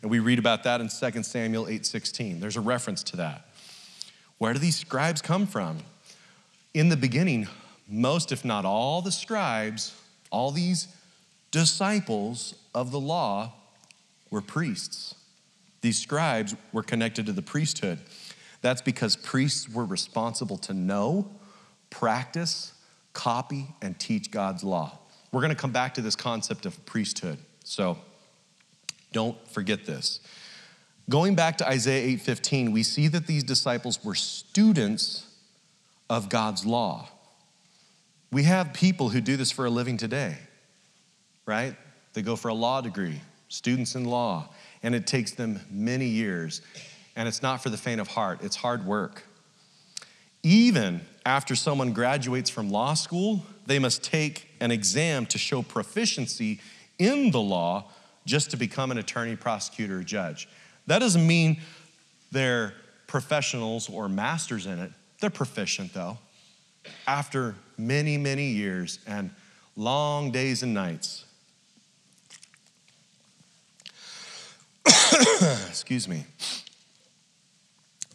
And 0.00 0.10
we 0.10 0.20
read 0.20 0.38
about 0.38 0.62
that 0.62 0.80
in 0.80 0.88
2 0.88 1.24
Samuel 1.24 1.66
8:16. 1.66 2.40
There's 2.40 2.56
a 2.56 2.60
reference 2.60 3.02
to 3.04 3.16
that. 3.16 3.48
Where 4.38 4.52
do 4.52 4.58
these 4.58 4.76
scribes 4.76 5.20
come 5.20 5.46
from? 5.46 5.78
In 6.74 6.88
the 6.88 6.96
beginning, 6.96 7.46
most, 7.88 8.32
if 8.32 8.44
not 8.44 8.64
all, 8.64 9.00
the 9.00 9.12
scribes, 9.12 9.94
all 10.30 10.50
these 10.50 10.88
disciples 11.52 12.56
of 12.74 12.90
the 12.90 12.98
law 12.98 13.52
were 14.28 14.40
priests. 14.40 15.14
These 15.82 16.00
scribes 16.00 16.56
were 16.72 16.82
connected 16.82 17.26
to 17.26 17.32
the 17.32 17.42
priesthood. 17.42 18.00
That's 18.60 18.82
because 18.82 19.14
priests 19.14 19.68
were 19.68 19.84
responsible 19.84 20.56
to 20.58 20.74
know, 20.74 21.30
practice, 21.90 22.72
copy, 23.12 23.68
and 23.80 23.96
teach 24.00 24.32
God's 24.32 24.64
law. 24.64 24.98
We're 25.30 25.42
going 25.42 25.54
to 25.54 25.60
come 25.60 25.72
back 25.72 25.94
to 25.94 26.00
this 26.00 26.16
concept 26.16 26.66
of 26.66 26.84
priesthood. 26.86 27.38
So 27.62 27.98
don't 29.12 29.36
forget 29.48 29.86
this. 29.86 30.18
Going 31.08 31.36
back 31.36 31.58
to 31.58 31.68
Isaiah 31.68 32.16
8:15, 32.16 32.72
we 32.72 32.82
see 32.82 33.06
that 33.08 33.26
these 33.26 33.44
disciples 33.44 34.02
were 34.02 34.14
students 34.14 35.26
of 36.08 36.28
God's 36.28 36.64
law. 36.66 37.08
We 38.30 38.44
have 38.44 38.72
people 38.72 39.08
who 39.08 39.20
do 39.20 39.36
this 39.36 39.50
for 39.50 39.64
a 39.64 39.70
living 39.70 39.96
today, 39.96 40.36
right? 41.46 41.76
They 42.14 42.22
go 42.22 42.36
for 42.36 42.48
a 42.48 42.54
law 42.54 42.80
degree, 42.80 43.20
students 43.48 43.94
in 43.94 44.04
law, 44.04 44.48
and 44.82 44.94
it 44.94 45.06
takes 45.06 45.32
them 45.32 45.60
many 45.70 46.06
years. 46.06 46.62
And 47.16 47.28
it's 47.28 47.42
not 47.42 47.62
for 47.62 47.70
the 47.70 47.76
faint 47.76 48.00
of 48.00 48.08
heart, 48.08 48.40
it's 48.42 48.56
hard 48.56 48.84
work. 48.84 49.24
Even 50.42 51.00
after 51.24 51.54
someone 51.54 51.92
graduates 51.92 52.50
from 52.50 52.70
law 52.70 52.94
school, 52.94 53.44
they 53.66 53.78
must 53.78 54.02
take 54.02 54.48
an 54.60 54.70
exam 54.70 55.26
to 55.26 55.38
show 55.38 55.62
proficiency 55.62 56.60
in 56.98 57.30
the 57.30 57.40
law 57.40 57.90
just 58.26 58.50
to 58.50 58.56
become 58.56 58.90
an 58.90 58.98
attorney, 58.98 59.36
prosecutor, 59.36 59.98
or 59.98 60.02
judge. 60.02 60.48
That 60.86 60.98
doesn't 60.98 61.26
mean 61.26 61.60
they're 62.30 62.74
professionals 63.06 63.88
or 63.88 64.08
masters 64.08 64.66
in 64.66 64.78
it. 64.78 64.92
They're 65.20 65.30
proficient 65.30 65.94
though. 65.94 66.18
After 67.06 67.54
many, 67.78 68.18
many 68.18 68.48
years 68.48 68.98
and 69.06 69.30
long 69.76 70.30
days 70.30 70.62
and 70.62 70.74
nights. 70.74 71.24
Excuse 75.68 76.06
me. 76.08 76.24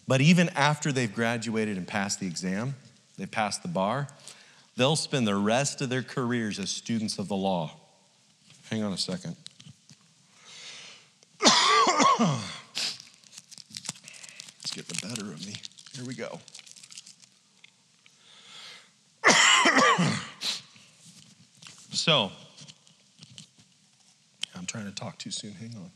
But 0.08 0.22
even 0.22 0.50
after 0.50 0.92
they've 0.92 1.14
graduated 1.14 1.78
and 1.78 1.88
passed 1.88 2.20
the 2.20 2.28
exam, 2.28 2.76
they 3.18 3.28
passed 3.28 3.62
the 3.62 3.68
bar, 3.68 4.08
they'll 4.76 4.96
spend 4.96 5.28
the 5.28 5.36
rest 5.36 5.82
of 5.82 5.90
their 5.90 6.02
careers 6.02 6.58
as 6.58 6.70
students 6.70 7.20
of 7.20 7.28
the 7.28 7.36
law. 7.36 7.72
Hang 8.70 8.82
on 8.84 8.94
a 8.94 8.98
second. 8.98 9.36
it's 14.60 14.72
getting 14.74 14.98
the 15.00 15.08
better 15.08 15.32
of 15.32 15.46
me. 15.46 15.54
Here 15.96 16.06
we 16.06 16.16
go. 16.16 16.40
So, 22.00 22.32
I'm 24.56 24.66
trying 24.66 24.86
to 24.86 24.92
talk 24.92 25.18
too 25.18 25.32
soon. 25.32 25.52
Hang 25.52 25.76
on. 25.76 25.92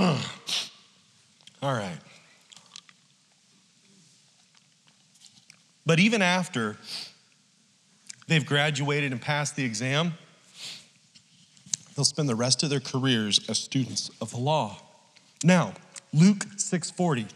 All 1.62 1.74
right. 1.74 1.98
But 5.84 6.00
even 6.00 6.22
after 6.22 6.76
they've 8.26 8.46
graduated 8.46 9.12
and 9.12 9.20
passed 9.20 9.56
the 9.56 9.64
exam, 9.64 10.14
they'll 11.94 12.04
spend 12.04 12.28
the 12.28 12.34
rest 12.34 12.62
of 12.62 12.70
their 12.70 12.80
careers 12.80 13.40
as 13.50 13.58
students 13.58 14.10
of 14.20 14.30
the 14.30 14.38
law. 14.38 14.78
Now, 15.44 15.74
Luke 16.12 16.46
6:40. 16.56 17.26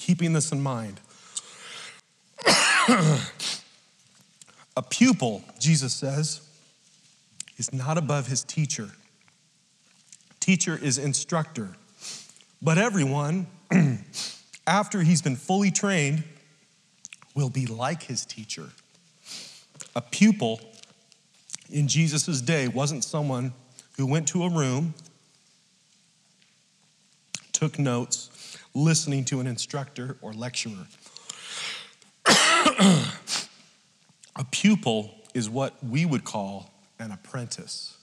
Keeping 0.00 0.32
this 0.32 0.50
in 0.50 0.62
mind. 0.62 0.98
A 4.74 4.82
pupil, 4.88 5.44
Jesus 5.58 5.92
says, 5.92 6.40
is 7.58 7.70
not 7.70 7.98
above 7.98 8.26
his 8.26 8.42
teacher. 8.42 8.88
Teacher 10.40 10.80
is 10.82 10.96
instructor. 10.96 11.76
But 12.62 12.78
everyone, 12.78 13.46
after 14.66 15.02
he's 15.02 15.20
been 15.20 15.36
fully 15.36 15.70
trained, 15.70 16.24
will 17.34 17.50
be 17.50 17.66
like 17.66 18.04
his 18.04 18.24
teacher. 18.24 18.70
A 19.94 20.00
pupil 20.00 20.62
in 21.70 21.88
Jesus' 21.88 22.40
day 22.40 22.68
wasn't 22.68 23.04
someone 23.04 23.52
who 23.98 24.06
went 24.06 24.28
to 24.28 24.44
a 24.44 24.48
room, 24.48 24.94
took 27.52 27.78
notes, 27.78 28.30
listening 28.74 29.24
to 29.26 29.40
an 29.40 29.46
instructor 29.46 30.16
or 30.22 30.32
lecturer. 30.32 30.86
a 34.36 34.44
pupil 34.50 35.14
is 35.34 35.48
what 35.48 35.74
we 35.84 36.04
would 36.04 36.24
call 36.24 36.70
an 36.98 37.10
apprentice. 37.10 37.96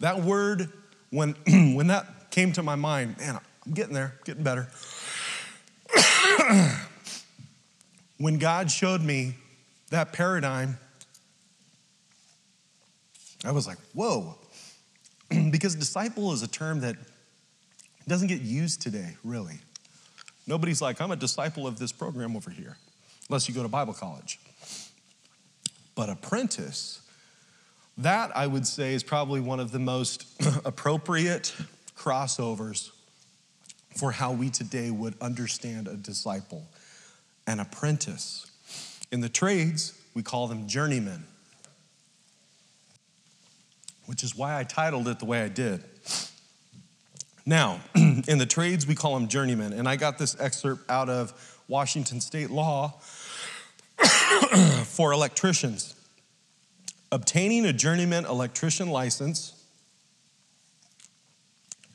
That 0.00 0.22
word, 0.22 0.72
when, 1.10 1.34
when 1.74 1.88
that 1.88 2.30
came 2.30 2.52
to 2.52 2.62
my 2.62 2.74
mind, 2.74 3.18
man, 3.18 3.38
I'm 3.66 3.72
getting 3.72 3.94
there, 3.94 4.18
getting 4.24 4.42
better. 4.42 4.68
when 8.18 8.38
God 8.38 8.70
showed 8.70 9.02
me 9.02 9.34
that 9.90 10.12
paradigm, 10.12 10.78
I 13.44 13.52
was 13.52 13.66
like, 13.66 13.78
whoa. 13.94 14.36
because 15.50 15.74
disciple 15.74 16.32
is 16.32 16.42
a 16.42 16.48
term 16.48 16.80
that 16.80 16.96
doesn't 18.08 18.28
get 18.28 18.40
used 18.40 18.82
today, 18.82 19.16
really. 19.24 19.58
Nobody's 20.46 20.82
like, 20.82 21.00
I'm 21.00 21.10
a 21.10 21.16
disciple 21.16 21.66
of 21.66 21.78
this 21.78 21.92
program 21.92 22.36
over 22.36 22.50
here, 22.50 22.76
unless 23.28 23.48
you 23.48 23.54
go 23.54 23.62
to 23.62 23.68
Bible 23.68 23.94
college. 23.94 24.40
But 25.94 26.08
apprentice, 26.08 27.00
that 27.98 28.36
I 28.36 28.46
would 28.46 28.66
say 28.66 28.94
is 28.94 29.02
probably 29.02 29.40
one 29.40 29.60
of 29.60 29.70
the 29.70 29.78
most 29.78 30.26
appropriate 30.64 31.54
crossovers 31.96 32.90
for 33.96 34.10
how 34.12 34.32
we 34.32 34.50
today 34.50 34.90
would 34.90 35.14
understand 35.20 35.86
a 35.86 35.94
disciple. 35.94 36.66
An 37.46 37.60
apprentice. 37.60 38.46
In 39.10 39.20
the 39.20 39.28
trades, 39.28 39.98
we 40.14 40.22
call 40.22 40.48
them 40.48 40.66
journeymen, 40.66 41.24
which 44.06 44.22
is 44.22 44.36
why 44.36 44.58
I 44.58 44.64
titled 44.64 45.08
it 45.08 45.18
the 45.18 45.24
way 45.24 45.42
I 45.42 45.48
did. 45.48 45.84
Now, 47.44 47.80
in 47.94 48.38
the 48.38 48.46
trades, 48.46 48.86
we 48.86 48.94
call 48.94 49.14
them 49.14 49.28
journeymen, 49.28 49.72
and 49.72 49.88
I 49.88 49.96
got 49.96 50.18
this 50.18 50.36
excerpt 50.38 50.88
out 50.90 51.08
of 51.08 51.32
Washington 51.68 52.20
State 52.20 52.50
law 52.50 52.90
for 54.84 55.12
electricians. 55.12 55.94
Obtaining 57.10 57.66
a 57.66 57.72
journeyman 57.72 58.24
electrician 58.24 58.88
license 58.88 59.54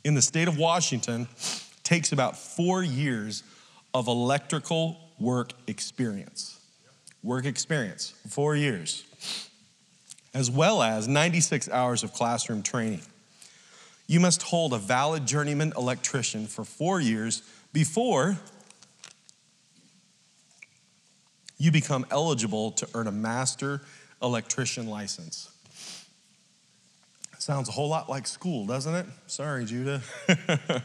in 0.04 0.14
the 0.14 0.22
state 0.22 0.48
of 0.48 0.58
Washington 0.58 1.28
takes 1.84 2.12
about 2.12 2.38
four 2.38 2.84
years 2.84 3.44
of 3.94 4.08
electrical 4.08 4.98
work 5.20 5.54
experience. 5.68 6.60
Work 7.24 7.46
experience, 7.46 8.14
four 8.30 8.56
years, 8.56 9.06
as 10.34 10.52
well 10.52 10.82
as 10.82 11.08
96 11.08 11.68
hours 11.70 12.04
of 12.04 12.14
classroom 12.14 12.62
training. 12.62 13.02
You 14.08 14.22
must 14.22 14.42
hold 14.42 14.74
a 14.74 14.78
valid 14.78 15.26
journeyman 15.26 15.74
electrician 15.76 16.48
for 16.48 16.64
four 16.64 17.02
years 17.02 17.44
before 17.74 18.38
you 21.58 21.72
become 21.72 22.06
eligible 22.10 22.72
to 22.72 22.88
earn 22.94 23.08
a 23.08 23.12
master 23.12 23.82
electrician 24.22 24.88
license. 24.88 25.50
Sounds 27.38 27.70
a 27.70 27.72
whole 27.72 27.90
lot 27.90 28.10
like 28.10 28.28
school, 28.28 28.66
doesn't 28.66 28.94
it? 28.94 29.06
Sorry, 29.28 29.66
Judah. 29.66 30.02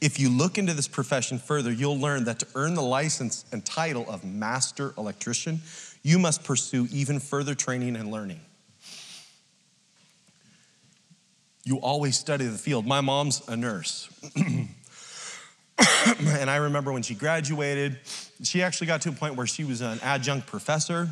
if 0.00 0.18
you 0.18 0.28
look 0.28 0.58
into 0.58 0.74
this 0.74 0.88
profession 0.88 1.38
further, 1.38 1.70
you'll 1.70 1.98
learn 1.98 2.24
that 2.24 2.38
to 2.40 2.46
earn 2.54 2.74
the 2.74 2.82
license 2.82 3.44
and 3.52 3.64
title 3.64 4.04
of 4.08 4.24
master 4.24 4.92
electrician, 4.98 5.60
you 6.02 6.18
must 6.18 6.44
pursue 6.44 6.86
even 6.90 7.18
further 7.18 7.54
training 7.54 7.96
and 7.96 8.10
learning. 8.10 8.40
You 11.70 11.76
always 11.76 12.18
study 12.18 12.46
the 12.46 12.58
field. 12.58 12.84
My 12.84 13.00
mom's 13.00 13.46
a 13.46 13.56
nurse. 13.56 14.08
and 14.34 14.68
I 16.50 16.56
remember 16.56 16.92
when 16.92 17.04
she 17.04 17.14
graduated, 17.14 17.96
she 18.42 18.60
actually 18.60 18.88
got 18.88 19.02
to 19.02 19.10
a 19.10 19.12
point 19.12 19.36
where 19.36 19.46
she 19.46 19.62
was 19.62 19.80
an 19.80 20.00
adjunct 20.02 20.48
professor. 20.48 21.10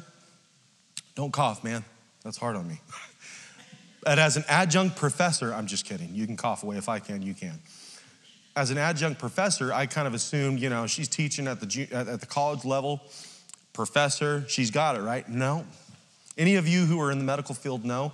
Don't 1.15 1.33
cough, 1.33 1.63
man. 1.63 1.85
That's 2.25 2.39
hard 2.39 2.57
on 2.57 2.67
me. 2.67 2.81
But 4.03 4.19
as 4.19 4.37
an 4.37 4.45
adjunct 4.49 4.97
professor, 4.97 5.53
I'm 5.53 5.67
just 5.67 5.85
kidding. 5.85 6.15
You 6.15 6.25
can 6.25 6.37
cough 6.37 6.63
away. 6.63 6.77
If 6.77 6.89
I 6.89 6.99
can, 6.99 7.21
you 7.21 7.35
can. 7.35 7.59
as 8.57 8.71
an 8.71 8.79
adjunct 8.79 9.21
professor, 9.21 9.73
I 9.73 9.87
kind 9.87 10.09
of 10.09 10.15
assumed, 10.15 10.61
you 10.61 10.71
know, 10.71 10.87
she's 10.87 11.09
teaching 11.09 11.47
at 11.47 11.61
the, 11.61 11.89
at 11.93 12.21
the 12.21 12.27
college 12.27 12.65
level, 12.65 13.03
professor, 13.75 14.45
she's 14.49 14.71
got 14.71 14.97
it, 14.97 15.03
right? 15.03 15.29
No. 15.29 15.67
Any 16.39 16.55
of 16.57 16.67
you 16.67 16.87
who 16.87 17.01
are 17.01 17.11
in 17.11 17.19
the 17.19 17.25
medical 17.25 17.55
field 17.55 17.85
know 17.85 18.13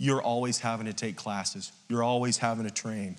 you're 0.00 0.22
always 0.22 0.58
having 0.58 0.86
to 0.86 0.94
take 0.94 1.14
classes, 1.14 1.72
you're 1.90 2.02
always 2.02 2.38
having 2.38 2.64
to 2.64 2.70
train. 2.70 3.16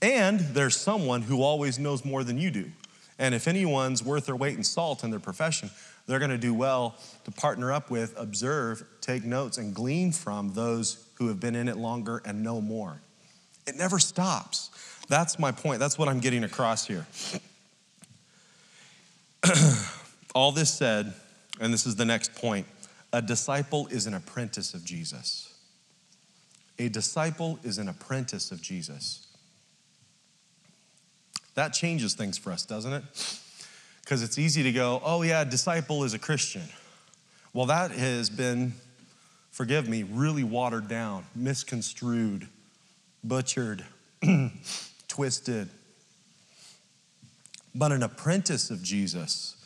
And 0.00 0.38
there's 0.38 0.76
someone 0.76 1.20
who 1.20 1.42
always 1.42 1.80
knows 1.80 2.04
more 2.04 2.22
than 2.22 2.38
you 2.38 2.52
do. 2.52 2.70
And 3.18 3.34
if 3.34 3.48
anyone's 3.48 4.04
worth 4.04 4.26
their 4.26 4.36
weight 4.36 4.56
in 4.56 4.62
salt 4.62 5.02
in 5.02 5.10
their 5.10 5.18
profession, 5.18 5.68
they're 6.06 6.20
going 6.20 6.30
to 6.30 6.38
do 6.38 6.54
well 6.54 6.94
to 7.24 7.32
partner 7.32 7.72
up 7.72 7.90
with, 7.90 8.14
observe, 8.16 8.84
take 9.00 9.24
notes, 9.24 9.58
and 9.58 9.74
glean 9.74 10.12
from 10.12 10.52
those 10.54 11.04
who 11.14 11.26
have 11.26 11.40
been 11.40 11.56
in 11.56 11.66
it 11.66 11.76
longer 11.76 12.22
and 12.24 12.44
know 12.44 12.60
more. 12.60 13.00
It 13.66 13.74
never 13.74 13.98
stops. 13.98 14.70
That's 15.08 15.40
my 15.40 15.50
point. 15.50 15.80
That's 15.80 15.98
what 15.98 16.08
I'm 16.08 16.20
getting 16.20 16.44
across 16.44 16.86
here. 16.86 17.04
All 20.36 20.52
this 20.52 20.72
said, 20.72 21.14
and 21.60 21.74
this 21.74 21.84
is 21.84 21.96
the 21.96 22.04
next 22.04 22.36
point 22.36 22.66
a 23.12 23.20
disciple 23.20 23.88
is 23.88 24.06
an 24.06 24.14
apprentice 24.14 24.72
of 24.72 24.84
Jesus. 24.84 25.55
A 26.78 26.88
disciple 26.88 27.58
is 27.62 27.78
an 27.78 27.88
apprentice 27.88 28.50
of 28.52 28.60
Jesus. 28.60 29.26
That 31.54 31.72
changes 31.72 32.14
things 32.14 32.36
for 32.36 32.52
us, 32.52 32.64
doesn't 32.66 32.92
it? 32.92 33.02
Because 34.02 34.22
it's 34.22 34.38
easy 34.38 34.62
to 34.62 34.72
go, 34.72 35.00
oh, 35.04 35.22
yeah, 35.22 35.42
disciple 35.42 36.04
is 36.04 36.14
a 36.14 36.18
Christian. 36.18 36.62
Well, 37.52 37.66
that 37.66 37.90
has 37.92 38.28
been, 38.28 38.74
forgive 39.50 39.88
me, 39.88 40.02
really 40.02 40.44
watered 40.44 40.86
down, 40.86 41.24
misconstrued, 41.34 42.46
butchered, 43.24 43.84
twisted. 45.08 45.70
But 47.74 47.92
an 47.92 48.02
apprentice 48.02 48.70
of 48.70 48.82
Jesus, 48.82 49.56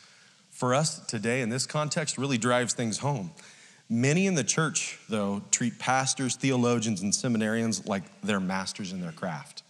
for 0.49 0.73
us 0.73 1.05
today 1.05 1.41
in 1.41 1.49
this 1.49 1.65
context, 1.65 2.17
really 2.17 2.37
drives 2.37 2.73
things 2.73 2.99
home. 2.99 3.31
Many 3.93 4.25
in 4.25 4.35
the 4.35 4.43
church, 4.45 4.97
though, 5.09 5.41
treat 5.51 5.77
pastors, 5.77 6.37
theologians, 6.37 7.01
and 7.01 7.11
seminarians 7.11 7.85
like 7.85 8.03
they're 8.21 8.39
masters 8.39 8.93
in 8.93 9.01
their 9.01 9.11
craft. 9.11 9.63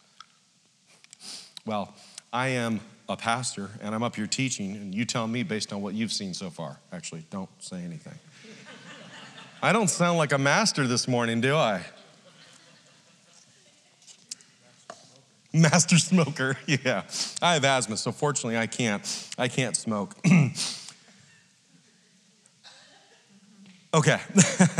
Well, 1.65 1.95
I 2.31 2.49
am 2.49 2.81
a 3.09 3.17
pastor 3.17 3.71
and 3.81 3.95
I'm 3.95 4.03
up 4.03 4.15
here 4.15 4.27
teaching, 4.27 4.75
and 4.75 4.93
you 4.93 5.05
tell 5.05 5.27
me 5.27 5.41
based 5.41 5.73
on 5.73 5.81
what 5.81 5.95
you've 5.95 6.11
seen 6.13 6.35
so 6.35 6.51
far. 6.51 6.77
Actually, 6.91 7.25
don't 7.31 7.49
say 7.57 7.77
anything. 7.77 8.13
I 9.59 9.73
don't 9.73 9.89
sound 9.89 10.19
like 10.19 10.33
a 10.33 10.37
master 10.37 10.85
this 10.85 11.07
morning, 11.07 11.41
do 11.41 11.55
I? 11.55 11.81
Master 15.51 15.97
smoker, 15.97 16.57
yeah. 16.67 17.05
I 17.41 17.55
have 17.55 17.65
asthma, 17.65 17.97
so 17.97 18.11
fortunately 18.11 18.59
I 18.59 18.67
can't. 18.67 19.29
I 19.39 19.47
can't 19.47 19.75
smoke. 19.75 20.15
okay. 23.93 24.19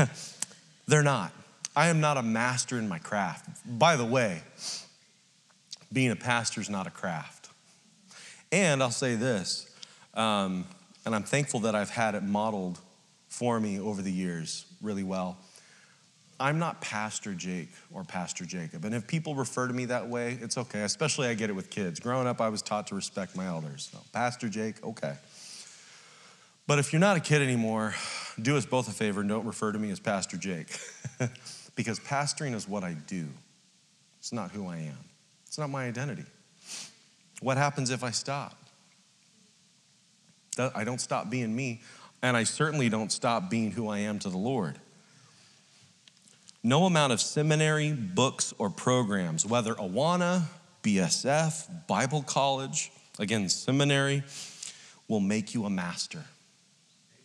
They're 0.88 1.03
not. 1.03 1.32
I 1.76 1.88
am 1.88 2.01
not 2.01 2.18
a 2.18 2.24
master 2.24 2.78
in 2.78 2.88
my 2.88 2.99
craft. 2.99 3.47
By 3.66 3.95
the 3.95 4.05
way, 4.05 4.41
being 5.93 6.12
a 6.12 6.16
pastor 6.16 6.62
is 6.62 6.70
not 6.70 6.88
a 6.88 6.91
craft. 6.91 7.49
And 8.51 8.84
I'll 8.84 8.91
say 8.91 9.16
this, 9.16 9.74
um, 10.14 10.66
and 11.05 11.16
I'm 11.16 11.24
thankful 11.24 11.62
that 11.62 11.76
I've 11.76 11.89
had 11.89 12.16
it 12.16 12.24
modeled 12.24 12.80
for 13.30 13.59
me 13.59 13.80
over 13.80 14.01
the 14.01 14.12
years 14.12 14.66
really 14.82 15.03
well. 15.03 15.38
I'm 16.41 16.57
not 16.57 16.82
Pastor 16.82 17.34
Jake 17.34 17.70
or 17.93 18.03
Pastor 18.03 18.45
Jacob. 18.45 18.84
And 18.84 18.95
if 18.95 19.07
people 19.07 19.36
refer 19.36 19.68
to 19.68 19.74
me 19.74 19.86
that 19.86 20.09
way, 20.09 20.39
it's 20.41 20.57
okay, 20.57 20.82
especially 20.82 21.28
I 21.28 21.36
get 21.36 21.49
it 21.49 21.53
with 21.53 21.70
kids. 21.70 21.99
Growing 21.99 22.28
up, 22.28 22.41
I 22.41 22.49
was 22.49 22.64
taught 22.64 22.88
to 22.88 22.95
respect 22.95 23.36
my 23.36 23.45
elders. 23.45 23.89
So, 23.91 23.99
Pastor 24.12 24.49
Jake, 24.49 24.84
okay. 24.84 25.14
But 26.68 26.80
if 26.80 26.93
you're 26.93 26.99
not 26.99 27.18
a 27.18 27.20
kid 27.20 27.41
anymore, 27.41 27.95
do 28.41 28.57
us 28.57 28.66
both 28.66 28.88
a 28.88 28.91
favor 28.91 29.22
and 29.22 29.30
don't 29.30 29.45
refer 29.45 29.72
to 29.72 29.80
me 29.80 29.91
as 29.91 29.99
Pastor 29.99 30.38
Jake. 30.38 30.68
because 31.76 31.99
pastoring 31.99 32.53
is 32.53 32.68
what 32.68 32.84
I 32.84 32.93
do, 32.93 33.28
it's 34.20 34.32
not 34.32 34.51
who 34.51 34.68
I 34.68 34.78
am, 34.78 34.97
it's 35.47 35.57
not 35.57 35.70
my 35.70 35.86
identity. 35.86 36.26
What 37.41 37.57
happens 37.57 37.89
if 37.89 38.03
I 38.03 38.12
stop? 38.12 38.55
I 40.76 40.84
don't 40.84 41.01
stop 41.01 41.30
being 41.30 41.55
me, 41.55 41.82
and 42.22 42.38
I 42.38 42.43
certainly 42.43 42.89
don't 42.89 43.12
stop 43.12 43.49
being 43.49 43.72
who 43.72 43.88
I 43.88 43.99
am 43.99 44.20
to 44.20 44.30
the 44.30 44.38
Lord. 44.38 44.78
No 46.64 46.86
amount 46.86 47.14
of 47.14 47.22
seminary, 47.22 47.91
books, 47.91 48.53
or 48.59 48.70
programs, 48.70 49.45
whether 49.45 49.74
Awana, 49.76 50.43
BSF, 50.84 51.88
Bible 51.88 52.22
college, 52.22 52.91
again, 53.18 53.49
seminary, 53.49 54.24
will 55.07 55.20
make 55.20 55.55
you 55.55 55.66
a 55.66 55.70
master. 55.70 56.24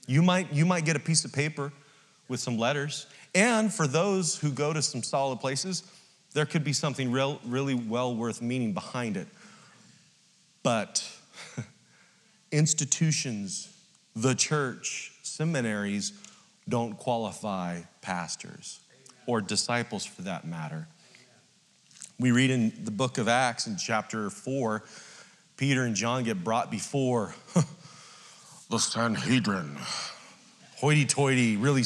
You 0.07 0.23
might, 0.23 0.53
you 0.53 0.65
might 0.65 0.85
get 0.85 0.97
a 0.97 1.01
piece 1.01 1.25
of 1.25 1.33
paper 1.33 1.73
with 2.29 2.41
some 2.41 2.59
letters. 2.59 3.07
And 3.35 3.73
for 3.73 3.87
those 3.87 4.39
who 4.39 4.51
go 4.51 4.73
to 4.73 4.83
some 4.83 5.03
solid 5.03 5.41
places, 5.41 5.83
there 6.33 6.47
could 6.47 6.65
be 6.65 6.73
something 6.73 7.11
real, 7.11 7.41
really 7.47 7.75
well 7.75 8.15
worth 8.15 8.43
meaning 8.43 8.73
behind 8.73 9.17
it. 9.17 9.27
But 10.63 11.09
institutions, 12.53 13.75
the 14.15 14.35
church, 14.35 15.13
seminaries 15.23 16.13
don't 16.69 16.99
qualify 16.99 17.83
pastors 18.01 18.81
or 19.27 19.41
disciples 19.41 20.05
for 20.05 20.23
that 20.23 20.47
matter. 20.47 20.89
We 22.19 22.31
read 22.31 22.51
in 22.51 22.73
the 22.85 22.91
book 22.91 23.19
of 23.19 23.29
Acts 23.29 23.67
in 23.67 23.77
chapter 23.77 24.31
4, 24.31 24.83
Peter 25.57 25.83
and 25.83 25.95
John 25.95 26.25
get 26.25 26.43
brought 26.43 26.71
before 26.71 27.35
the 28.71 28.79
Sanhedrin. 28.79 29.77
Hoity 30.79 31.07
toity, 31.07 31.57
really, 31.57 31.85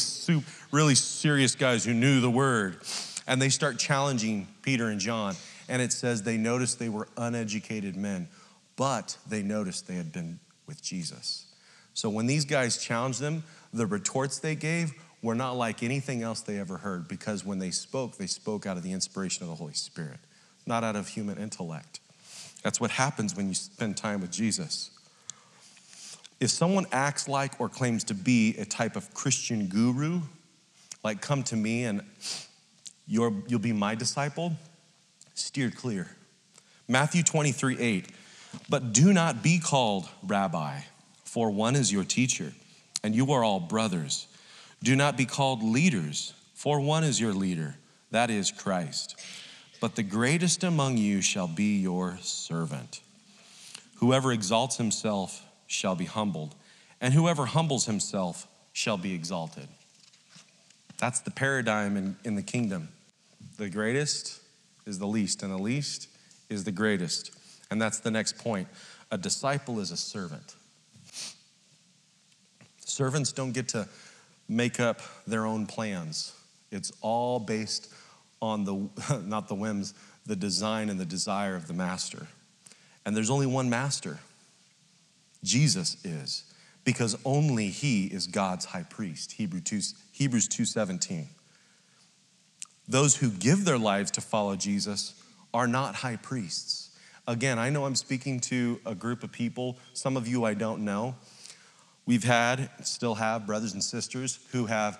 really 0.72 0.95
serious 0.95 1.55
guys 1.55 1.85
who 1.85 1.95
knew 1.95 2.20
the 2.20 2.31
word. 2.31 2.78
And 3.26 3.41
they 3.41 3.49
start 3.49 3.78
challenging 3.78 4.49
Peter 4.62 4.89
and 4.89 5.01
John. 5.01 5.37
And 5.68 5.81
it 5.81 5.93
says 5.93 6.22
they 6.22 6.37
noticed 6.37 6.78
they 6.78 6.89
were 6.89 7.07
uneducated 7.16 7.97
men 7.97 8.28
but 8.81 9.18
they 9.28 9.43
noticed 9.43 9.87
they 9.87 9.97
had 9.97 10.11
been 10.11 10.41
with 10.66 10.83
Jesus. 10.83 11.45
So 11.93 12.09
when 12.09 12.26
these 12.26 12.47
guys 12.47 12.78
challenged 12.78 13.20
them, 13.20 13.45
the 13.74 13.85
retorts 13.85 14.39
they 14.39 14.55
gave 14.55 14.95
were 15.22 15.35
not 15.35 15.53
like 15.53 15.83
anything 15.83 16.22
else 16.22 16.41
they 16.41 16.59
ever 16.59 16.78
heard 16.78 17.07
because 17.07 17.45
when 17.45 17.59
they 17.59 17.72
spoke, 17.72 18.16
they 18.16 18.26
spoke 18.26 18.64
out 18.64 18.78
of 18.78 18.83
the 18.83 18.93
inspiration 18.93 19.43
of 19.43 19.51
the 19.51 19.55
Holy 19.55 19.74
Spirit, 19.74 20.16
not 20.64 20.83
out 20.83 20.97
of 20.97 21.09
human 21.09 21.37
intellect. 21.37 22.01
That's 22.62 22.81
what 22.81 22.93
happens 22.93 23.37
when 23.37 23.49
you 23.49 23.55
spend 23.55 23.99
time 23.99 24.22
with 24.22 24.31
Jesus. 24.31 24.91
If 26.41 26.51
someone 26.51 26.86
acts 26.91 27.28
like 27.28 27.61
or 27.61 27.68
claims 27.68 28.05
to 28.05 28.14
be 28.14 28.57
a 28.57 28.64
type 28.64 28.97
of 28.97 29.12
Christian 29.14 29.66
guru, 29.66 30.22
like 31.05 31.20
come 31.20 31.43
to 31.45 31.57
me 31.57 31.84
and 31.84 32.03
you 33.07 33.20
will 33.51 33.59
be 33.59 33.72
my 33.72 33.95
disciple, 33.95 34.53
steer 35.34 35.70
clear. 35.70 36.16
Matthew 36.88 37.22
23 37.22 37.78
8 37.78 38.07
but 38.68 38.93
do 38.93 39.12
not 39.12 39.43
be 39.43 39.59
called 39.59 40.09
rabbi, 40.22 40.80
for 41.24 41.51
one 41.51 41.76
is 41.76 41.93
your 41.93 42.05
teacher, 42.05 42.53
and 43.03 43.14
you 43.14 43.30
are 43.32 43.45
all 43.45 43.61
brothers. 43.61 44.26
Do 44.82 44.97
not 44.97 45.16
be 45.16 45.24
called 45.24 45.62
leaders, 45.62 46.34
for 46.55 46.80
one 46.80 47.05
is 47.05 47.20
your 47.20 47.32
leader, 47.34 47.76
that 48.11 48.30
is 48.30 48.51
Christ. 48.51 49.20
But 49.80 49.97
the 49.97 50.03
greatest 50.03 50.64
among 50.64 50.97
you 50.97 51.20
shall 51.20 51.49
be 51.49 51.78
your 51.78 52.18
servant. 52.20 53.01
Whoever 53.97 54.32
exalts 54.32 54.76
himself 54.76 55.43
shall 55.71 55.95
be 55.95 56.05
humbled, 56.05 56.57
and 57.01 57.14
whoever 57.14 57.47
humbles 57.47 57.87
himself 57.87 58.49
shall 58.73 58.97
be 58.97 59.14
exalted. 59.14 59.68
That's 60.99 61.21
the 61.21 61.31
paradigm 61.31 61.97
in, 61.97 62.16
in 62.25 62.35
the 62.35 62.43
kingdom. 62.43 62.89
The 63.57 63.71
greatest 63.71 64.41
is 64.85 64.99
the 64.99 65.07
least, 65.07 65.43
and 65.45 65.53
the 65.53 65.62
least 65.62 66.09
is 66.49 66.64
the 66.64 66.73
greatest. 66.73 67.31
And 67.71 67.81
that's 67.81 68.01
the 68.01 68.11
next 68.11 68.37
point. 68.37 68.66
A 69.12 69.16
disciple 69.16 69.79
is 69.79 69.93
a 69.93 69.97
servant. 69.97 70.57
Servants 72.85 73.31
don't 73.31 73.53
get 73.53 73.68
to 73.68 73.89
make 74.49 74.81
up 74.81 75.01
their 75.27 75.47
own 75.47 75.66
plans. 75.66 76.33
It's 76.73 76.91
all 77.01 77.39
based 77.39 77.93
on 78.43 78.64
the, 78.64 79.23
not 79.25 79.47
the 79.47 79.55
whims, 79.55 79.95
the 80.27 80.37
design 80.37 80.91
and 80.91 80.99
the 80.99 81.07
desire 81.07 81.55
of 81.55 81.68
the 81.68 81.75
master. 81.75 82.27
And 83.07 83.16
there's 83.16 83.31
only 83.31 83.47
one 83.47 83.71
master. 83.71 84.18
Jesus 85.43 85.97
is, 86.05 86.45
because 86.84 87.16
only 87.24 87.68
he 87.68 88.07
is 88.07 88.26
God's 88.26 88.66
high 88.66 88.82
priest. 88.82 89.32
Hebrew 89.32 89.61
2, 89.61 89.80
Hebrews 90.12 90.49
2:17. 90.49 91.28
Those 92.88 93.16
who 93.16 93.30
give 93.30 93.64
their 93.64 93.78
lives 93.78 94.11
to 94.12 94.20
follow 94.20 94.57
Jesus 94.57 95.14
are 95.55 95.66
not 95.66 95.97
high 95.97 96.16
priests. 96.16 96.91
Again, 97.26 97.59
I 97.59 97.70
know 97.70 97.84
I'm 97.84 97.95
speaking 97.95 98.41
to 98.41 98.80
a 98.84 98.95
group 98.95 99.22
of 99.22 99.30
people, 99.30 99.78
some 99.93 100.16
of 100.16 100.26
you 100.26 100.45
I 100.45 100.55
don't 100.55 100.84
know. 100.84 101.14
We've 102.07 102.24
had, 102.24 102.68
still 102.82 103.14
have, 103.14 103.47
brothers 103.47 103.72
and 103.72 103.84
sisters 103.84 104.41
who 104.51 104.66
have, 104.66 104.99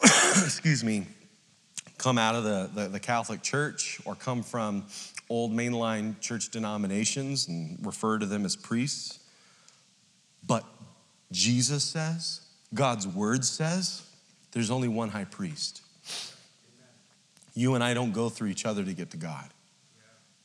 excuse 0.02 0.82
me, 0.82 1.06
come 1.98 2.16
out 2.16 2.34
of 2.34 2.44
the, 2.44 2.70
the, 2.74 2.88
the, 2.88 3.00
Catholic 3.00 3.42
Church 3.42 4.00
or 4.04 4.14
come 4.14 4.42
from 4.42 4.84
old 5.28 5.52
mainline 5.52 6.18
church 6.20 6.50
denominations 6.50 7.48
and 7.48 7.78
refer 7.84 8.18
to 8.18 8.26
them 8.26 8.44
as 8.44 8.56
priests. 8.56 9.18
But 10.46 10.64
Jesus 11.32 11.84
says, 11.84 12.40
God's 12.72 13.06
word 13.06 13.44
says, 13.44 14.02
there's 14.52 14.70
only 14.70 14.88
one 14.88 15.08
high 15.10 15.24
priest. 15.24 15.82
You 17.54 17.74
and 17.74 17.84
I 17.84 17.94
don't 17.94 18.12
go 18.12 18.28
through 18.28 18.48
each 18.48 18.66
other 18.66 18.84
to 18.84 18.92
get 18.92 19.10
to 19.10 19.16
God. 19.16 19.50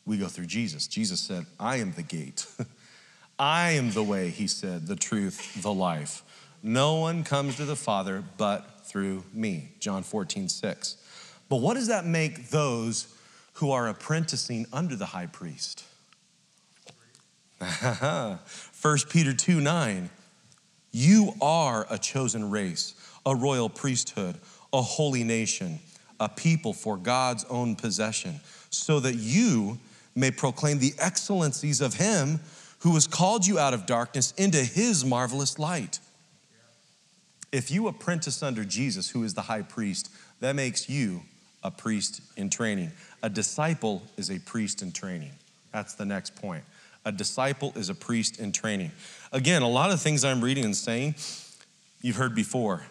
We 0.06 0.18
go 0.18 0.28
through 0.28 0.48
Jesus. 0.48 0.88
Jesus 0.88 1.20
said, 1.20 1.46
I 1.60 1.78
am 1.78 1.94
the 1.94 2.04
gate. 2.04 2.46
I 3.40 3.72
am 3.72 3.92
the 3.92 4.04
way, 4.04 4.30
he 4.30 4.48
said, 4.48 4.88
the 4.88 4.96
truth, 4.96 5.62
the 5.62 5.74
life. 5.74 6.24
No 6.62 6.96
one 6.96 7.24
comes 7.24 7.56
to 7.56 7.66
the 7.66 7.76
Father 7.76 8.24
but 8.38 8.86
through 8.86 9.24
me. 9.34 9.70
John 9.80 10.04
14, 10.04 10.50
6. 10.50 10.98
But 11.48 11.58
what 11.58 11.76
does 11.76 11.88
that 11.88 12.06
make 12.06 12.50
those 12.50 13.16
who 13.54 13.72
are 13.72 13.88
apprenticing 13.88 14.66
under 14.74 14.96
the 14.96 15.06
high 15.06 15.28
priest? 15.28 15.86
1 18.82 18.98
Peter 19.10 19.34
2 19.34 19.60
9. 19.60 20.10
You 20.92 21.34
are 21.42 21.86
a 21.90 21.98
chosen 21.98 22.50
race, 22.50 22.94
a 23.26 23.36
royal 23.36 23.70
priesthood, 23.70 24.36
a 24.74 24.82
holy 24.82 25.24
nation, 25.24 25.80
a 26.20 26.30
people 26.30 26.74
for 26.74 26.98
God's 26.98 27.46
own 27.46 27.76
possession, 27.76 28.40
so 28.70 29.00
that 29.02 29.16
you 29.16 29.78
may 30.16 30.32
proclaim 30.32 30.80
the 30.80 30.94
excellencies 30.98 31.82
of 31.82 31.96
Him 31.96 32.40
who 32.80 32.94
has 32.94 33.08
called 33.08 33.46
you 33.46 33.60
out 33.60 33.74
of 33.74 33.86
darkness 33.86 34.34
into 34.38 34.58
His 34.58 35.04
marvelous 35.04 35.60
light. 35.60 36.00
If 37.52 37.72
you 37.72 37.88
apprentice 37.88 38.42
under 38.42 38.64
Jesus, 38.64 39.10
who 39.10 39.24
is 39.24 39.34
the 39.34 39.42
high 39.42 39.64
priest, 39.64 40.10
that 40.40 40.56
makes 40.56 40.90
you 40.90 41.22
a 41.64 41.72
priest 41.72 42.22
in 42.38 42.50
training. 42.50 42.92
A 43.22 43.30
disciple 43.30 44.04
is 44.18 44.30
a 44.30 44.40
priest 44.40 44.82
in 44.82 44.92
training. 44.92 45.32
That's 45.74 45.96
the 45.96 46.06
next 46.06 46.36
point. 46.36 46.64
A 47.06 47.12
disciple 47.12 47.74
is 47.76 47.90
a 47.90 47.96
priest 47.96 48.40
in 48.40 48.52
training. 48.52 48.92
Again, 49.32 49.62
a 49.62 49.70
lot 49.70 49.92
of 49.92 50.02
things 50.02 50.24
I'm 50.26 50.42
reading 50.42 50.66
and 50.66 50.76
saying, 50.76 51.16
you've 52.02 52.18
heard 52.18 52.36
before. 52.36 52.84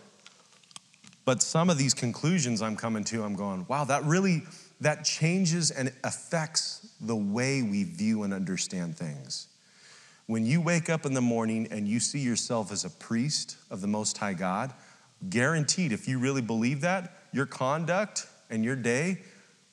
But 1.24 1.42
some 1.42 1.68
of 1.68 1.76
these 1.76 1.92
conclusions 1.92 2.62
I'm 2.62 2.76
coming 2.76 3.04
to, 3.04 3.22
I'm 3.22 3.34
going, 3.34 3.66
wow, 3.68 3.84
that 3.84 4.04
really 4.04 4.42
that 4.80 5.04
changes 5.04 5.70
and 5.70 5.92
affects 6.04 6.94
the 7.00 7.16
way 7.16 7.62
we 7.62 7.84
view 7.84 8.22
and 8.22 8.32
understand 8.32 8.96
things. 8.96 9.48
When 10.26 10.46
you 10.46 10.60
wake 10.60 10.88
up 10.88 11.04
in 11.04 11.14
the 11.14 11.20
morning 11.20 11.68
and 11.70 11.88
you 11.88 12.00
see 12.00 12.20
yourself 12.20 12.70
as 12.70 12.84
a 12.84 12.90
priest 12.90 13.56
of 13.70 13.80
the 13.80 13.86
Most 13.86 14.18
High 14.18 14.34
God, 14.34 14.72
guaranteed, 15.28 15.92
if 15.92 16.06
you 16.06 16.18
really 16.18 16.42
believe 16.42 16.80
that, 16.82 17.12
your 17.32 17.46
conduct 17.46 18.26
and 18.50 18.64
your 18.64 18.76
day 18.76 19.22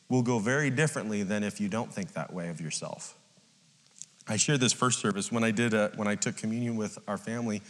will 0.10 0.22
go 0.22 0.40
very 0.40 0.70
differently 0.70 1.24
than 1.24 1.44
if 1.44 1.60
you 1.60 1.68
don't 1.68 1.94
think 1.94 2.14
that 2.14 2.34
way 2.34 2.50
of 2.50 2.60
yourself. 2.60 3.16
I 4.28 4.38
shared 4.38 4.60
this 4.60 4.74
first 4.74 5.00
service 5.00 5.32
when 5.32 5.44
I 5.44 5.52
did 5.52 5.74
a, 5.74 5.92
when 5.96 6.08
I 6.08 6.16
took 6.16 6.36
communion 6.36 6.76
with 6.76 6.98
our 7.08 7.18
family. 7.18 7.62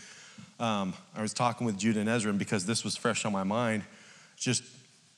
Um, 0.59 0.93
I 1.15 1.21
was 1.21 1.33
talking 1.33 1.65
with 1.65 1.77
Judah 1.77 1.99
and 1.99 2.07
Ezra, 2.07 2.29
and 2.29 2.39
because 2.39 2.65
this 2.65 2.83
was 2.83 2.95
fresh 2.95 3.25
on 3.25 3.33
my 3.33 3.43
mind, 3.43 3.83
just 4.37 4.63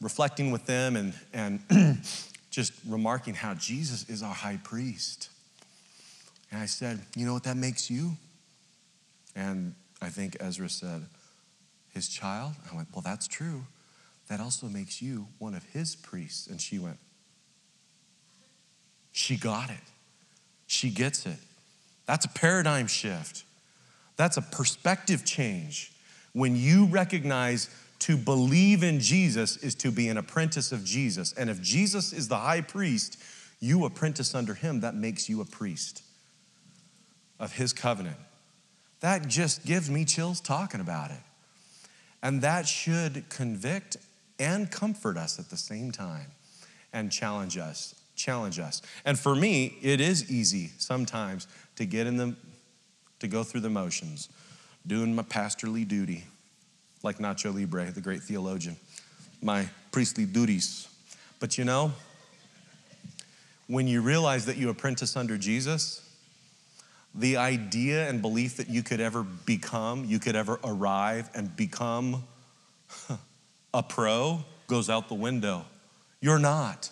reflecting 0.01 0.51
with 0.51 0.65
them 0.65 0.95
and, 0.95 1.13
and 1.33 1.97
just 2.49 2.73
remarking 2.87 3.35
how 3.35 3.53
Jesus 3.53 4.09
is 4.09 4.23
our 4.23 4.33
high 4.33 4.59
priest. 4.63 5.29
And 6.51 6.61
I 6.61 6.65
said, 6.65 6.99
You 7.15 7.25
know 7.25 7.33
what 7.33 7.43
that 7.43 7.57
makes 7.57 7.89
you? 7.91 8.11
And 9.35 9.75
I 10.01 10.09
think 10.09 10.37
Ezra 10.39 10.69
said, 10.69 11.05
His 11.93 12.07
child? 12.07 12.53
I 12.71 12.75
went, 12.75 12.87
Well, 12.93 13.03
that's 13.03 13.27
true. 13.27 13.63
That 14.27 14.39
also 14.39 14.67
makes 14.67 15.01
you 15.01 15.27
one 15.37 15.53
of 15.53 15.63
his 15.65 15.95
priests. 15.95 16.47
And 16.47 16.59
she 16.59 16.79
went, 16.79 16.97
She 19.11 19.37
got 19.37 19.69
it. 19.69 19.77
She 20.67 20.89
gets 20.89 21.25
it. 21.25 21.39
That's 22.05 22.25
a 22.25 22.29
paradigm 22.29 22.87
shift. 22.87 23.43
That's 24.15 24.37
a 24.37 24.41
perspective 24.41 25.25
change. 25.25 25.91
When 26.33 26.55
you 26.55 26.85
recognize 26.85 27.69
to 27.99 28.17
believe 28.17 28.83
in 28.83 28.99
Jesus 28.99 29.57
is 29.57 29.75
to 29.75 29.91
be 29.91 30.07
an 30.07 30.17
apprentice 30.17 30.71
of 30.71 30.83
Jesus. 30.83 31.33
And 31.33 31.49
if 31.49 31.61
Jesus 31.61 32.13
is 32.13 32.27
the 32.27 32.37
high 32.37 32.61
priest, 32.61 33.17
you 33.59 33.85
apprentice 33.85 34.35
under 34.35 34.53
him, 34.53 34.81
that 34.81 34.93
makes 34.95 35.27
you 35.27 35.41
a 35.41 35.45
priest 35.45 36.03
of 37.39 37.53
his 37.53 37.73
covenant. 37.73 38.17
That 38.99 39.27
just 39.27 39.65
gives 39.65 39.89
me 39.89 40.05
chills 40.05 40.41
talking 40.41 40.79
about 40.79 41.11
it. 41.11 41.19
And 42.21 42.41
that 42.41 42.67
should 42.67 43.29
convict 43.29 43.97
and 44.39 44.69
comfort 44.69 45.17
us 45.17 45.39
at 45.39 45.49
the 45.49 45.57
same 45.57 45.91
time 45.91 46.31
and 46.93 47.11
challenge 47.11 47.57
us. 47.57 47.95
Challenge 48.17 48.59
us. 48.59 48.81
And 49.05 49.17
for 49.17 49.35
me, 49.35 49.77
it 49.81 50.01
is 50.01 50.29
easy 50.29 50.71
sometimes 50.77 51.47
to 51.77 51.85
get 51.85 52.07
in 52.07 52.17
the 52.17 52.35
to 53.19 53.27
go 53.27 53.43
through 53.43 53.61
the 53.61 53.69
motions, 53.69 54.29
doing 54.85 55.15
my 55.15 55.23
pastorly 55.23 55.85
duty, 55.85 56.25
like 57.03 57.17
Nacho 57.17 57.53
Libre, 57.53 57.89
the 57.91 58.01
great 58.01 58.21
theologian, 58.21 58.75
my 59.41 59.67
priestly 59.91 60.25
duties. 60.25 60.87
But 61.39 61.57
you 61.57 61.63
know, 61.63 61.93
when 63.67 63.87
you 63.87 64.01
realize 64.01 64.45
that 64.45 64.57
you 64.57 64.69
apprentice 64.69 65.15
under 65.15 65.37
Jesus, 65.37 66.03
the 67.13 67.37
idea 67.37 68.07
and 68.09 68.21
belief 68.21 68.57
that 68.57 68.69
you 68.69 68.83
could 68.83 68.99
ever 68.99 69.23
become, 69.23 70.05
you 70.05 70.19
could 70.19 70.35
ever 70.35 70.59
arrive 70.63 71.29
and 71.33 71.55
become 71.55 72.23
a 73.73 73.83
pro 73.83 74.43
goes 74.67 74.89
out 74.89 75.07
the 75.07 75.15
window. 75.15 75.65
You're 76.19 76.39
not. 76.39 76.89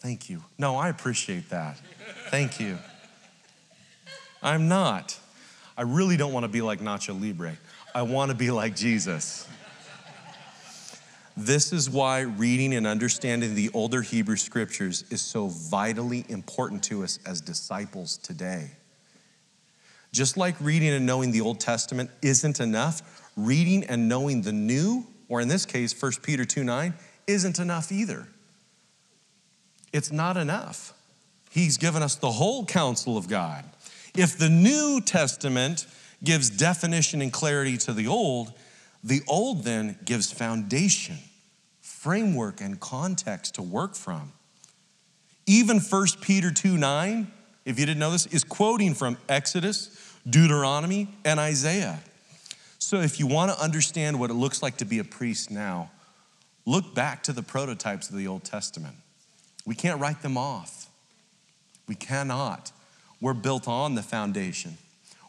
Thank 0.00 0.30
you. 0.30 0.42
No, 0.58 0.76
I 0.76 0.88
appreciate 0.88 1.50
that. 1.50 1.78
Thank 2.30 2.58
you. 2.58 2.78
I'm 4.42 4.68
not. 4.68 5.18
I 5.76 5.82
really 5.82 6.16
don't 6.16 6.32
want 6.32 6.44
to 6.44 6.48
be 6.48 6.62
like 6.62 6.80
Nacho 6.80 7.20
Libre. 7.20 7.56
I 7.94 8.02
want 8.02 8.30
to 8.30 8.36
be 8.36 8.50
like 8.50 8.74
Jesus. 8.74 9.46
This 11.36 11.72
is 11.72 11.88
why 11.88 12.20
reading 12.20 12.74
and 12.74 12.86
understanding 12.86 13.54
the 13.54 13.70
older 13.72 14.02
Hebrew 14.02 14.36
scriptures 14.36 15.04
is 15.10 15.20
so 15.20 15.48
vitally 15.48 16.24
important 16.28 16.82
to 16.84 17.04
us 17.04 17.18
as 17.24 17.40
disciples 17.40 18.16
today. 18.18 18.70
Just 20.12 20.36
like 20.36 20.54
reading 20.60 20.90
and 20.90 21.06
knowing 21.06 21.30
the 21.30 21.40
Old 21.40 21.60
Testament 21.60 22.10
isn't 22.20 22.58
enough, 22.58 23.30
reading 23.36 23.84
and 23.84 24.08
knowing 24.08 24.42
the 24.42 24.52
New, 24.52 25.06
or 25.28 25.40
in 25.40 25.48
this 25.48 25.64
case, 25.64 26.00
1 26.00 26.12
Peter 26.22 26.44
2 26.44 26.64
9, 26.64 26.94
isn't 27.26 27.58
enough 27.58 27.92
either. 27.92 28.26
It's 29.92 30.12
not 30.12 30.36
enough. 30.36 30.92
He's 31.50 31.76
given 31.76 32.02
us 32.02 32.14
the 32.14 32.30
whole 32.30 32.64
counsel 32.64 33.16
of 33.16 33.28
God. 33.28 33.64
If 34.14 34.38
the 34.38 34.48
New 34.48 35.00
Testament 35.00 35.86
gives 36.22 36.50
definition 36.50 37.22
and 37.22 37.32
clarity 37.32 37.76
to 37.78 37.92
the 37.92 38.06
Old, 38.06 38.52
the 39.02 39.22
Old 39.26 39.64
then 39.64 39.98
gives 40.04 40.30
foundation, 40.30 41.18
framework, 41.80 42.60
and 42.60 42.78
context 42.78 43.56
to 43.56 43.62
work 43.62 43.94
from. 43.94 44.32
Even 45.46 45.80
1 45.80 46.06
Peter 46.20 46.50
2 46.50 46.76
9 46.76 47.32
if 47.64 47.78
you 47.78 47.86
didn't 47.86 47.98
know 47.98 48.10
this, 48.10 48.26
is 48.26 48.44
quoting 48.44 48.94
from 48.94 49.18
Exodus, 49.28 50.18
Deuteronomy, 50.28 51.08
and 51.24 51.38
Isaiah. 51.38 52.00
So 52.78 53.00
if 53.00 53.20
you 53.20 53.26
want 53.26 53.52
to 53.52 53.62
understand 53.62 54.18
what 54.18 54.30
it 54.30 54.34
looks 54.34 54.62
like 54.62 54.78
to 54.78 54.84
be 54.84 54.98
a 54.98 55.04
priest 55.04 55.50
now, 55.50 55.90
look 56.64 56.94
back 56.94 57.22
to 57.24 57.32
the 57.32 57.42
prototypes 57.42 58.08
of 58.08 58.16
the 58.16 58.26
Old 58.26 58.44
Testament. 58.44 58.96
We 59.66 59.74
can't 59.74 60.00
write 60.00 60.22
them 60.22 60.36
off. 60.36 60.88
We 61.86 61.94
cannot. 61.94 62.72
We're 63.20 63.34
built 63.34 63.68
on 63.68 63.94
the 63.94 64.02
foundation. 64.02 64.78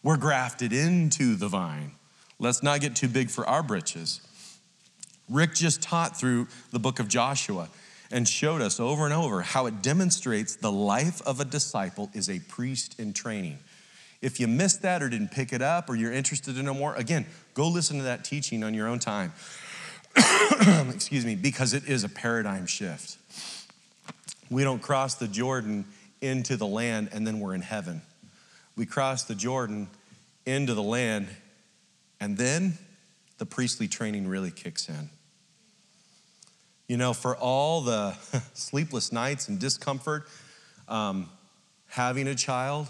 We're 0.03 0.17
grafted 0.17 0.73
into 0.73 1.35
the 1.35 1.47
vine. 1.47 1.91
Let's 2.39 2.63
not 2.63 2.81
get 2.81 2.95
too 2.95 3.07
big 3.07 3.29
for 3.29 3.45
our 3.47 3.61
britches. 3.61 4.21
Rick 5.29 5.53
just 5.53 5.81
taught 5.81 6.19
through 6.19 6.47
the 6.71 6.79
book 6.79 6.99
of 6.99 7.07
Joshua 7.07 7.69
and 8.11 8.27
showed 8.27 8.61
us 8.61 8.79
over 8.79 9.05
and 9.05 9.13
over 9.13 9.41
how 9.41 9.65
it 9.67 9.81
demonstrates 9.81 10.55
the 10.55 10.71
life 10.71 11.21
of 11.25 11.39
a 11.39 11.45
disciple 11.45 12.09
is 12.13 12.29
a 12.29 12.39
priest 12.39 12.99
in 12.99 13.13
training. 13.13 13.59
If 14.21 14.39
you 14.39 14.47
missed 14.47 14.81
that 14.83 15.01
or 15.01 15.09
didn't 15.09 15.31
pick 15.31 15.53
it 15.53 15.61
up 15.61 15.89
or 15.89 15.95
you're 15.95 16.11
interested 16.11 16.55
to 16.55 16.63
know 16.63 16.73
more, 16.73 16.95
again, 16.95 17.25
go 17.53 17.67
listen 17.67 17.97
to 17.97 18.03
that 18.03 18.23
teaching 18.23 18.63
on 18.63 18.73
your 18.73 18.87
own 18.87 18.99
time. 18.99 19.33
Excuse 20.93 21.25
me, 21.25 21.35
because 21.35 21.73
it 21.73 21.87
is 21.87 22.03
a 22.03 22.09
paradigm 22.09 22.65
shift. 22.65 23.17
We 24.51 24.63
don't 24.65 24.81
cross 24.81 25.15
the 25.15 25.29
Jordan 25.29 25.85
into 26.19 26.57
the 26.57 26.67
land 26.67 27.09
and 27.13 27.25
then 27.25 27.39
we're 27.39 27.55
in 27.55 27.61
heaven. 27.61 28.01
We 28.75 28.85
cross 28.85 29.23
the 29.23 29.33
Jordan 29.33 29.87
into 30.45 30.73
the 30.73 30.83
land 30.83 31.29
and 32.19 32.37
then 32.37 32.77
the 33.37 33.45
priestly 33.45 33.87
training 33.87 34.27
really 34.27 34.51
kicks 34.51 34.89
in. 34.89 35.09
You 36.87 36.97
know, 36.97 37.13
for 37.13 37.35
all 37.37 37.79
the 37.81 38.13
sleepless 38.53 39.13
nights 39.13 39.47
and 39.47 39.57
discomfort, 39.57 40.27
um, 40.89 41.29
having 41.87 42.27
a 42.27 42.35
child, 42.35 42.87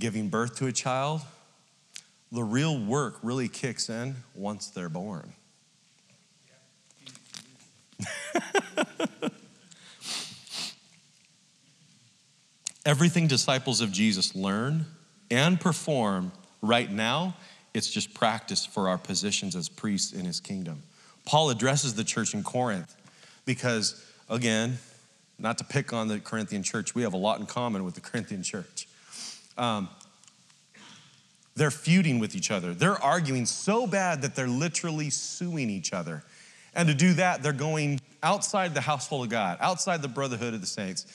giving 0.00 0.28
birth 0.28 0.56
to 0.56 0.66
a 0.66 0.72
child, 0.72 1.20
the 2.32 2.42
real 2.42 2.76
work 2.76 3.18
really 3.22 3.48
kicks 3.48 3.88
in 3.88 4.16
once 4.34 4.66
they're 4.66 4.88
born. 4.88 5.32
Everything 12.86 13.26
disciples 13.26 13.80
of 13.80 13.92
Jesus 13.92 14.34
learn 14.34 14.86
and 15.30 15.60
perform 15.60 16.32
right 16.62 16.90
now, 16.90 17.36
it's 17.74 17.90
just 17.90 18.14
practice 18.14 18.64
for 18.64 18.88
our 18.88 18.98
positions 18.98 19.54
as 19.54 19.68
priests 19.68 20.12
in 20.12 20.24
his 20.24 20.40
kingdom. 20.40 20.82
Paul 21.24 21.50
addresses 21.50 21.94
the 21.94 22.04
church 22.04 22.34
in 22.34 22.42
Corinth 22.42 22.96
because, 23.44 24.04
again, 24.28 24.78
not 25.38 25.58
to 25.58 25.64
pick 25.64 25.92
on 25.92 26.08
the 26.08 26.18
Corinthian 26.20 26.62
church, 26.62 26.94
we 26.94 27.02
have 27.02 27.12
a 27.12 27.18
lot 27.18 27.38
in 27.40 27.46
common 27.46 27.84
with 27.84 27.94
the 27.94 28.00
Corinthian 28.00 28.42
church. 28.42 28.88
Um, 29.56 29.88
they're 31.54 31.70
feuding 31.70 32.18
with 32.18 32.34
each 32.34 32.50
other. 32.50 32.72
They're 32.72 33.00
arguing 33.02 33.46
so 33.46 33.86
bad 33.86 34.22
that 34.22 34.34
they're 34.34 34.48
literally 34.48 35.10
suing 35.10 35.68
each 35.68 35.92
other. 35.92 36.24
And 36.74 36.88
to 36.88 36.94
do 36.94 37.14
that, 37.14 37.42
they're 37.42 37.52
going 37.52 38.00
outside 38.22 38.74
the 38.74 38.80
household 38.80 39.24
of 39.24 39.30
God, 39.30 39.58
outside 39.60 40.02
the 40.02 40.08
brotherhood 40.08 40.54
of 40.54 40.60
the 40.60 40.66
saints, 40.66 41.06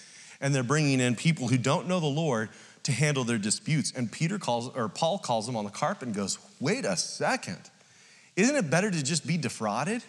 and 0.41 0.53
they're 0.53 0.63
bringing 0.63 0.99
in 0.99 1.15
people 1.15 1.47
who 1.47 1.57
don't 1.57 1.88
know 1.88 1.99
the 1.99 2.05
Lord 2.05 2.49
to 2.83 2.91
handle 2.91 3.23
their 3.23 3.38
disputes. 3.38 3.91
And 3.95 4.11
Peter 4.11 4.38
calls, 4.38 4.69
or 4.69 4.89
Paul 4.89 5.17
calls 5.17 5.45
them 5.45 5.55
on 5.55 5.65
the 5.65 5.71
carpet 5.71 6.07
and 6.07 6.15
goes, 6.15 6.38
Wait 6.59 6.86
a 6.86 6.95
second. 6.95 7.59
Isn't 8.36 8.55
it 8.55 8.69
better 8.69 8.91
to 8.91 9.03
just 9.03 9.25
be 9.25 9.38
defrauded? 9.38 10.03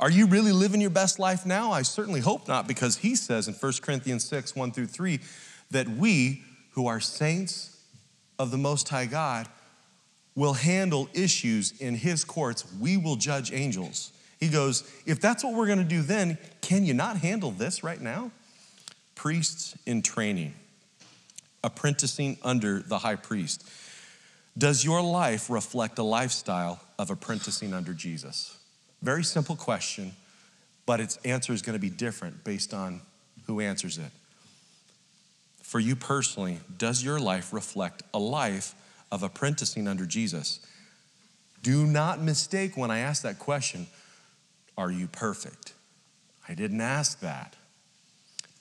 Are 0.00 0.10
you 0.10 0.26
really 0.26 0.52
living 0.52 0.80
your 0.80 0.90
best 0.90 1.18
life 1.18 1.46
now? 1.46 1.70
I 1.70 1.82
certainly 1.82 2.20
hope 2.20 2.48
not, 2.48 2.66
because 2.66 2.96
he 2.98 3.14
says 3.14 3.46
in 3.46 3.54
1 3.54 3.72
Corinthians 3.80 4.24
6, 4.24 4.56
1 4.56 4.72
through 4.72 4.86
3, 4.86 5.20
that 5.70 5.88
we 5.88 6.42
who 6.70 6.86
are 6.86 7.00
saints 7.00 7.80
of 8.38 8.50
the 8.50 8.58
Most 8.58 8.88
High 8.88 9.06
God 9.06 9.48
will 10.34 10.54
handle 10.54 11.08
issues 11.14 11.72
in 11.80 11.94
his 11.94 12.24
courts. 12.24 12.64
We 12.80 12.96
will 12.96 13.16
judge 13.16 13.52
angels. 13.52 14.12
He 14.40 14.48
goes, 14.48 14.90
If 15.06 15.20
that's 15.20 15.44
what 15.44 15.54
we're 15.54 15.68
gonna 15.68 15.84
do 15.84 16.02
then, 16.02 16.38
can 16.60 16.84
you 16.84 16.94
not 16.94 17.18
handle 17.18 17.52
this 17.52 17.84
right 17.84 18.00
now? 18.00 18.32
Priests 19.14 19.76
in 19.86 20.02
training, 20.02 20.54
apprenticing 21.62 22.36
under 22.42 22.80
the 22.80 22.98
high 22.98 23.16
priest. 23.16 23.68
Does 24.56 24.84
your 24.84 25.02
life 25.02 25.50
reflect 25.50 25.98
a 25.98 26.02
lifestyle 26.02 26.80
of 26.98 27.10
apprenticing 27.10 27.74
under 27.74 27.92
Jesus? 27.92 28.56
Very 29.02 29.24
simple 29.24 29.56
question, 29.56 30.12
but 30.86 31.00
its 31.00 31.16
answer 31.24 31.52
is 31.52 31.62
going 31.62 31.74
to 31.74 31.80
be 31.80 31.90
different 31.90 32.44
based 32.44 32.72
on 32.72 33.00
who 33.46 33.60
answers 33.60 33.98
it. 33.98 34.10
For 35.62 35.80
you 35.80 35.96
personally, 35.96 36.60
does 36.78 37.02
your 37.02 37.18
life 37.18 37.52
reflect 37.52 38.02
a 38.12 38.18
life 38.18 38.74
of 39.10 39.22
apprenticing 39.22 39.88
under 39.88 40.06
Jesus? 40.06 40.60
Do 41.62 41.86
not 41.86 42.20
mistake 42.20 42.76
when 42.76 42.90
I 42.90 42.98
ask 42.98 43.22
that 43.22 43.38
question, 43.38 43.86
are 44.76 44.90
you 44.90 45.06
perfect? 45.06 45.72
I 46.48 46.54
didn't 46.54 46.80
ask 46.80 47.20
that. 47.20 47.56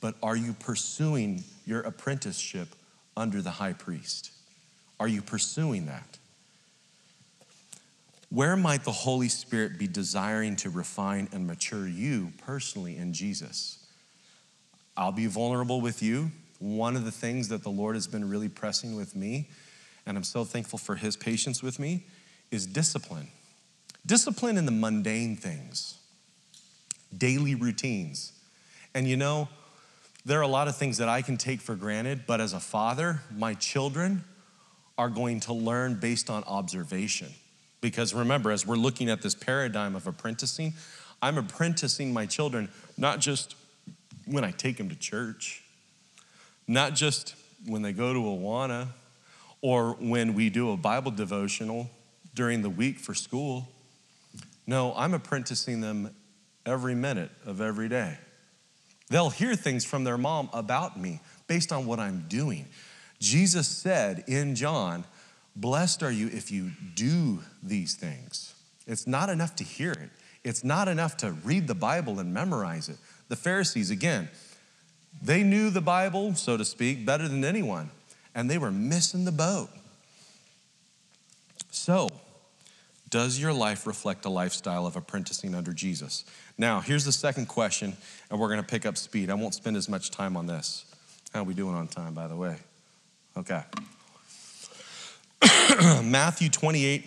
But 0.03 0.15
are 0.21 0.35
you 0.35 0.51
pursuing 0.51 1.45
your 1.65 1.79
apprenticeship 1.79 2.67
under 3.15 3.41
the 3.41 3.51
high 3.51 3.71
priest? 3.71 4.31
Are 4.99 5.07
you 5.07 5.21
pursuing 5.21 5.85
that? 5.85 6.17
Where 8.29 8.57
might 8.57 8.83
the 8.83 8.91
Holy 8.91 9.29
Spirit 9.29 9.79
be 9.79 9.87
desiring 9.87 10.57
to 10.57 10.69
refine 10.69 11.29
and 11.31 11.47
mature 11.47 11.87
you 11.87 12.33
personally 12.45 12.97
in 12.97 13.13
Jesus? 13.13 13.77
I'll 14.97 15.13
be 15.13 15.27
vulnerable 15.27 15.79
with 15.79 16.03
you. 16.03 16.31
One 16.59 16.97
of 16.97 17.05
the 17.05 17.11
things 17.11 17.47
that 17.47 17.63
the 17.63 17.69
Lord 17.69 17.95
has 17.95 18.05
been 18.05 18.27
really 18.27 18.49
pressing 18.49 18.97
with 18.97 19.15
me, 19.15 19.47
and 20.05 20.17
I'm 20.17 20.25
so 20.25 20.43
thankful 20.43 20.79
for 20.79 20.97
his 20.97 21.15
patience 21.15 21.63
with 21.63 21.79
me, 21.79 22.03
is 22.51 22.65
discipline. 22.65 23.29
Discipline 24.05 24.57
in 24.57 24.65
the 24.65 24.71
mundane 24.73 25.37
things, 25.37 25.97
daily 27.17 27.55
routines. 27.55 28.33
And 28.93 29.07
you 29.07 29.15
know, 29.15 29.47
there 30.25 30.39
are 30.39 30.43
a 30.43 30.47
lot 30.47 30.67
of 30.67 30.77
things 30.77 30.97
that 30.99 31.09
I 31.09 31.21
can 31.21 31.37
take 31.37 31.61
for 31.61 31.75
granted, 31.75 32.25
but 32.25 32.39
as 32.39 32.53
a 32.53 32.59
father, 32.59 33.21
my 33.35 33.53
children 33.55 34.23
are 34.97 35.09
going 35.09 35.41
to 35.41 35.53
learn 35.53 35.95
based 35.95 36.29
on 36.29 36.43
observation. 36.45 37.29
Because 37.81 38.13
remember, 38.13 38.51
as 38.51 38.65
we're 38.65 38.75
looking 38.75 39.09
at 39.09 39.21
this 39.21 39.35
paradigm 39.35 39.95
of 39.95 40.07
apprenticing, 40.07 40.73
I'm 41.21 41.37
apprenticing 41.37 42.13
my 42.13 42.25
children 42.25 42.69
not 42.97 43.19
just 43.19 43.55
when 44.25 44.43
I 44.45 44.51
take 44.51 44.77
them 44.77 44.89
to 44.89 44.95
church, 44.95 45.63
not 46.67 46.93
just 46.93 47.35
when 47.65 47.81
they 47.81 47.91
go 47.91 48.13
to 48.13 48.19
Awana, 48.19 48.87
or 49.61 49.93
when 49.93 50.33
we 50.33 50.49
do 50.49 50.71
a 50.71 50.77
Bible 50.77 51.11
devotional 51.11 51.89
during 52.33 52.61
the 52.61 52.69
week 52.69 52.99
for 52.99 53.13
school. 53.13 53.67
No, 54.67 54.93
I'm 54.95 55.13
apprenticing 55.13 55.81
them 55.81 56.13
every 56.65 56.95
minute 56.95 57.31
of 57.45 57.61
every 57.61 57.89
day. 57.89 58.17
They'll 59.09 59.29
hear 59.29 59.55
things 59.55 59.85
from 59.85 60.03
their 60.03 60.17
mom 60.17 60.49
about 60.53 60.99
me 60.99 61.19
based 61.47 61.71
on 61.71 61.85
what 61.85 61.99
I'm 61.99 62.25
doing. 62.27 62.67
Jesus 63.19 63.67
said 63.67 64.23
in 64.27 64.55
John, 64.55 65.05
Blessed 65.55 66.01
are 66.01 66.11
you 66.11 66.27
if 66.27 66.51
you 66.51 66.71
do 66.95 67.39
these 67.61 67.95
things. 67.95 68.55
It's 68.87 69.05
not 69.05 69.29
enough 69.29 69.55
to 69.57 69.63
hear 69.63 69.91
it, 69.91 70.09
it's 70.43 70.63
not 70.63 70.87
enough 70.87 71.17
to 71.17 71.31
read 71.31 71.67
the 71.67 71.75
Bible 71.75 72.19
and 72.19 72.33
memorize 72.33 72.89
it. 72.89 72.97
The 73.29 73.35
Pharisees, 73.35 73.89
again, 73.91 74.29
they 75.21 75.43
knew 75.43 75.69
the 75.69 75.81
Bible, 75.81 76.35
so 76.35 76.57
to 76.57 76.65
speak, 76.65 77.05
better 77.05 77.27
than 77.27 77.45
anyone, 77.45 77.91
and 78.35 78.49
they 78.49 78.57
were 78.57 78.71
missing 78.71 79.25
the 79.25 79.31
boat. 79.31 79.69
So, 81.71 82.09
does 83.13 83.37
your 83.39 83.53
life 83.53 83.85
reflect 83.85 84.25
a 84.25 84.29
lifestyle 84.29 84.87
of 84.87 84.95
apprenticing 84.95 85.53
under 85.53 85.71
Jesus? 85.71 86.25
Now, 86.57 86.79
here's 86.79 87.05
the 87.05 87.11
second 87.11 87.45
question, 87.45 87.95
and 88.31 88.39
we're 88.39 88.47
going 88.47 88.59
to 88.59 88.65
pick 88.65 88.87
up 88.87 88.97
speed. 88.97 89.29
I 89.29 89.35
won't 89.35 89.53
spend 89.53 89.77
as 89.77 89.87
much 89.87 90.09
time 90.09 90.35
on 90.35 90.47
this. 90.47 90.83
How 91.31 91.41
are 91.41 91.43
we 91.43 91.53
doing 91.53 91.75
on 91.75 91.87
time, 91.87 92.15
by 92.15 92.27
the 92.27 92.35
way? 92.35 92.55
Okay. 93.37 93.61
Matthew 96.03 96.49
28, 96.49 97.05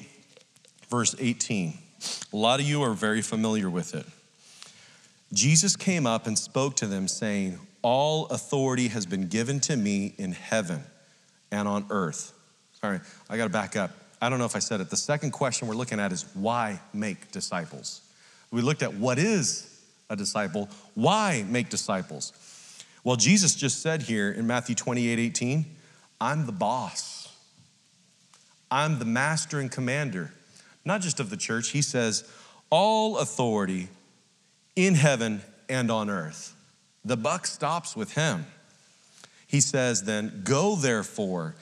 verse 0.88 1.16
18. 1.18 1.76
A 2.32 2.36
lot 2.36 2.60
of 2.60 2.66
you 2.66 2.82
are 2.82 2.94
very 2.94 3.20
familiar 3.20 3.68
with 3.68 3.96
it. 3.96 4.06
Jesus 5.32 5.74
came 5.74 6.06
up 6.06 6.28
and 6.28 6.38
spoke 6.38 6.76
to 6.76 6.86
them, 6.86 7.08
saying, 7.08 7.58
All 7.82 8.26
authority 8.26 8.86
has 8.88 9.06
been 9.06 9.26
given 9.26 9.58
to 9.62 9.76
me 9.76 10.14
in 10.18 10.30
heaven 10.30 10.84
and 11.50 11.66
on 11.66 11.84
earth. 11.90 12.32
All 12.84 12.92
right, 12.92 13.00
I 13.28 13.36
got 13.36 13.46
to 13.46 13.50
back 13.50 13.74
up. 13.74 13.90
I 14.20 14.28
don't 14.28 14.38
know 14.38 14.44
if 14.44 14.56
I 14.56 14.60
said 14.60 14.80
it. 14.80 14.90
The 14.90 14.96
second 14.96 15.32
question 15.32 15.68
we're 15.68 15.74
looking 15.74 16.00
at 16.00 16.12
is 16.12 16.24
why 16.34 16.80
make 16.94 17.30
disciples? 17.30 18.00
We 18.50 18.62
looked 18.62 18.82
at 18.82 18.94
what 18.94 19.18
is 19.18 19.80
a 20.08 20.16
disciple, 20.16 20.68
why 20.94 21.44
make 21.48 21.68
disciples? 21.68 22.32
Well, 23.04 23.16
Jesus 23.16 23.54
just 23.54 23.82
said 23.82 24.02
here 24.02 24.30
in 24.30 24.46
Matthew 24.46 24.74
28 24.74 25.18
18, 25.18 25.64
I'm 26.20 26.46
the 26.46 26.52
boss. 26.52 27.32
I'm 28.70 28.98
the 28.98 29.04
master 29.04 29.60
and 29.60 29.70
commander, 29.70 30.32
not 30.84 31.00
just 31.00 31.20
of 31.20 31.30
the 31.30 31.36
church. 31.36 31.70
He 31.70 31.82
says, 31.82 32.28
all 32.70 33.18
authority 33.18 33.88
in 34.74 34.94
heaven 34.94 35.40
and 35.68 35.90
on 35.90 36.10
earth. 36.10 36.54
The 37.04 37.16
buck 37.16 37.46
stops 37.46 37.94
with 37.94 38.14
him. 38.14 38.46
He 39.46 39.60
says, 39.60 40.02
then, 40.02 40.42
go 40.42 40.74
therefore 40.74 41.54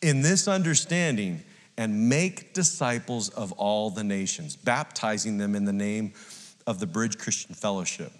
in 0.00 0.22
this 0.22 0.46
understanding 0.46 1.42
and 1.78 2.08
make 2.08 2.52
disciples 2.52 3.28
of 3.30 3.52
all 3.52 3.88
the 3.88 4.02
nations, 4.02 4.56
baptizing 4.56 5.38
them 5.38 5.54
in 5.54 5.64
the 5.64 5.72
name 5.72 6.12
of 6.66 6.80
the 6.80 6.86
Bridge 6.86 7.16
Christian 7.16 7.54
Fellowship. 7.54 8.12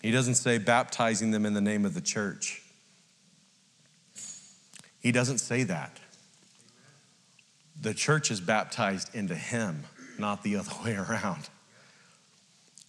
He 0.00 0.12
doesn't 0.12 0.36
say 0.36 0.58
baptizing 0.58 1.32
them 1.32 1.44
in 1.44 1.52
the 1.52 1.60
name 1.60 1.84
of 1.84 1.92
the 1.92 2.00
church. 2.00 2.62
He 5.00 5.10
doesn't 5.10 5.38
say 5.38 5.64
that. 5.64 5.98
The 7.80 7.94
church 7.94 8.30
is 8.30 8.40
baptized 8.40 9.12
into 9.14 9.34
him, 9.34 9.84
not 10.18 10.44
the 10.44 10.56
other 10.56 10.72
way 10.84 10.94
around. 10.94 11.48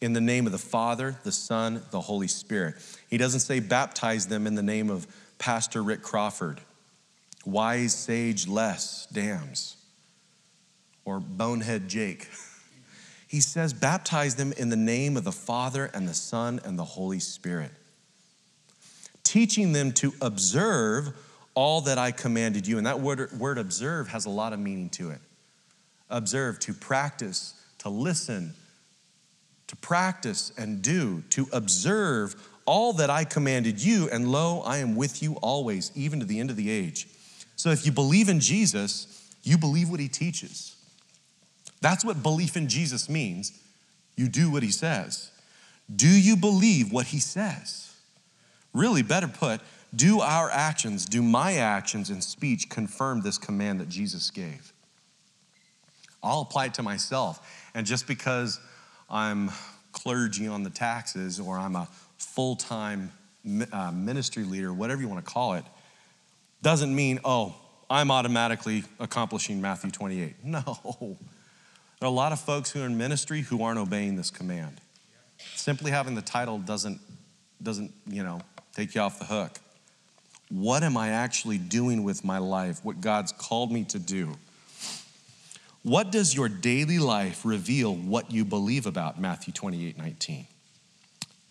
In 0.02 0.14
the 0.14 0.22
name 0.22 0.46
of 0.46 0.52
the 0.52 0.60
Father, 0.60 1.18
the 1.24 1.32
Son, 1.32 1.82
the 1.89 2.02
Holy 2.02 2.28
Spirit. 2.28 2.76
He 3.10 3.18
doesn't 3.18 3.39
say 3.39 3.60
baptize 3.60 4.28
them 4.28 4.46
in 4.46 4.54
the 4.54 4.62
name 4.62 4.91
of 4.91 5.08
Pastor 5.39 5.82
Rick 5.82 6.04
Crawford, 6.04 6.62
wise 7.46 7.93
sage 7.93 8.48
less 8.48 9.06
Dams, 9.08 9.78
or 11.04 11.20
bonehead 11.20 11.88
Jake. 11.88 12.28
He 13.28 13.41
says 13.41 13.74
baptize 13.74 14.36
them 14.36 14.54
in 14.54 14.70
the 14.70 14.78
name 14.78 15.18
of 15.18 15.26
the 15.26 15.32
Father 15.32 15.91
and 15.93 16.08
the 16.08 16.14
Son 16.14 16.62
and 16.64 16.80
the 16.80 16.86
Holy 16.86 17.20
Spirit, 17.20 17.72
teaching 19.24 19.74
them 19.74 19.91
to 19.93 20.14
observe 20.22 21.12
all 21.54 21.82
that 21.82 21.98
I 21.98 22.12
commanded 22.12 22.68
you. 22.68 22.78
And 22.78 22.86
that 22.86 23.02
word, 23.02 23.32
word 23.38 23.58
observe 23.58 24.10
has 24.10 24.26
a 24.26 24.30
lot 24.30 24.54
of 24.54 24.60
meaning 24.60 24.89
to 24.91 25.10
it. 25.10 25.20
Observe, 26.10 26.60
to 26.60 26.74
practice, 26.74 27.56
to 27.80 27.89
listen, 27.89 28.54
to 29.68 29.76
practice 29.76 30.54
and 30.58 30.82
do, 30.82 31.24
to 31.32 31.48
observe 31.52 32.36
all 32.66 32.93
that 32.93 33.10
I 33.10 33.24
commanded 33.24 33.84
you, 33.84 34.10
and 34.12 34.32
lo, 34.32 34.62
I 34.62 34.78
am 34.78 34.96
with 34.96 35.22
you 35.22 35.34
always, 35.41 35.91
even 35.96 36.20
to 36.20 36.26
the 36.26 36.39
end 36.39 36.50
of 36.50 36.56
the 36.56 36.70
age. 36.70 37.08
So 37.56 37.70
if 37.70 37.86
you 37.86 37.91
believe 37.91 38.30
in 38.30 38.39
Jesus, 38.39 39.30
you 39.43 39.58
believe 39.58 39.89
what 39.89 39.99
he 39.99 40.08
teaches. 40.08 40.76
That's 41.82 42.03
what 42.03 42.24
belief 42.24 42.58
in 42.58 42.68
Jesus 42.68 43.10
means. 43.10 43.60
You 44.16 44.28
do 44.28 44.51
what 44.51 44.64
he 44.64 44.72
says. 44.72 45.32
Do 45.93 46.08
you 46.08 46.36
believe 46.36 46.91
what 46.91 47.08
he 47.08 47.20
says? 47.20 47.93
Really, 48.74 49.03
better 49.03 49.28
put, 49.28 49.62
do 49.95 50.20
our 50.20 50.49
actions, 50.49 51.06
do 51.06 51.22
my 51.22 51.53
actions 51.56 52.10
and 52.10 52.24
speech 52.24 52.70
confirm 52.70 53.22
this 53.22 53.38
command 53.38 53.80
that 53.80 53.89
Jesus 53.89 54.30
gave? 54.32 54.74
I'll 56.24 56.41
apply 56.41 56.66
it 56.66 56.74
to 56.76 56.84
myself. 56.84 57.68
And 57.76 57.86
just 57.86 58.08
because 58.08 58.60
I'm 59.10 59.51
clergy 59.91 60.47
on 60.47 60.64
the 60.64 60.70
taxes 60.70 61.39
or 61.39 61.58
I'm 61.58 61.76
a 61.76 61.88
full 62.18 62.56
time 62.56 63.12
uh, 63.72 63.91
ministry 63.91 64.43
leader, 64.43 64.74
whatever 64.74 65.01
you 65.01 65.08
want 65.08 65.24
to 65.24 65.32
call 65.32 65.53
it, 65.53 65.64
doesn't 66.62 66.93
mean, 66.93 67.20
oh, 67.24 67.56
I'm 67.89 68.12
automatically 68.12 68.84
accomplishing 68.99 69.62
Matthew 69.62 69.91
28. 69.91 70.36
No. 70.43 71.18
There 71.99 72.08
are 72.08 72.12
a 72.12 72.16
lot 72.16 72.34
of 72.34 72.41
folks 72.41 72.72
who 72.72 72.82
are 72.82 72.86
in 72.86 72.97
ministry 72.97 73.41
who 73.41 73.64
aren't 73.64 73.80
obeying 73.80 74.18
this 74.18 74.30
command. 74.30 74.82
Simply 75.56 75.91
having 75.91 76.14
the 76.14 76.22
title 76.22 76.60
doesn't, 76.60 76.99
doesn't, 77.64 77.93
you 78.06 78.22
know, 78.22 78.41
take 78.76 78.95
you 78.95 79.01
off 79.01 79.18
the 79.18 79.26
hook. 79.26 79.60
What 80.49 80.84
am 80.84 80.97
I 80.97 81.10
actually 81.10 81.58
doing 81.58 82.03
with 82.03 82.24
my 82.24 82.38
life? 82.38 82.84
What 82.84 82.99
God's 82.99 83.32
called 83.32 83.72
me 83.72 83.86
to 83.86 83.99
do? 83.99 84.36
What 85.84 86.12
does 86.12 86.36
your 86.36 86.49
daily 86.49 86.99
life 86.99 87.45
reveal 87.45 87.95
what 87.95 88.32
you 88.32 88.43
believe 88.43 88.86
about 88.86 89.20
Matthew 89.20 89.53
28 89.53 89.97
19? 89.97 90.47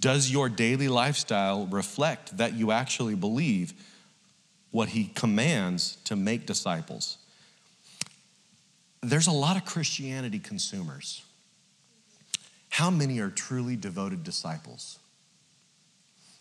Does 0.00 0.30
your 0.30 0.48
daily 0.48 0.88
lifestyle 0.88 1.66
reflect 1.66 2.36
that 2.36 2.54
you 2.54 2.70
actually 2.70 3.14
believe 3.14 3.72
what 4.74 4.88
he 4.88 5.04
commands 5.14 5.98
to 6.02 6.16
make 6.16 6.46
disciples? 6.46 7.18
There's 9.02 9.28
a 9.28 9.32
lot 9.32 9.56
of 9.56 9.64
Christianity 9.64 10.40
consumers. 10.40 11.22
How 12.70 12.90
many 12.90 13.20
are 13.20 13.30
truly 13.30 13.76
devoted 13.76 14.24
disciples? 14.24 14.98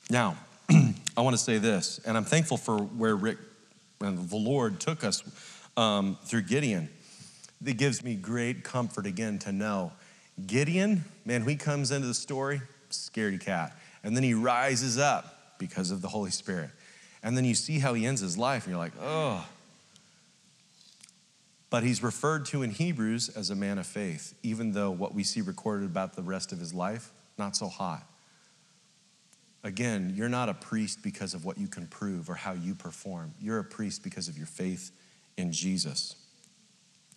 Now, 0.09 0.35
I 0.71 1.21
want 1.21 1.35
to 1.35 1.43
say 1.43 1.59
this, 1.59 1.99
and 2.07 2.17
I'm 2.17 2.25
thankful 2.25 2.57
for 2.57 2.79
where 2.79 3.15
Rick 3.15 3.37
and 4.01 4.27
the 4.27 4.35
Lord 4.35 4.79
took 4.79 5.03
us 5.03 5.21
um, 5.77 6.17
through 6.25 6.41
Gideon. 6.41 6.89
It 7.63 7.77
gives 7.77 8.03
me 8.03 8.15
great 8.15 8.63
comfort 8.63 9.05
again 9.05 9.37
to 9.39 9.51
know 9.51 9.91
Gideon, 10.47 11.05
man, 11.23 11.47
he 11.47 11.55
comes 11.55 11.91
into 11.91 12.07
the 12.07 12.15
story, 12.15 12.63
scaredy 12.89 13.39
cat. 13.39 13.77
And 14.03 14.15
then 14.15 14.23
he 14.23 14.33
rises 14.33 14.97
up 14.97 15.59
because 15.59 15.91
of 15.91 16.01
the 16.01 16.07
Holy 16.07 16.31
Spirit. 16.31 16.71
And 17.23 17.37
then 17.37 17.45
you 17.45 17.55
see 17.55 17.79
how 17.79 17.93
he 17.93 18.05
ends 18.05 18.21
his 18.21 18.37
life, 18.37 18.65
and 18.65 18.71
you're 18.71 18.79
like, 18.79 18.93
oh. 19.01 19.47
But 21.69 21.83
he's 21.83 22.03
referred 22.03 22.45
to 22.47 22.61
in 22.61 22.69
Hebrews 22.69 23.29
as 23.29 23.49
a 23.49 23.55
man 23.55 23.77
of 23.77 23.87
faith, 23.87 24.35
even 24.43 24.73
though 24.73 24.91
what 24.91 25.15
we 25.15 25.23
see 25.23 25.41
recorded 25.41 25.85
about 25.85 26.15
the 26.15 26.21
rest 26.21 26.51
of 26.51 26.59
his 26.59 26.73
life, 26.73 27.11
not 27.37 27.55
so 27.55 27.67
hot. 27.67 28.03
Again, 29.63 30.13
you're 30.15 30.29
not 30.29 30.49
a 30.49 30.53
priest 30.53 30.99
because 31.01 31.33
of 31.33 31.45
what 31.45 31.57
you 31.57 31.67
can 31.67 31.87
prove 31.87 32.29
or 32.29 32.35
how 32.35 32.51
you 32.51 32.75
perform. 32.75 33.33
You're 33.41 33.59
a 33.59 33.63
priest 33.63 34.03
because 34.03 34.27
of 34.27 34.37
your 34.37 34.45
faith 34.45 34.91
in 35.37 35.53
Jesus, 35.53 36.17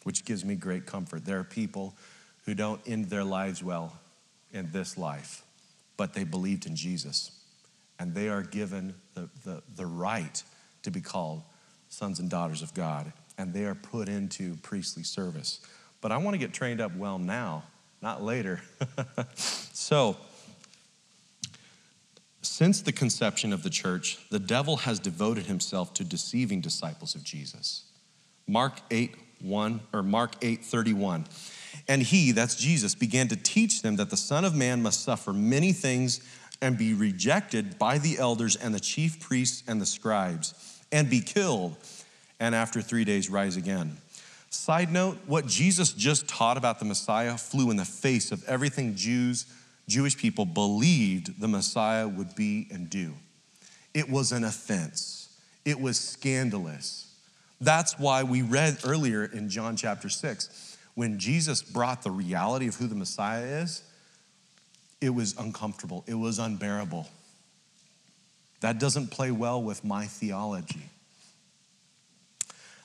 which 0.05 0.25
gives 0.25 0.45
me 0.45 0.55
great 0.55 0.87
comfort. 0.87 1.25
There 1.25 1.41
are 1.41 1.45
people 1.45 1.95
who 2.45 2.55
don't 2.55 2.81
end 2.87 3.07
their 3.07 3.25
lives 3.25 3.65
well 3.65 3.99
in 4.53 4.71
this 4.71 4.97
life, 4.97 5.43
but 5.97 6.15
they 6.15 6.23
believed 6.23 6.67
in 6.67 6.77
Jesus. 6.77 7.36
And 7.99 8.15
they 8.15 8.29
are 8.29 8.43
given 8.43 8.95
the, 9.15 9.29
the, 9.45 9.63
the 9.75 9.87
right 9.87 10.43
to 10.83 10.91
be 10.91 11.01
called 11.01 11.43
sons 11.89 12.21
and 12.21 12.29
daughters 12.29 12.63
of 12.63 12.75
God. 12.75 13.13
And 13.39 13.53
they 13.53 13.65
are 13.65 13.75
put 13.75 14.09
into 14.09 14.57
priestly 14.57 15.03
service. 15.03 15.61
But 16.01 16.13
I 16.13 16.19
want 16.19 16.35
to 16.35 16.39
get 16.39 16.53
trained 16.53 16.81
up 16.81 16.95
well 16.95 17.19
now, 17.19 17.65
not 18.03 18.23
later. 18.23 18.61
so, 19.35 20.17
since 22.43 22.81
the 22.81 22.93
conception 22.93 23.53
of 23.53 23.63
the 23.63 23.71
church, 23.71 24.19
the 24.31 24.39
devil 24.39 24.77
has 24.79 24.99
devoted 24.99 25.47
himself 25.47 25.93
to 25.95 26.05
deceiving 26.05 26.61
disciples 26.61 27.15
of 27.15 27.25
Jesus. 27.25 27.85
Mark 28.47 28.81
8, 28.91 29.15
1 29.43 29.81
or 29.93 30.03
Mark 30.03 30.37
8, 30.43 30.65
31. 30.65 31.27
And 31.89 32.03
he, 32.03 32.33
that's 32.33 32.55
Jesus, 32.55 32.95
began 32.95 33.29
to 33.29 33.37
teach 33.37 33.83
them 33.83 33.97
that 33.97 34.11
the 34.11 34.17
Son 34.17 34.45
of 34.45 34.55
Man 34.55 34.83
must 34.83 35.03
suffer 35.03 35.33
many 35.33 35.73
things 35.73 36.21
and 36.63 36.79
be 36.79 36.95
rejected 36.95 37.79
by 37.79 37.99
the 37.99 38.19
elders 38.19 38.57
and 38.57 38.75
the 38.75 38.81
chief 38.81 39.21
priests 39.21 39.63
and 39.69 39.81
the 39.81 39.87
scribes 39.87 40.55
and 40.93 41.11
be 41.11 41.21
killed, 41.21 41.77
and 42.39 42.55
after 42.55 42.81
three 42.81 43.05
days 43.05 43.29
rise 43.29 43.57
again. 43.57 43.97
Side 44.51 44.93
note, 44.93 45.19
what 45.27 45.47
Jesus 45.47 45.93
just 45.93 46.29
taught 46.29 46.57
about 46.57 46.79
the 46.79 46.85
Messiah 46.85 47.37
flew 47.37 47.71
in 47.71 47.77
the 47.77 47.85
face 47.85 48.33
of 48.33 48.43
everything 48.49 48.95
Jews 48.95 49.47
Jewish 49.89 50.17
people 50.17 50.45
believed 50.45 51.41
the 51.41 51.49
Messiah 51.49 52.09
would 52.09 52.35
be 52.35 52.67
and 52.71 52.91
do. 52.91 53.15
It 53.95 54.11
was 54.11 54.33
an 54.33 54.45
offense, 54.45 55.29
it 55.65 55.81
was 55.81 55.99
scandalous. 55.99 57.03
That's 57.59 57.99
why 57.99 58.23
we 58.23 58.43
read 58.43 58.79
earlier 58.85 59.25
in 59.25 59.49
John 59.49 59.77
chapter 59.77 60.11
6 60.11 60.77
when 60.95 61.19
Jesus 61.19 61.63
brought 61.63 62.03
the 62.03 62.11
reality 62.11 62.69
of 62.69 62.75
who 62.75 62.87
the 62.87 62.95
Messiah 62.95 63.45
is, 63.45 63.83
it 65.01 65.11
was 65.11 65.37
uncomfortable, 65.39 66.05
it 66.07 66.15
was 66.15 66.39
unbearable. 66.39 67.09
That 68.61 68.79
doesn't 68.79 69.11
play 69.11 69.31
well 69.31 69.63
with 69.63 69.85
my 69.85 70.07
theology. 70.07 70.91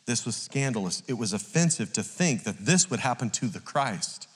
This 0.05 0.25
was 0.25 0.35
scandalous. 0.35 1.03
It 1.07 1.13
was 1.13 1.31
offensive 1.31 1.93
to 1.93 2.03
think 2.03 2.43
that 2.43 2.57
this 2.65 2.89
would 2.89 2.99
happen 2.99 3.29
to 3.31 3.47
the 3.47 3.59
Christ. 3.59 4.27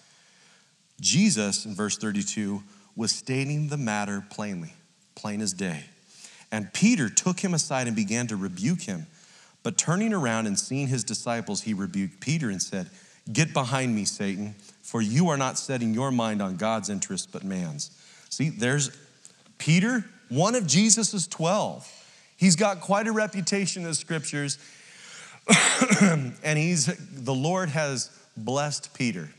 Jesus, 1.02 1.66
in 1.66 1.76
verse 1.76 1.98
32, 1.98 2.64
was 2.96 3.12
stating 3.12 3.68
the 3.68 3.78
matter 3.78 4.24
plainly, 4.30 4.74
plain 5.16 5.42
as 5.42 5.52
day. 5.52 5.84
And 6.52 6.72
Peter 6.72 7.10
took 7.10 7.42
him 7.42 7.54
aside 7.54 7.88
and 7.88 7.96
began 7.96 8.28
to 8.28 8.36
rebuke 8.36 8.82
him. 8.82 9.08
But 9.64 9.78
turning 9.78 10.14
around 10.14 10.48
and 10.48 10.58
seeing 10.58 10.88
his 10.88 11.04
disciples, 11.04 11.64
he 11.64 11.74
rebuked 11.74 12.22
Peter 12.22 12.50
and 12.50 12.62
said, 12.62 12.90
Get 13.34 13.52
behind 13.52 13.96
me, 13.96 14.06
Satan, 14.06 14.56
for 14.86 15.02
you 15.02 15.30
are 15.30 15.38
not 15.38 15.58
setting 15.58 15.96
your 15.96 16.12
mind 16.12 16.44
on 16.44 16.58
God's 16.58 16.92
interest, 16.92 17.30
but 17.32 17.44
man's. 17.44 17.90
See, 18.30 18.50
there's 18.50 18.96
Peter, 19.58 20.06
one 20.30 20.54
of 20.54 20.68
Jesus's 20.68 21.28
12. 21.28 21.92
He's 22.38 22.56
got 22.56 22.82
quite 22.82 23.08
a 23.08 23.12
reputation 23.12 23.82
in 23.82 23.88
the 23.88 23.96
scriptures, 23.96 24.60
and 26.02 26.60
he's 26.60 26.86
the 26.86 27.34
Lord 27.34 27.70
has 27.70 28.12
blessed 28.38 28.94
Peter. 28.94 29.32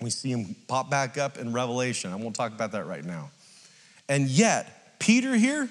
We 0.00 0.08
see 0.08 0.30
him 0.30 0.56
pop 0.68 0.88
back 0.88 1.18
up 1.18 1.36
in 1.36 1.52
Revelation. 1.52 2.10
I 2.10 2.16
won't 2.16 2.34
talk 2.34 2.52
about 2.52 2.72
that 2.72 2.86
right 2.86 3.04
now. 3.04 3.30
And 4.08 4.26
yet, 4.26 4.98
Peter 4.98 5.36
here, 5.36 5.68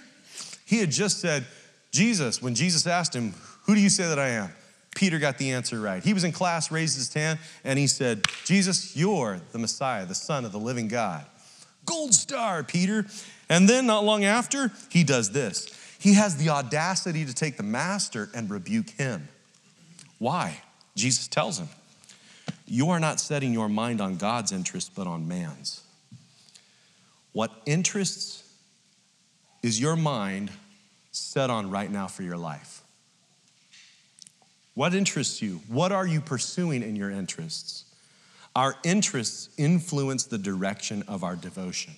he 0.64 0.78
had 0.78 0.92
just 0.92 1.20
said, 1.20 1.48
Jesus, 1.92 2.40
when 2.40 2.54
Jesus 2.54 2.86
asked 2.86 3.16
him, 3.16 3.34
Who 3.66 3.74
do 3.74 3.82
you 3.82 3.90
say 3.90 4.08
that 4.08 4.20
I 4.20 4.30
am? 4.30 4.52
Peter 4.96 5.20
got 5.20 5.38
the 5.38 5.52
answer 5.52 5.80
right. 5.80 6.04
He 6.04 6.14
was 6.14 6.24
in 6.24 6.32
class, 6.32 6.72
raised 6.72 6.98
his 6.98 7.14
hand, 7.14 7.40
and 7.64 7.80
he 7.80 7.88
said, 7.88 8.26
Jesus, 8.46 8.96
you're 8.96 9.40
the 9.52 9.60
Messiah, 9.60 10.06
the 10.06 10.16
Son 10.16 10.46
of 10.46 10.52
the 10.52 10.60
living 10.60 10.88
God. 10.88 11.26
Gold 11.86 12.14
star, 12.14 12.64
Peter. 12.64 13.06
And 13.50 13.68
then, 13.68 13.86
not 13.86 14.04
long 14.04 14.24
after, 14.24 14.72
he 14.90 15.04
does 15.04 15.32
this. 15.32 15.68
He 16.00 16.14
has 16.16 16.38
the 16.38 16.50
audacity 16.50 17.26
to 17.26 17.34
take 17.34 17.58
the 17.58 17.64
master 17.64 18.30
and 18.34 18.50
rebuke 18.50 18.90
him. 18.92 19.28
Why? 20.20 20.62
Jesus 20.96 21.28
tells 21.28 21.58
him, 21.58 21.70
you 22.66 22.90
are 22.90 23.00
not 23.00 23.20
setting 23.20 23.54
your 23.54 23.70
mind 23.70 24.02
on 24.02 24.18
God's 24.18 24.52
interest, 24.52 24.92
but 24.96 25.08
on 25.08 25.28
man's. 25.28 25.82
What 27.34 27.52
interests 27.66 28.44
is 29.64 29.80
your 29.80 29.96
mind 29.96 30.52
set 31.12 31.50
on 31.50 31.70
right 31.70 31.92
now 31.92 32.08
for 32.08 32.24
your 32.24 32.38
life? 32.38 32.81
What 34.74 34.94
interests 34.94 35.42
you? 35.42 35.62
What 35.68 35.92
are 35.92 36.08
you 36.08 36.22
pursuing 36.22 36.82
in 36.84 36.96
your 36.96 37.12
interests? 37.12 37.86
Our 38.56 38.76
interests 38.84 39.50
influence 39.58 40.26
the 40.26 40.38
direction 40.38 41.04
of 41.08 41.24
our 41.24 41.36
devotion. 41.36 41.94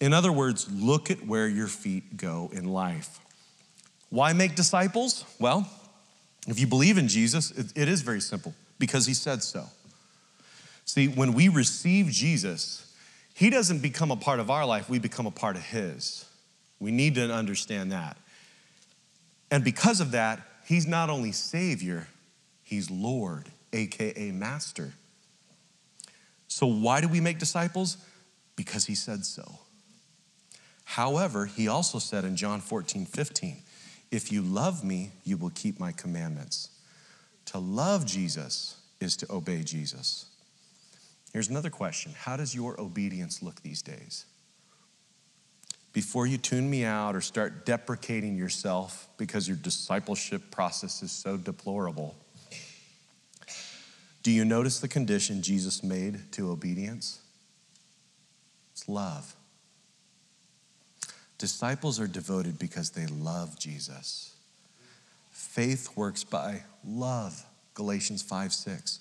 In 0.00 0.12
other 0.12 0.32
words, 0.32 0.70
look 0.70 1.10
at 1.10 1.26
where 1.26 1.48
your 1.48 1.66
feet 1.66 2.16
go 2.16 2.50
in 2.52 2.64
life. 2.64 3.18
Why 4.10 4.32
make 4.32 4.54
disciples? 4.54 5.24
Well, 5.38 5.68
if 6.46 6.58
you 6.58 6.66
believe 6.66 6.98
in 6.98 7.08
Jesus, 7.08 7.50
it 7.50 7.88
is 7.88 8.00
very 8.02 8.20
simple 8.20 8.54
because 8.78 9.06
he 9.06 9.14
said 9.14 9.42
so. 9.42 9.66
See, 10.84 11.08
when 11.08 11.34
we 11.34 11.48
receive 11.48 12.06
Jesus, 12.06 12.94
he 13.34 13.50
doesn't 13.50 13.80
become 13.80 14.10
a 14.10 14.16
part 14.16 14.40
of 14.40 14.50
our 14.50 14.64
life, 14.64 14.88
we 14.88 14.98
become 14.98 15.26
a 15.26 15.30
part 15.30 15.56
of 15.56 15.62
his. 15.62 16.24
We 16.80 16.90
need 16.90 17.16
to 17.16 17.30
understand 17.30 17.92
that. 17.92 18.16
And 19.50 19.62
because 19.64 20.00
of 20.00 20.12
that, 20.12 20.40
he's 20.68 20.86
not 20.86 21.08
only 21.08 21.32
Savior, 21.32 22.06
he's 22.62 22.90
Lord, 22.90 23.50
AKA 23.72 24.32
Master. 24.32 24.92
So, 26.46 26.66
why 26.66 27.00
do 27.00 27.08
we 27.08 27.20
make 27.20 27.38
disciples? 27.38 27.96
Because 28.54 28.84
he 28.84 28.94
said 28.94 29.24
so. 29.24 29.60
However, 30.84 31.46
he 31.46 31.68
also 31.68 31.98
said 31.98 32.24
in 32.24 32.36
John 32.36 32.60
14, 32.60 33.06
15, 33.06 33.62
if 34.10 34.30
you 34.30 34.42
love 34.42 34.84
me, 34.84 35.12
you 35.24 35.36
will 35.36 35.50
keep 35.50 35.78
my 35.78 35.92
commandments. 35.92 36.70
To 37.46 37.58
love 37.58 38.06
Jesus 38.06 38.76
is 39.00 39.16
to 39.16 39.32
obey 39.32 39.62
Jesus. 39.62 40.26
Here's 41.32 41.48
another 41.48 41.70
question 41.70 42.12
How 42.16 42.36
does 42.36 42.54
your 42.54 42.80
obedience 42.80 43.42
look 43.42 43.62
these 43.62 43.82
days? 43.82 44.26
Before 45.92 46.26
you 46.26 46.38
tune 46.38 46.68
me 46.68 46.84
out 46.84 47.16
or 47.16 47.20
start 47.20 47.66
deprecating 47.66 48.36
yourself 48.36 49.08
because 49.16 49.48
your 49.48 49.56
discipleship 49.56 50.50
process 50.50 51.02
is 51.02 51.10
so 51.10 51.36
deplorable, 51.36 52.14
do 54.22 54.30
you 54.30 54.44
notice 54.44 54.80
the 54.80 54.88
condition 54.88 55.42
Jesus 55.42 55.82
made 55.82 56.30
to 56.32 56.50
obedience? 56.50 57.20
It's 58.72 58.88
love. 58.88 59.34
Disciples 61.38 62.00
are 62.00 62.08
devoted 62.08 62.58
because 62.58 62.90
they 62.90 63.06
love 63.06 63.58
Jesus. 63.58 64.34
Faith 65.30 65.96
works 65.96 66.24
by 66.24 66.62
love, 66.84 67.44
Galatians 67.74 68.22
5 68.22 68.52
6. 68.52 69.00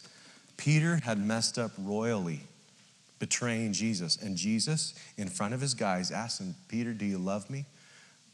Peter 0.56 0.98
had 0.98 1.20
messed 1.20 1.58
up 1.58 1.72
royally, 1.78 2.42
betraying 3.20 3.74
Jesus. 3.74 4.18
And 4.18 4.36
Jesus, 4.36 4.94
in 5.18 5.28
front 5.28 5.54
of 5.54 5.62
his 5.62 5.74
guys, 5.74 6.12
asked 6.12 6.40
him, 6.40 6.56
Peter, 6.68 6.94
do 6.94 7.06
you 7.06 7.18
love 7.18 7.50
me? 7.50 7.66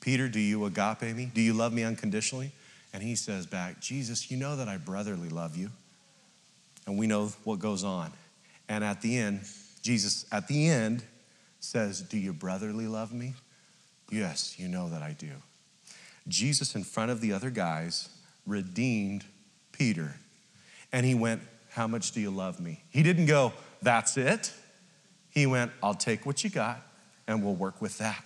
Peter, 0.02 0.28
do 0.28 0.40
you 0.40 0.66
agape 0.66 1.16
me? 1.16 1.32
Do 1.34 1.42
you 1.42 1.54
love 1.54 1.72
me 1.72 1.84
unconditionally? 1.84 2.52
And 2.94 3.02
he 3.02 3.16
says 3.16 3.46
back, 3.46 3.80
Jesus, 3.80 4.30
you 4.30 4.38
know 4.38 4.56
that 4.58 4.68
I 4.68 4.78
brotherly 4.78 5.30
love 5.30 5.56
you. 5.56 5.70
And 6.86 6.98
we 6.98 7.08
know 7.08 7.28
what 7.44 7.60
goes 7.60 7.84
on. 7.84 8.12
And 8.68 8.84
at 8.84 9.02
the 9.02 9.18
end, 9.18 9.42
Jesus, 9.82 10.26
at 10.32 10.48
the 10.48 10.68
end, 10.68 11.04
says, 11.60 12.02
Do 12.02 12.18
you 12.18 12.34
brotherly 12.34 12.88
love 12.88 13.14
me? 13.14 13.34
Yes, 14.12 14.60
you 14.60 14.68
know 14.68 14.90
that 14.90 15.02
I 15.02 15.14
do. 15.14 15.32
Jesus, 16.28 16.76
in 16.76 16.84
front 16.84 17.12
of 17.12 17.22
the 17.22 17.34
other 17.34 17.50
guys, 17.50 18.10
redeemed 18.46 19.26
Peter. 19.72 20.16
And 20.92 21.06
he 21.06 21.16
went, 21.16 21.42
How 21.72 21.88
much 21.88 22.12
do 22.12 22.22
you 22.22 22.30
love 22.30 22.60
me? 22.60 22.84
He 22.90 23.04
didn't 23.04 23.26
go, 23.26 23.54
That's 23.82 24.18
it. 24.18 24.54
He 25.34 25.46
went, 25.48 25.72
I'll 25.82 25.96
take 25.96 26.26
what 26.26 26.44
you 26.44 26.50
got 26.50 26.82
and 27.28 27.44
we'll 27.44 27.56
work 27.56 27.82
with 27.82 27.98
that. 27.98 28.24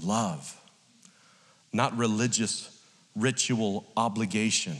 Love, 0.00 0.58
not 1.72 1.96
religious 1.96 2.72
ritual 3.16 3.86
obligation. 3.96 4.76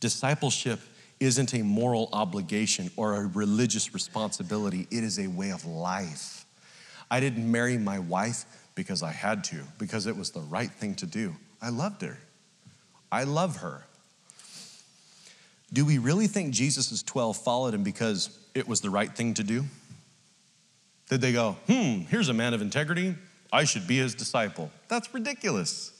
Discipleship 0.00 0.80
isn't 1.20 1.54
a 1.54 1.62
moral 1.62 2.08
obligation 2.12 2.90
or 2.96 3.14
a 3.14 3.26
religious 3.26 3.92
responsibility, 3.92 4.88
it 4.90 5.04
is 5.04 5.18
a 5.18 5.26
way 5.26 5.50
of 5.50 5.64
life. 5.66 6.46
I 7.10 7.20
didn't 7.20 7.50
marry 7.50 7.76
my 7.76 7.98
wife 7.98 8.44
because 8.74 9.02
I 9.02 9.12
had 9.12 9.44
to, 9.44 9.62
because 9.78 10.06
it 10.06 10.16
was 10.16 10.30
the 10.30 10.40
right 10.40 10.70
thing 10.70 10.94
to 10.96 11.06
do. 11.06 11.36
I 11.60 11.68
loved 11.68 12.00
her. 12.02 12.18
I 13.12 13.24
love 13.24 13.56
her. 13.58 13.84
Do 15.72 15.84
we 15.84 15.98
really 15.98 16.26
think 16.26 16.54
Jesus' 16.54 17.02
12 17.02 17.36
followed 17.36 17.74
him 17.74 17.82
because 17.82 18.39
it 18.54 18.68
was 18.68 18.80
the 18.80 18.90
right 18.90 19.14
thing 19.14 19.34
to 19.34 19.42
do? 19.42 19.64
Did 21.08 21.20
they 21.20 21.32
go, 21.32 21.56
hmm, 21.66 22.02
here's 22.08 22.28
a 22.28 22.34
man 22.34 22.54
of 22.54 22.62
integrity. 22.62 23.14
I 23.52 23.64
should 23.64 23.86
be 23.86 23.98
his 23.98 24.14
disciple? 24.14 24.70
That's 24.88 25.12
ridiculous. 25.12 25.92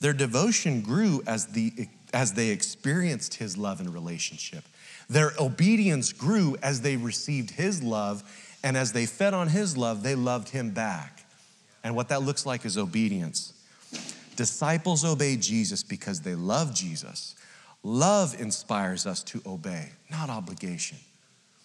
Their 0.00 0.12
devotion 0.12 0.82
grew 0.82 1.22
as, 1.26 1.46
the, 1.46 1.88
as 2.12 2.34
they 2.34 2.48
experienced 2.48 3.34
his 3.34 3.56
love 3.56 3.80
and 3.80 3.92
relationship. 3.92 4.64
Their 5.08 5.32
obedience 5.38 6.12
grew 6.12 6.56
as 6.62 6.80
they 6.80 6.96
received 6.96 7.52
his 7.52 7.82
love, 7.82 8.22
and 8.62 8.76
as 8.76 8.92
they 8.92 9.06
fed 9.06 9.32
on 9.32 9.48
his 9.48 9.76
love, 9.76 10.02
they 10.02 10.14
loved 10.14 10.50
him 10.50 10.70
back. 10.70 11.24
And 11.84 11.96
what 11.96 12.08
that 12.08 12.22
looks 12.22 12.44
like 12.44 12.64
is 12.64 12.76
obedience. 12.76 13.52
Disciples 14.36 15.04
obey 15.04 15.36
Jesus 15.36 15.82
because 15.82 16.20
they 16.20 16.34
love 16.34 16.74
Jesus. 16.74 17.34
Love 17.82 18.40
inspires 18.40 19.06
us 19.06 19.22
to 19.24 19.42
obey, 19.44 19.90
not 20.10 20.30
obligation. 20.30 20.98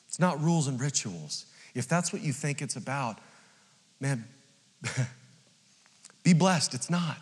It's 0.08 0.20
not 0.20 0.42
rules 0.42 0.68
and 0.68 0.80
rituals. 0.80 1.46
If 1.76 1.88
that's 1.88 2.12
what 2.12 2.24
you 2.24 2.34
think 2.34 2.62
it's 2.62 2.76
about, 2.76 3.20
man, 4.00 4.26
be 6.24 6.34
blessed. 6.34 6.74
It's 6.74 6.90
not. 6.90 7.18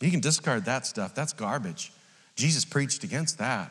You 0.00 0.10
can 0.10 0.20
discard 0.20 0.64
that 0.64 0.86
stuff, 0.86 1.14
that's 1.14 1.32
garbage. 1.32 1.92
Jesus 2.34 2.64
preached 2.64 3.04
against 3.04 3.38
that. 3.38 3.70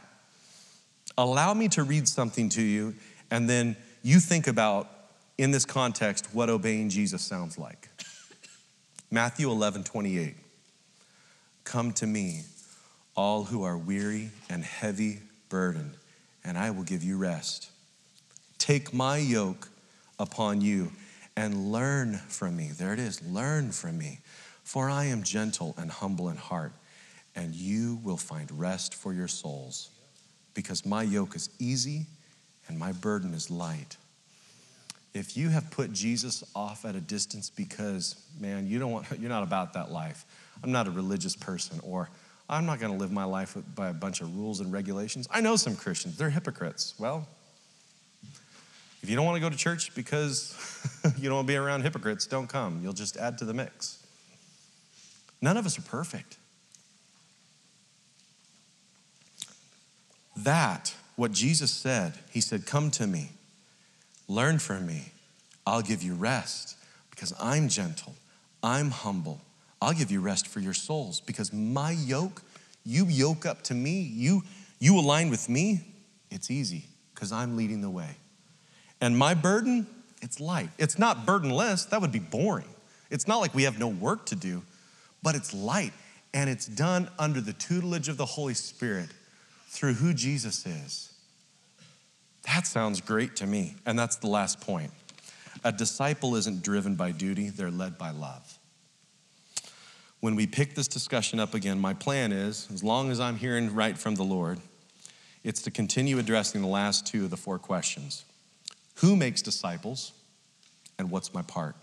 Allow 1.18 1.54
me 1.54 1.68
to 1.70 1.84
read 1.84 2.08
something 2.08 2.50
to 2.50 2.62
you, 2.62 2.94
and 3.32 3.50
then 3.50 3.76
you 4.04 4.20
think 4.20 4.48
about, 4.48 4.90
in 5.38 5.52
this 5.52 5.66
context, 5.66 6.30
what 6.34 6.50
obeying 6.50 6.90
Jesus 6.90 7.22
sounds 7.22 7.58
like. 7.58 7.90
Matthew 9.12 9.50
11, 9.50 9.84
28. 9.84 10.36
Come 11.64 11.92
to 11.94 12.08
me, 12.08 12.44
all 13.20 13.44
who 13.44 13.64
are 13.64 13.78
weary 13.78 14.30
and 14.50 14.64
heavy 14.64 15.20
burdened, 15.50 15.92
and 16.46 16.58
I 16.58 16.72
will 16.72 16.84
give 16.84 17.04
you 17.04 17.18
rest. 17.18 17.70
Take 18.58 18.94
my 18.94 19.18
yoke 19.18 19.68
upon 20.18 20.62
you 20.62 20.94
and 21.36 21.70
learn 21.74 22.16
from 22.30 22.56
me. 22.56 22.70
There 22.72 22.94
it 22.94 23.00
is 23.00 23.22
learn 23.24 23.74
from 23.74 23.98
me. 23.98 24.20
For 24.64 24.90
I 24.90 25.04
am 25.06 25.24
gentle 25.24 25.76
and 25.78 25.92
humble 25.92 26.30
in 26.30 26.38
heart, 26.38 26.72
and 27.36 27.54
you 27.54 28.00
will 28.04 28.16
find 28.16 28.50
rest 28.58 28.96
for 28.96 29.12
your 29.12 29.28
souls, 29.28 29.90
because 30.54 30.86
my 30.86 31.04
yoke 31.04 31.36
is 31.36 31.50
easy 31.60 32.06
and 32.70 32.80
my 32.80 32.94
burden 32.94 33.34
is 33.34 33.52
light. 33.52 33.98
If 35.14 35.36
you 35.36 35.50
have 35.50 35.70
put 35.72 35.92
Jesus 35.92 36.42
off 36.56 36.86
at 36.86 36.96
a 36.96 37.02
distance 37.02 37.50
because, 37.50 38.16
man, 38.40 38.66
you 38.66 38.80
don't 38.80 38.92
want, 38.94 39.08
you're 39.20 39.28
not 39.28 39.44
about 39.44 39.74
that 39.74 39.92
life. 39.92 40.24
I'm 40.64 40.72
not 40.72 40.88
a 40.88 40.92
religious 40.92 41.36
person, 41.36 41.82
or 41.84 42.10
I'm 42.50 42.66
not 42.66 42.80
going 42.80 42.92
to 42.92 42.98
live 42.98 43.12
my 43.12 43.26
life 43.26 43.56
by 43.76 43.90
a 43.90 43.94
bunch 43.94 44.22
of 44.22 44.36
rules 44.36 44.60
and 44.60 44.74
regulations. 44.74 45.28
I 45.30 45.40
know 45.40 45.56
some 45.56 45.76
Christians, 45.76 46.18
they're 46.18 46.32
hypocrites. 46.32 46.96
Well, 46.98 47.28
if 49.04 49.10
you 49.10 49.16
don't 49.16 49.26
want 49.26 49.36
to 49.36 49.40
go 49.40 49.50
to 49.50 49.56
church 49.56 49.94
because 49.94 50.56
you 51.18 51.30
don't 51.30 51.36
want 51.36 51.48
to 51.48 51.54
be 51.54 51.58
around 51.58 51.84
hypocrites, 51.84 52.26
don't 52.26 52.48
come. 52.48 52.80
You'll 52.82 52.94
just 52.94 53.18
add 53.18 53.38
to 53.38 53.46
the 53.46 53.54
mix. 53.54 54.04
None 55.42 55.58
of 55.58 55.66
us 55.66 55.78
are 55.78 55.84
perfect. 55.84 56.38
That, 60.36 60.96
what 61.16 61.32
Jesus 61.32 61.72
said, 61.72 62.14
He 62.32 62.42
said, 62.42 62.66
Come 62.66 62.92
to 62.92 63.06
me, 63.06 63.32
learn 64.28 64.58
from 64.58 64.88
me, 64.88 65.12
I'll 65.68 65.82
give 65.82 66.02
you 66.02 66.16
rest 66.16 66.78
because 67.12 67.34
I'm 67.40 67.70
gentle, 67.70 68.16
I'm 68.64 68.90
humble. 68.90 69.42
I'll 69.82 69.94
give 69.94 70.12
you 70.12 70.22
rest 70.22 70.48
for 70.48 70.60
your 70.60 70.74
souls 70.74 71.22
because 71.22 71.54
my 71.54 71.92
yoke, 71.92 72.42
you 72.86 73.06
yoke 73.06 73.46
up 73.46 73.62
to 73.64 73.74
me, 73.74 74.02
you, 74.02 74.44
you 74.80 75.00
align 75.00 75.30
with 75.30 75.48
me, 75.50 75.82
it's 76.30 76.52
easy 76.52 76.86
because 77.14 77.32
I'm 77.32 77.56
leading 77.56 77.82
the 77.82 77.90
way. 77.90 78.18
And 79.02 79.18
my 79.18 79.34
burden, 79.34 79.88
it's 80.22 80.40
light. 80.40 80.70
It's 80.78 81.00
not 81.00 81.26
burdenless, 81.26 81.86
that 81.86 82.02
would 82.02 82.12
be 82.12 82.20
boring. 82.20 82.68
It's 83.10 83.28
not 83.28 83.38
like 83.38 83.56
we 83.56 83.64
have 83.64 83.80
no 83.80 83.88
work 83.88 84.26
to 84.28 84.36
do 84.36 84.62
but 85.22 85.36
it's 85.36 85.54
light 85.54 85.94
and 86.34 86.50
it's 86.50 86.66
done 86.66 87.10
under 87.18 87.42
the 87.42 87.54
tutelage 87.54 88.08
of 88.08 88.18
the 88.18 88.26
Holy 88.26 88.54
Spirit 88.54 89.10
through 89.68 89.94
who 89.94 90.14
Jesus 90.14 90.66
is. 90.66 91.14
That 92.44 92.66
sounds 92.68 93.02
great 93.02 93.36
to 93.38 93.48
me. 93.48 93.76
And 93.86 93.98
that's 93.98 94.16
the 94.18 94.28
last 94.28 94.62
point. 94.62 94.92
A 95.64 95.72
disciple 95.72 96.36
isn't 96.36 96.64
driven 96.64 96.96
by 96.96 97.12
duty, 97.12 97.50
they're 97.50 97.72
led 97.72 97.98
by 97.98 98.12
love. 98.12 98.58
When 100.20 100.36
we 100.36 100.48
pick 100.48 100.76
this 100.76 100.88
discussion 100.88 101.40
up 101.40 101.54
again, 101.54 101.80
my 101.80 101.94
plan 101.94 102.32
is, 102.32 102.68
as 102.74 102.84
long 102.84 103.10
as 103.10 103.20
I'm 103.20 103.38
hearing 103.38 103.74
right 103.74 103.98
from 103.98 104.16
the 104.16 104.24
Lord, 104.24 104.60
it's 105.44 105.62
to 105.62 105.72
continue 105.72 106.20
addressing 106.20 106.62
the 106.62 106.68
last 106.68 107.08
two 107.08 107.24
of 107.24 107.30
the 107.30 107.38
four 107.38 107.58
questions 107.58 108.26
Who 108.96 109.16
makes 109.16 109.42
disciples, 109.42 110.12
and 110.98 111.10
what's 111.10 111.34
my 111.34 111.42
part? 111.42 111.76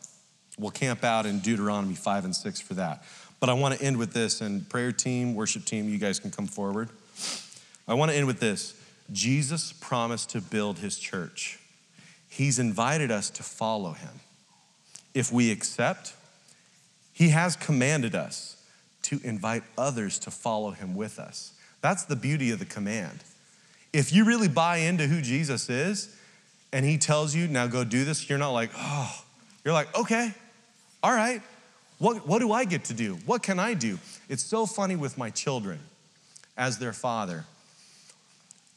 We'll 0.58 0.70
camp 0.70 1.04
out 1.04 1.26
in 1.26 1.40
Deuteronomy 1.40 1.94
5 1.94 2.24
and 2.26 2.36
6 2.36 2.60
for 2.60 2.74
that. 2.74 3.04
But 3.40 3.50
I 3.50 3.52
want 3.52 3.74
to 3.74 3.82
end 3.84 3.98
with 3.98 4.12
this, 4.12 4.40
and 4.40 4.68
prayer 4.68 4.92
team, 4.92 5.34
worship 5.34 5.64
team, 5.64 5.88
you 5.88 5.98
guys 5.98 6.18
can 6.18 6.30
come 6.30 6.46
forward. 6.46 6.88
I 7.88 7.94
want 7.94 8.10
to 8.10 8.16
end 8.16 8.26
with 8.26 8.40
this 8.40 8.74
Jesus 9.12 9.72
promised 9.72 10.30
to 10.30 10.40
build 10.40 10.78
his 10.78 10.98
church, 10.98 11.58
he's 12.28 12.58
invited 12.58 13.10
us 13.10 13.30
to 13.30 13.42
follow 13.42 13.92
him. 13.92 14.20
If 15.14 15.32
we 15.32 15.50
accept, 15.50 16.12
he 17.16 17.30
has 17.30 17.56
commanded 17.56 18.14
us 18.14 18.62
to 19.00 19.18
invite 19.24 19.62
others 19.78 20.18
to 20.18 20.30
follow 20.30 20.72
him 20.72 20.94
with 20.94 21.18
us. 21.18 21.54
That's 21.80 22.04
the 22.04 22.14
beauty 22.14 22.50
of 22.50 22.58
the 22.58 22.66
command. 22.66 23.24
If 23.90 24.12
you 24.12 24.26
really 24.26 24.48
buy 24.48 24.78
into 24.78 25.06
who 25.06 25.22
Jesus 25.22 25.70
is 25.70 26.14
and 26.74 26.84
he 26.84 26.98
tells 26.98 27.34
you, 27.34 27.48
now 27.48 27.68
go 27.68 27.84
do 27.84 28.04
this, 28.04 28.28
you're 28.28 28.38
not 28.38 28.50
like, 28.50 28.68
oh, 28.76 29.24
you're 29.64 29.72
like, 29.72 29.98
okay, 29.98 30.34
all 31.02 31.14
right, 31.14 31.40
what, 31.96 32.26
what 32.28 32.40
do 32.40 32.52
I 32.52 32.66
get 32.66 32.84
to 32.84 32.94
do? 32.94 33.14
What 33.24 33.42
can 33.42 33.58
I 33.58 33.72
do? 33.72 33.98
It's 34.28 34.42
so 34.42 34.66
funny 34.66 34.94
with 34.94 35.16
my 35.16 35.30
children 35.30 35.78
as 36.54 36.76
their 36.78 36.92
father. 36.92 37.46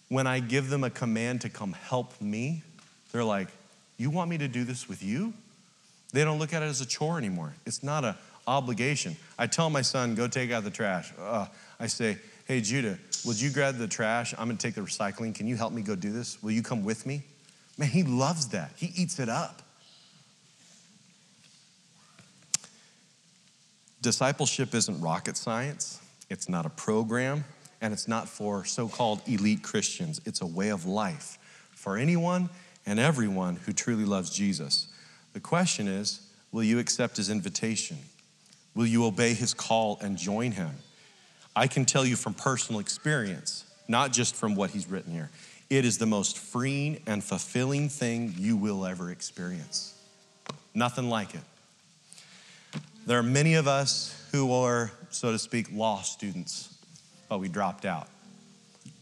When 0.08 0.28
I 0.28 0.40
give 0.40 0.70
them 0.70 0.86
a 0.86 0.90
command 0.90 1.42
to 1.42 1.50
come 1.50 1.74
help 1.74 2.22
me, 2.22 2.64
they're 3.12 3.26
like, 3.26 3.50
You 3.98 4.10
want 4.10 4.30
me 4.30 4.38
to 4.38 4.48
do 4.48 4.64
this 4.64 4.88
with 4.88 5.04
you? 5.04 5.34
They 6.14 6.24
don't 6.24 6.40
look 6.40 6.54
at 6.54 6.64
it 6.64 6.68
as 6.68 6.80
a 6.80 6.86
chore 6.86 7.18
anymore. 7.18 7.54
It's 7.66 7.84
not 7.84 8.06
an 8.06 8.16
obligation. 8.50 9.16
I 9.38 9.48
tell 9.48 9.70
my 9.70 9.82
son, 9.82 10.16
go 10.16 10.28
take 10.28 10.52
out 10.52 10.64
the 10.64 10.72
trash. 10.72 11.14
Uh, 11.20 11.46
I 11.80 11.88
say, 11.88 12.18
hey, 12.46 12.62
Judah, 12.62 12.98
would 13.26 13.40
you 13.40 13.52
grab 13.52 13.78
the 13.78 13.88
trash? 13.88 14.34
I'm 14.38 14.48
gonna 14.48 14.58
take 14.58 14.76
the 14.76 14.82
recycling. 14.82 15.36
Can 15.36 15.48
you 15.48 15.56
help 15.56 15.72
me 15.72 15.82
go 15.82 15.96
do 15.96 16.12
this? 16.12 16.42
Will 16.42 16.52
you 16.52 16.64
come 16.64 16.84
with 16.84 17.06
me? 17.06 17.24
Man, 17.78 17.90
he 17.90 18.04
loves 18.04 18.48
that. 18.50 18.72
He 18.76 18.92
eats 18.96 19.20
it 19.20 19.30
up. 19.30 19.62
Discipleship 24.02 24.74
isn't 24.74 25.00
rocket 25.02 25.36
science, 25.38 26.02
it's 26.30 26.48
not 26.48 26.66
a 26.66 26.70
program, 26.70 27.44
and 27.82 27.94
it's 27.94 28.08
not 28.08 28.30
for 28.30 28.64
so 28.66 28.88
called 28.88 29.22
elite 29.28 29.62
Christians. 29.62 30.22
It's 30.26 30.42
a 30.42 30.46
way 30.46 30.70
of 30.70 30.86
life 30.86 31.38
for 31.76 31.98
anyone 31.98 32.50
and 32.86 33.00
everyone 33.00 33.58
who 33.58 33.74
truly 33.74 34.06
loves 34.06 34.30
Jesus. 34.30 34.88
The 35.34 35.40
question 35.40 35.88
is 35.88 36.22
will 36.52 36.64
you 36.64 36.80
accept 36.80 37.18
his 37.18 37.30
invitation? 37.30 37.98
Will 38.76 38.86
you 38.86 39.06
obey 39.06 39.34
his 39.34 39.54
call 39.54 39.98
and 40.02 40.18
join 40.18 40.52
him? 40.52 40.72
I 41.56 41.68
can 41.68 41.86
tell 41.86 42.06
you 42.06 42.16
from 42.16 42.34
personal 42.34 42.80
experience, 42.80 43.66
not 43.88 44.14
just 44.14 44.36
from 44.36 44.56
what 44.56 44.70
he's 44.72 44.88
written 44.88 45.12
here, 45.12 45.30
it 45.70 45.86
is 45.86 45.98
the 45.98 46.06
most 46.06 46.38
freeing 46.38 47.02
and 47.06 47.24
fulfilling 47.24 47.90
thing 47.90 48.34
you 48.38 48.56
will 48.56 48.86
ever 48.86 49.12
experience. 49.12 49.96
Nothing 50.74 51.10
like 51.10 51.36
it. 51.36 51.42
There 53.06 53.18
are 53.18 53.24
many 53.24 53.56
of 53.56 53.68
us 53.68 54.28
who 54.32 54.54
are, 54.54 54.92
so 55.10 55.32
to 55.32 55.40
speak, 55.40 55.68
law 55.72 56.02
students, 56.02 56.76
but 57.28 57.40
we 57.40 57.50
dropped 57.50 57.86
out. 57.86 58.08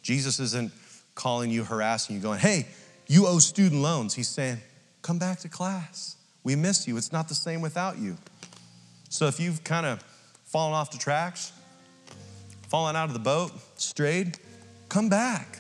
Jesus 0.02 0.40
isn't 0.40 0.72
calling 1.16 1.52
you, 1.52 1.64
harassing 1.64 2.16
you, 2.16 2.22
going, 2.22 2.40
hey, 2.40 2.68
you 3.08 3.28
owe 3.28 3.40
student 3.40 3.82
loans. 3.82 4.14
He's 4.14 4.30
saying, 4.30 4.60
come 5.02 5.20
back 5.20 5.40
to 5.40 5.50
class. 5.50 6.16
We 6.44 6.56
miss 6.56 6.88
you. 6.88 6.96
It's 6.98 7.12
not 7.12 7.28
the 7.28 7.36
same 7.36 7.62
without 7.62 7.98
you. 7.98 8.18
So 9.10 9.28
if 9.28 9.40
you've 9.40 9.64
kind 9.64 9.86
of 9.86 10.04
fallen 10.46 10.74
off 10.74 10.92
the 10.92 10.98
tracks, 10.98 11.52
fallen 12.70 12.96
out 12.96 13.06
of 13.06 13.14
the 13.14 13.20
boat, 13.20 13.52
strayed, 13.76 14.38
come 14.90 15.10
back. 15.10 15.60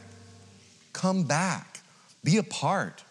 Come 0.93 1.23
back. 1.23 1.79
Be 2.23 2.37
a 2.37 2.43
part 2.43 3.03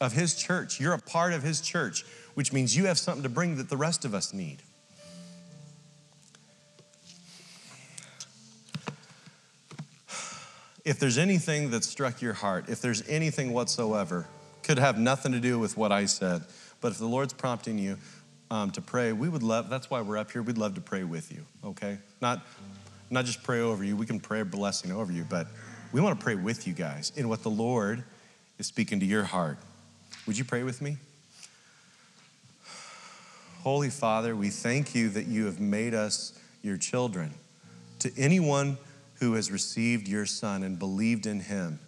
of 0.00 0.12
His 0.12 0.34
church. 0.34 0.80
You're 0.80 0.94
a 0.94 0.98
part 0.98 1.32
of 1.32 1.42
His 1.42 1.60
church, 1.60 2.04
which 2.34 2.52
means 2.52 2.76
you 2.76 2.86
have 2.86 2.98
something 2.98 3.22
to 3.22 3.28
bring 3.28 3.56
that 3.56 3.68
the 3.68 3.76
rest 3.76 4.04
of 4.04 4.14
us 4.14 4.32
need. 4.32 4.58
If 10.84 10.98
there's 10.98 11.18
anything 11.18 11.70
that 11.70 11.84
struck 11.84 12.22
your 12.22 12.32
heart, 12.32 12.68
if 12.68 12.80
there's 12.80 13.06
anything 13.08 13.52
whatsoever, 13.52 14.26
could 14.62 14.78
have 14.78 14.98
nothing 14.98 15.32
to 15.32 15.40
do 15.40 15.58
with 15.58 15.76
what 15.76 15.92
I 15.92 16.06
said, 16.06 16.44
but 16.80 16.92
if 16.92 16.98
the 16.98 17.06
Lord's 17.06 17.34
prompting 17.34 17.78
you 17.78 17.98
um, 18.50 18.70
to 18.72 18.80
pray, 18.80 19.12
we 19.12 19.28
would 19.28 19.42
love, 19.42 19.68
that's 19.68 19.90
why 19.90 20.00
we're 20.00 20.18
up 20.18 20.30
here, 20.30 20.42
we'd 20.42 20.58
love 20.58 20.74
to 20.74 20.80
pray 20.80 21.04
with 21.04 21.32
you, 21.32 21.44
okay? 21.64 21.98
Not, 22.20 22.42
not 23.10 23.24
just 23.24 23.42
pray 23.42 23.60
over 23.60 23.84
you, 23.84 23.96
we 23.96 24.06
can 24.06 24.20
pray 24.20 24.40
a 24.40 24.44
blessing 24.44 24.92
over 24.92 25.12
you, 25.12 25.24
but 25.28 25.46
we 25.92 26.00
want 26.00 26.18
to 26.18 26.24
pray 26.24 26.34
with 26.34 26.66
you 26.66 26.72
guys 26.72 27.12
in 27.16 27.28
what 27.28 27.42
the 27.42 27.50
Lord 27.50 28.02
is 28.58 28.66
speaking 28.66 29.00
to 29.00 29.06
your 29.06 29.24
heart. 29.24 29.58
Would 30.26 30.38
you 30.38 30.44
pray 30.44 30.62
with 30.62 30.80
me? 30.82 30.96
Holy 33.62 33.90
Father, 33.90 34.36
we 34.36 34.50
thank 34.50 34.94
you 34.94 35.08
that 35.10 35.26
you 35.26 35.46
have 35.46 35.60
made 35.60 35.94
us 35.94 36.38
your 36.62 36.76
children. 36.76 37.34
To 38.00 38.12
anyone 38.16 38.78
who 39.14 39.34
has 39.34 39.50
received 39.50 40.06
your 40.06 40.26
Son 40.26 40.62
and 40.62 40.78
believed 40.78 41.26
in 41.26 41.40
him 41.40 41.80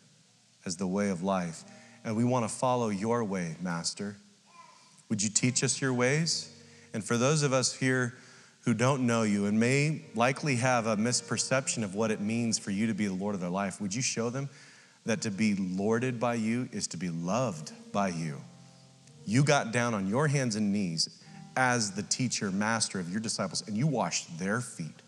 as 0.66 0.76
the 0.76 0.86
way 0.86 1.10
of 1.10 1.22
life. 1.22 1.64
And 2.04 2.16
we 2.16 2.24
want 2.24 2.48
to 2.48 2.54
follow 2.54 2.88
your 2.88 3.22
way, 3.22 3.56
Master. 3.60 4.16
Would 5.10 5.22
you 5.22 5.28
teach 5.28 5.62
us 5.62 5.80
your 5.80 5.92
ways? 5.92 6.50
And 6.94 7.04
for 7.04 7.18
those 7.18 7.42
of 7.42 7.52
us 7.52 7.74
here 7.74 8.14
who 8.64 8.74
don't 8.74 9.06
know 9.06 9.22
you 9.22 9.46
and 9.46 9.58
may 9.58 10.02
likely 10.14 10.56
have 10.56 10.86
a 10.86 10.96
misperception 10.96 11.82
of 11.82 11.94
what 11.94 12.10
it 12.10 12.20
means 12.20 12.58
for 12.58 12.70
you 12.70 12.86
to 12.86 12.94
be 12.94 13.06
the 13.06 13.14
Lord 13.14 13.34
of 13.34 13.40
their 13.40 13.50
life, 13.50 13.80
would 13.80 13.94
you 13.94 14.02
show 14.02 14.30
them 14.30 14.48
that 15.04 15.22
to 15.22 15.30
be 15.30 15.54
lorded 15.54 16.20
by 16.20 16.34
you 16.34 16.68
is 16.72 16.86
to 16.88 16.96
be 16.96 17.10
loved 17.10 17.72
by 17.92 18.08
you? 18.08 18.40
You 19.26 19.44
got 19.44 19.72
down 19.72 19.94
on 19.94 20.08
your 20.08 20.28
hands 20.28 20.56
and 20.56 20.72
knees 20.72 21.22
as 21.56 21.92
the 21.92 22.02
teacher, 22.02 22.50
master 22.50 23.00
of 23.00 23.10
your 23.10 23.20
disciples, 23.20 23.66
and 23.66 23.76
you 23.76 23.86
washed 23.86 24.38
their 24.38 24.60
feet. 24.60 25.02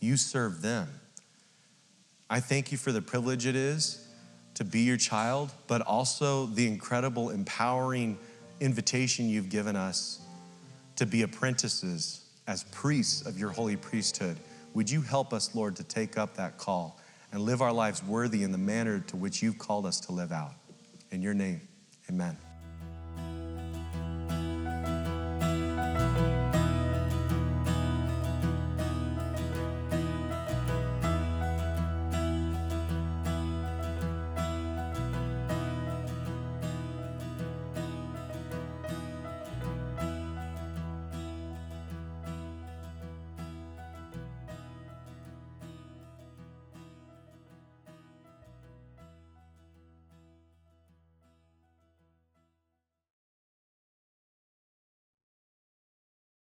You 0.00 0.16
served 0.16 0.62
them. 0.62 0.88
I 2.30 2.40
thank 2.40 2.70
you 2.70 2.78
for 2.78 2.92
the 2.92 3.00
privilege 3.00 3.46
it 3.46 3.56
is 3.56 4.06
to 4.54 4.64
be 4.64 4.80
your 4.80 4.96
child, 4.96 5.52
but 5.66 5.80
also 5.82 6.46
the 6.46 6.66
incredible, 6.66 7.30
empowering 7.30 8.18
invitation 8.60 9.28
you've 9.28 9.48
given 9.48 9.76
us 9.76 10.20
to 10.96 11.06
be 11.06 11.22
apprentices 11.22 12.26
as 12.46 12.64
priests 12.64 13.26
of 13.26 13.38
your 13.38 13.50
holy 13.50 13.76
priesthood. 13.76 14.38
Would 14.74 14.90
you 14.90 15.00
help 15.00 15.32
us, 15.32 15.54
Lord, 15.54 15.76
to 15.76 15.84
take 15.84 16.18
up 16.18 16.34
that 16.36 16.58
call 16.58 16.98
and 17.32 17.42
live 17.42 17.62
our 17.62 17.72
lives 17.72 18.02
worthy 18.02 18.42
in 18.42 18.52
the 18.52 18.58
manner 18.58 19.00
to 19.00 19.16
which 19.16 19.42
you've 19.42 19.58
called 19.58 19.86
us 19.86 20.00
to 20.00 20.12
live 20.12 20.32
out? 20.32 20.54
In 21.10 21.22
your 21.22 21.34
name, 21.34 21.60
amen. 22.08 22.36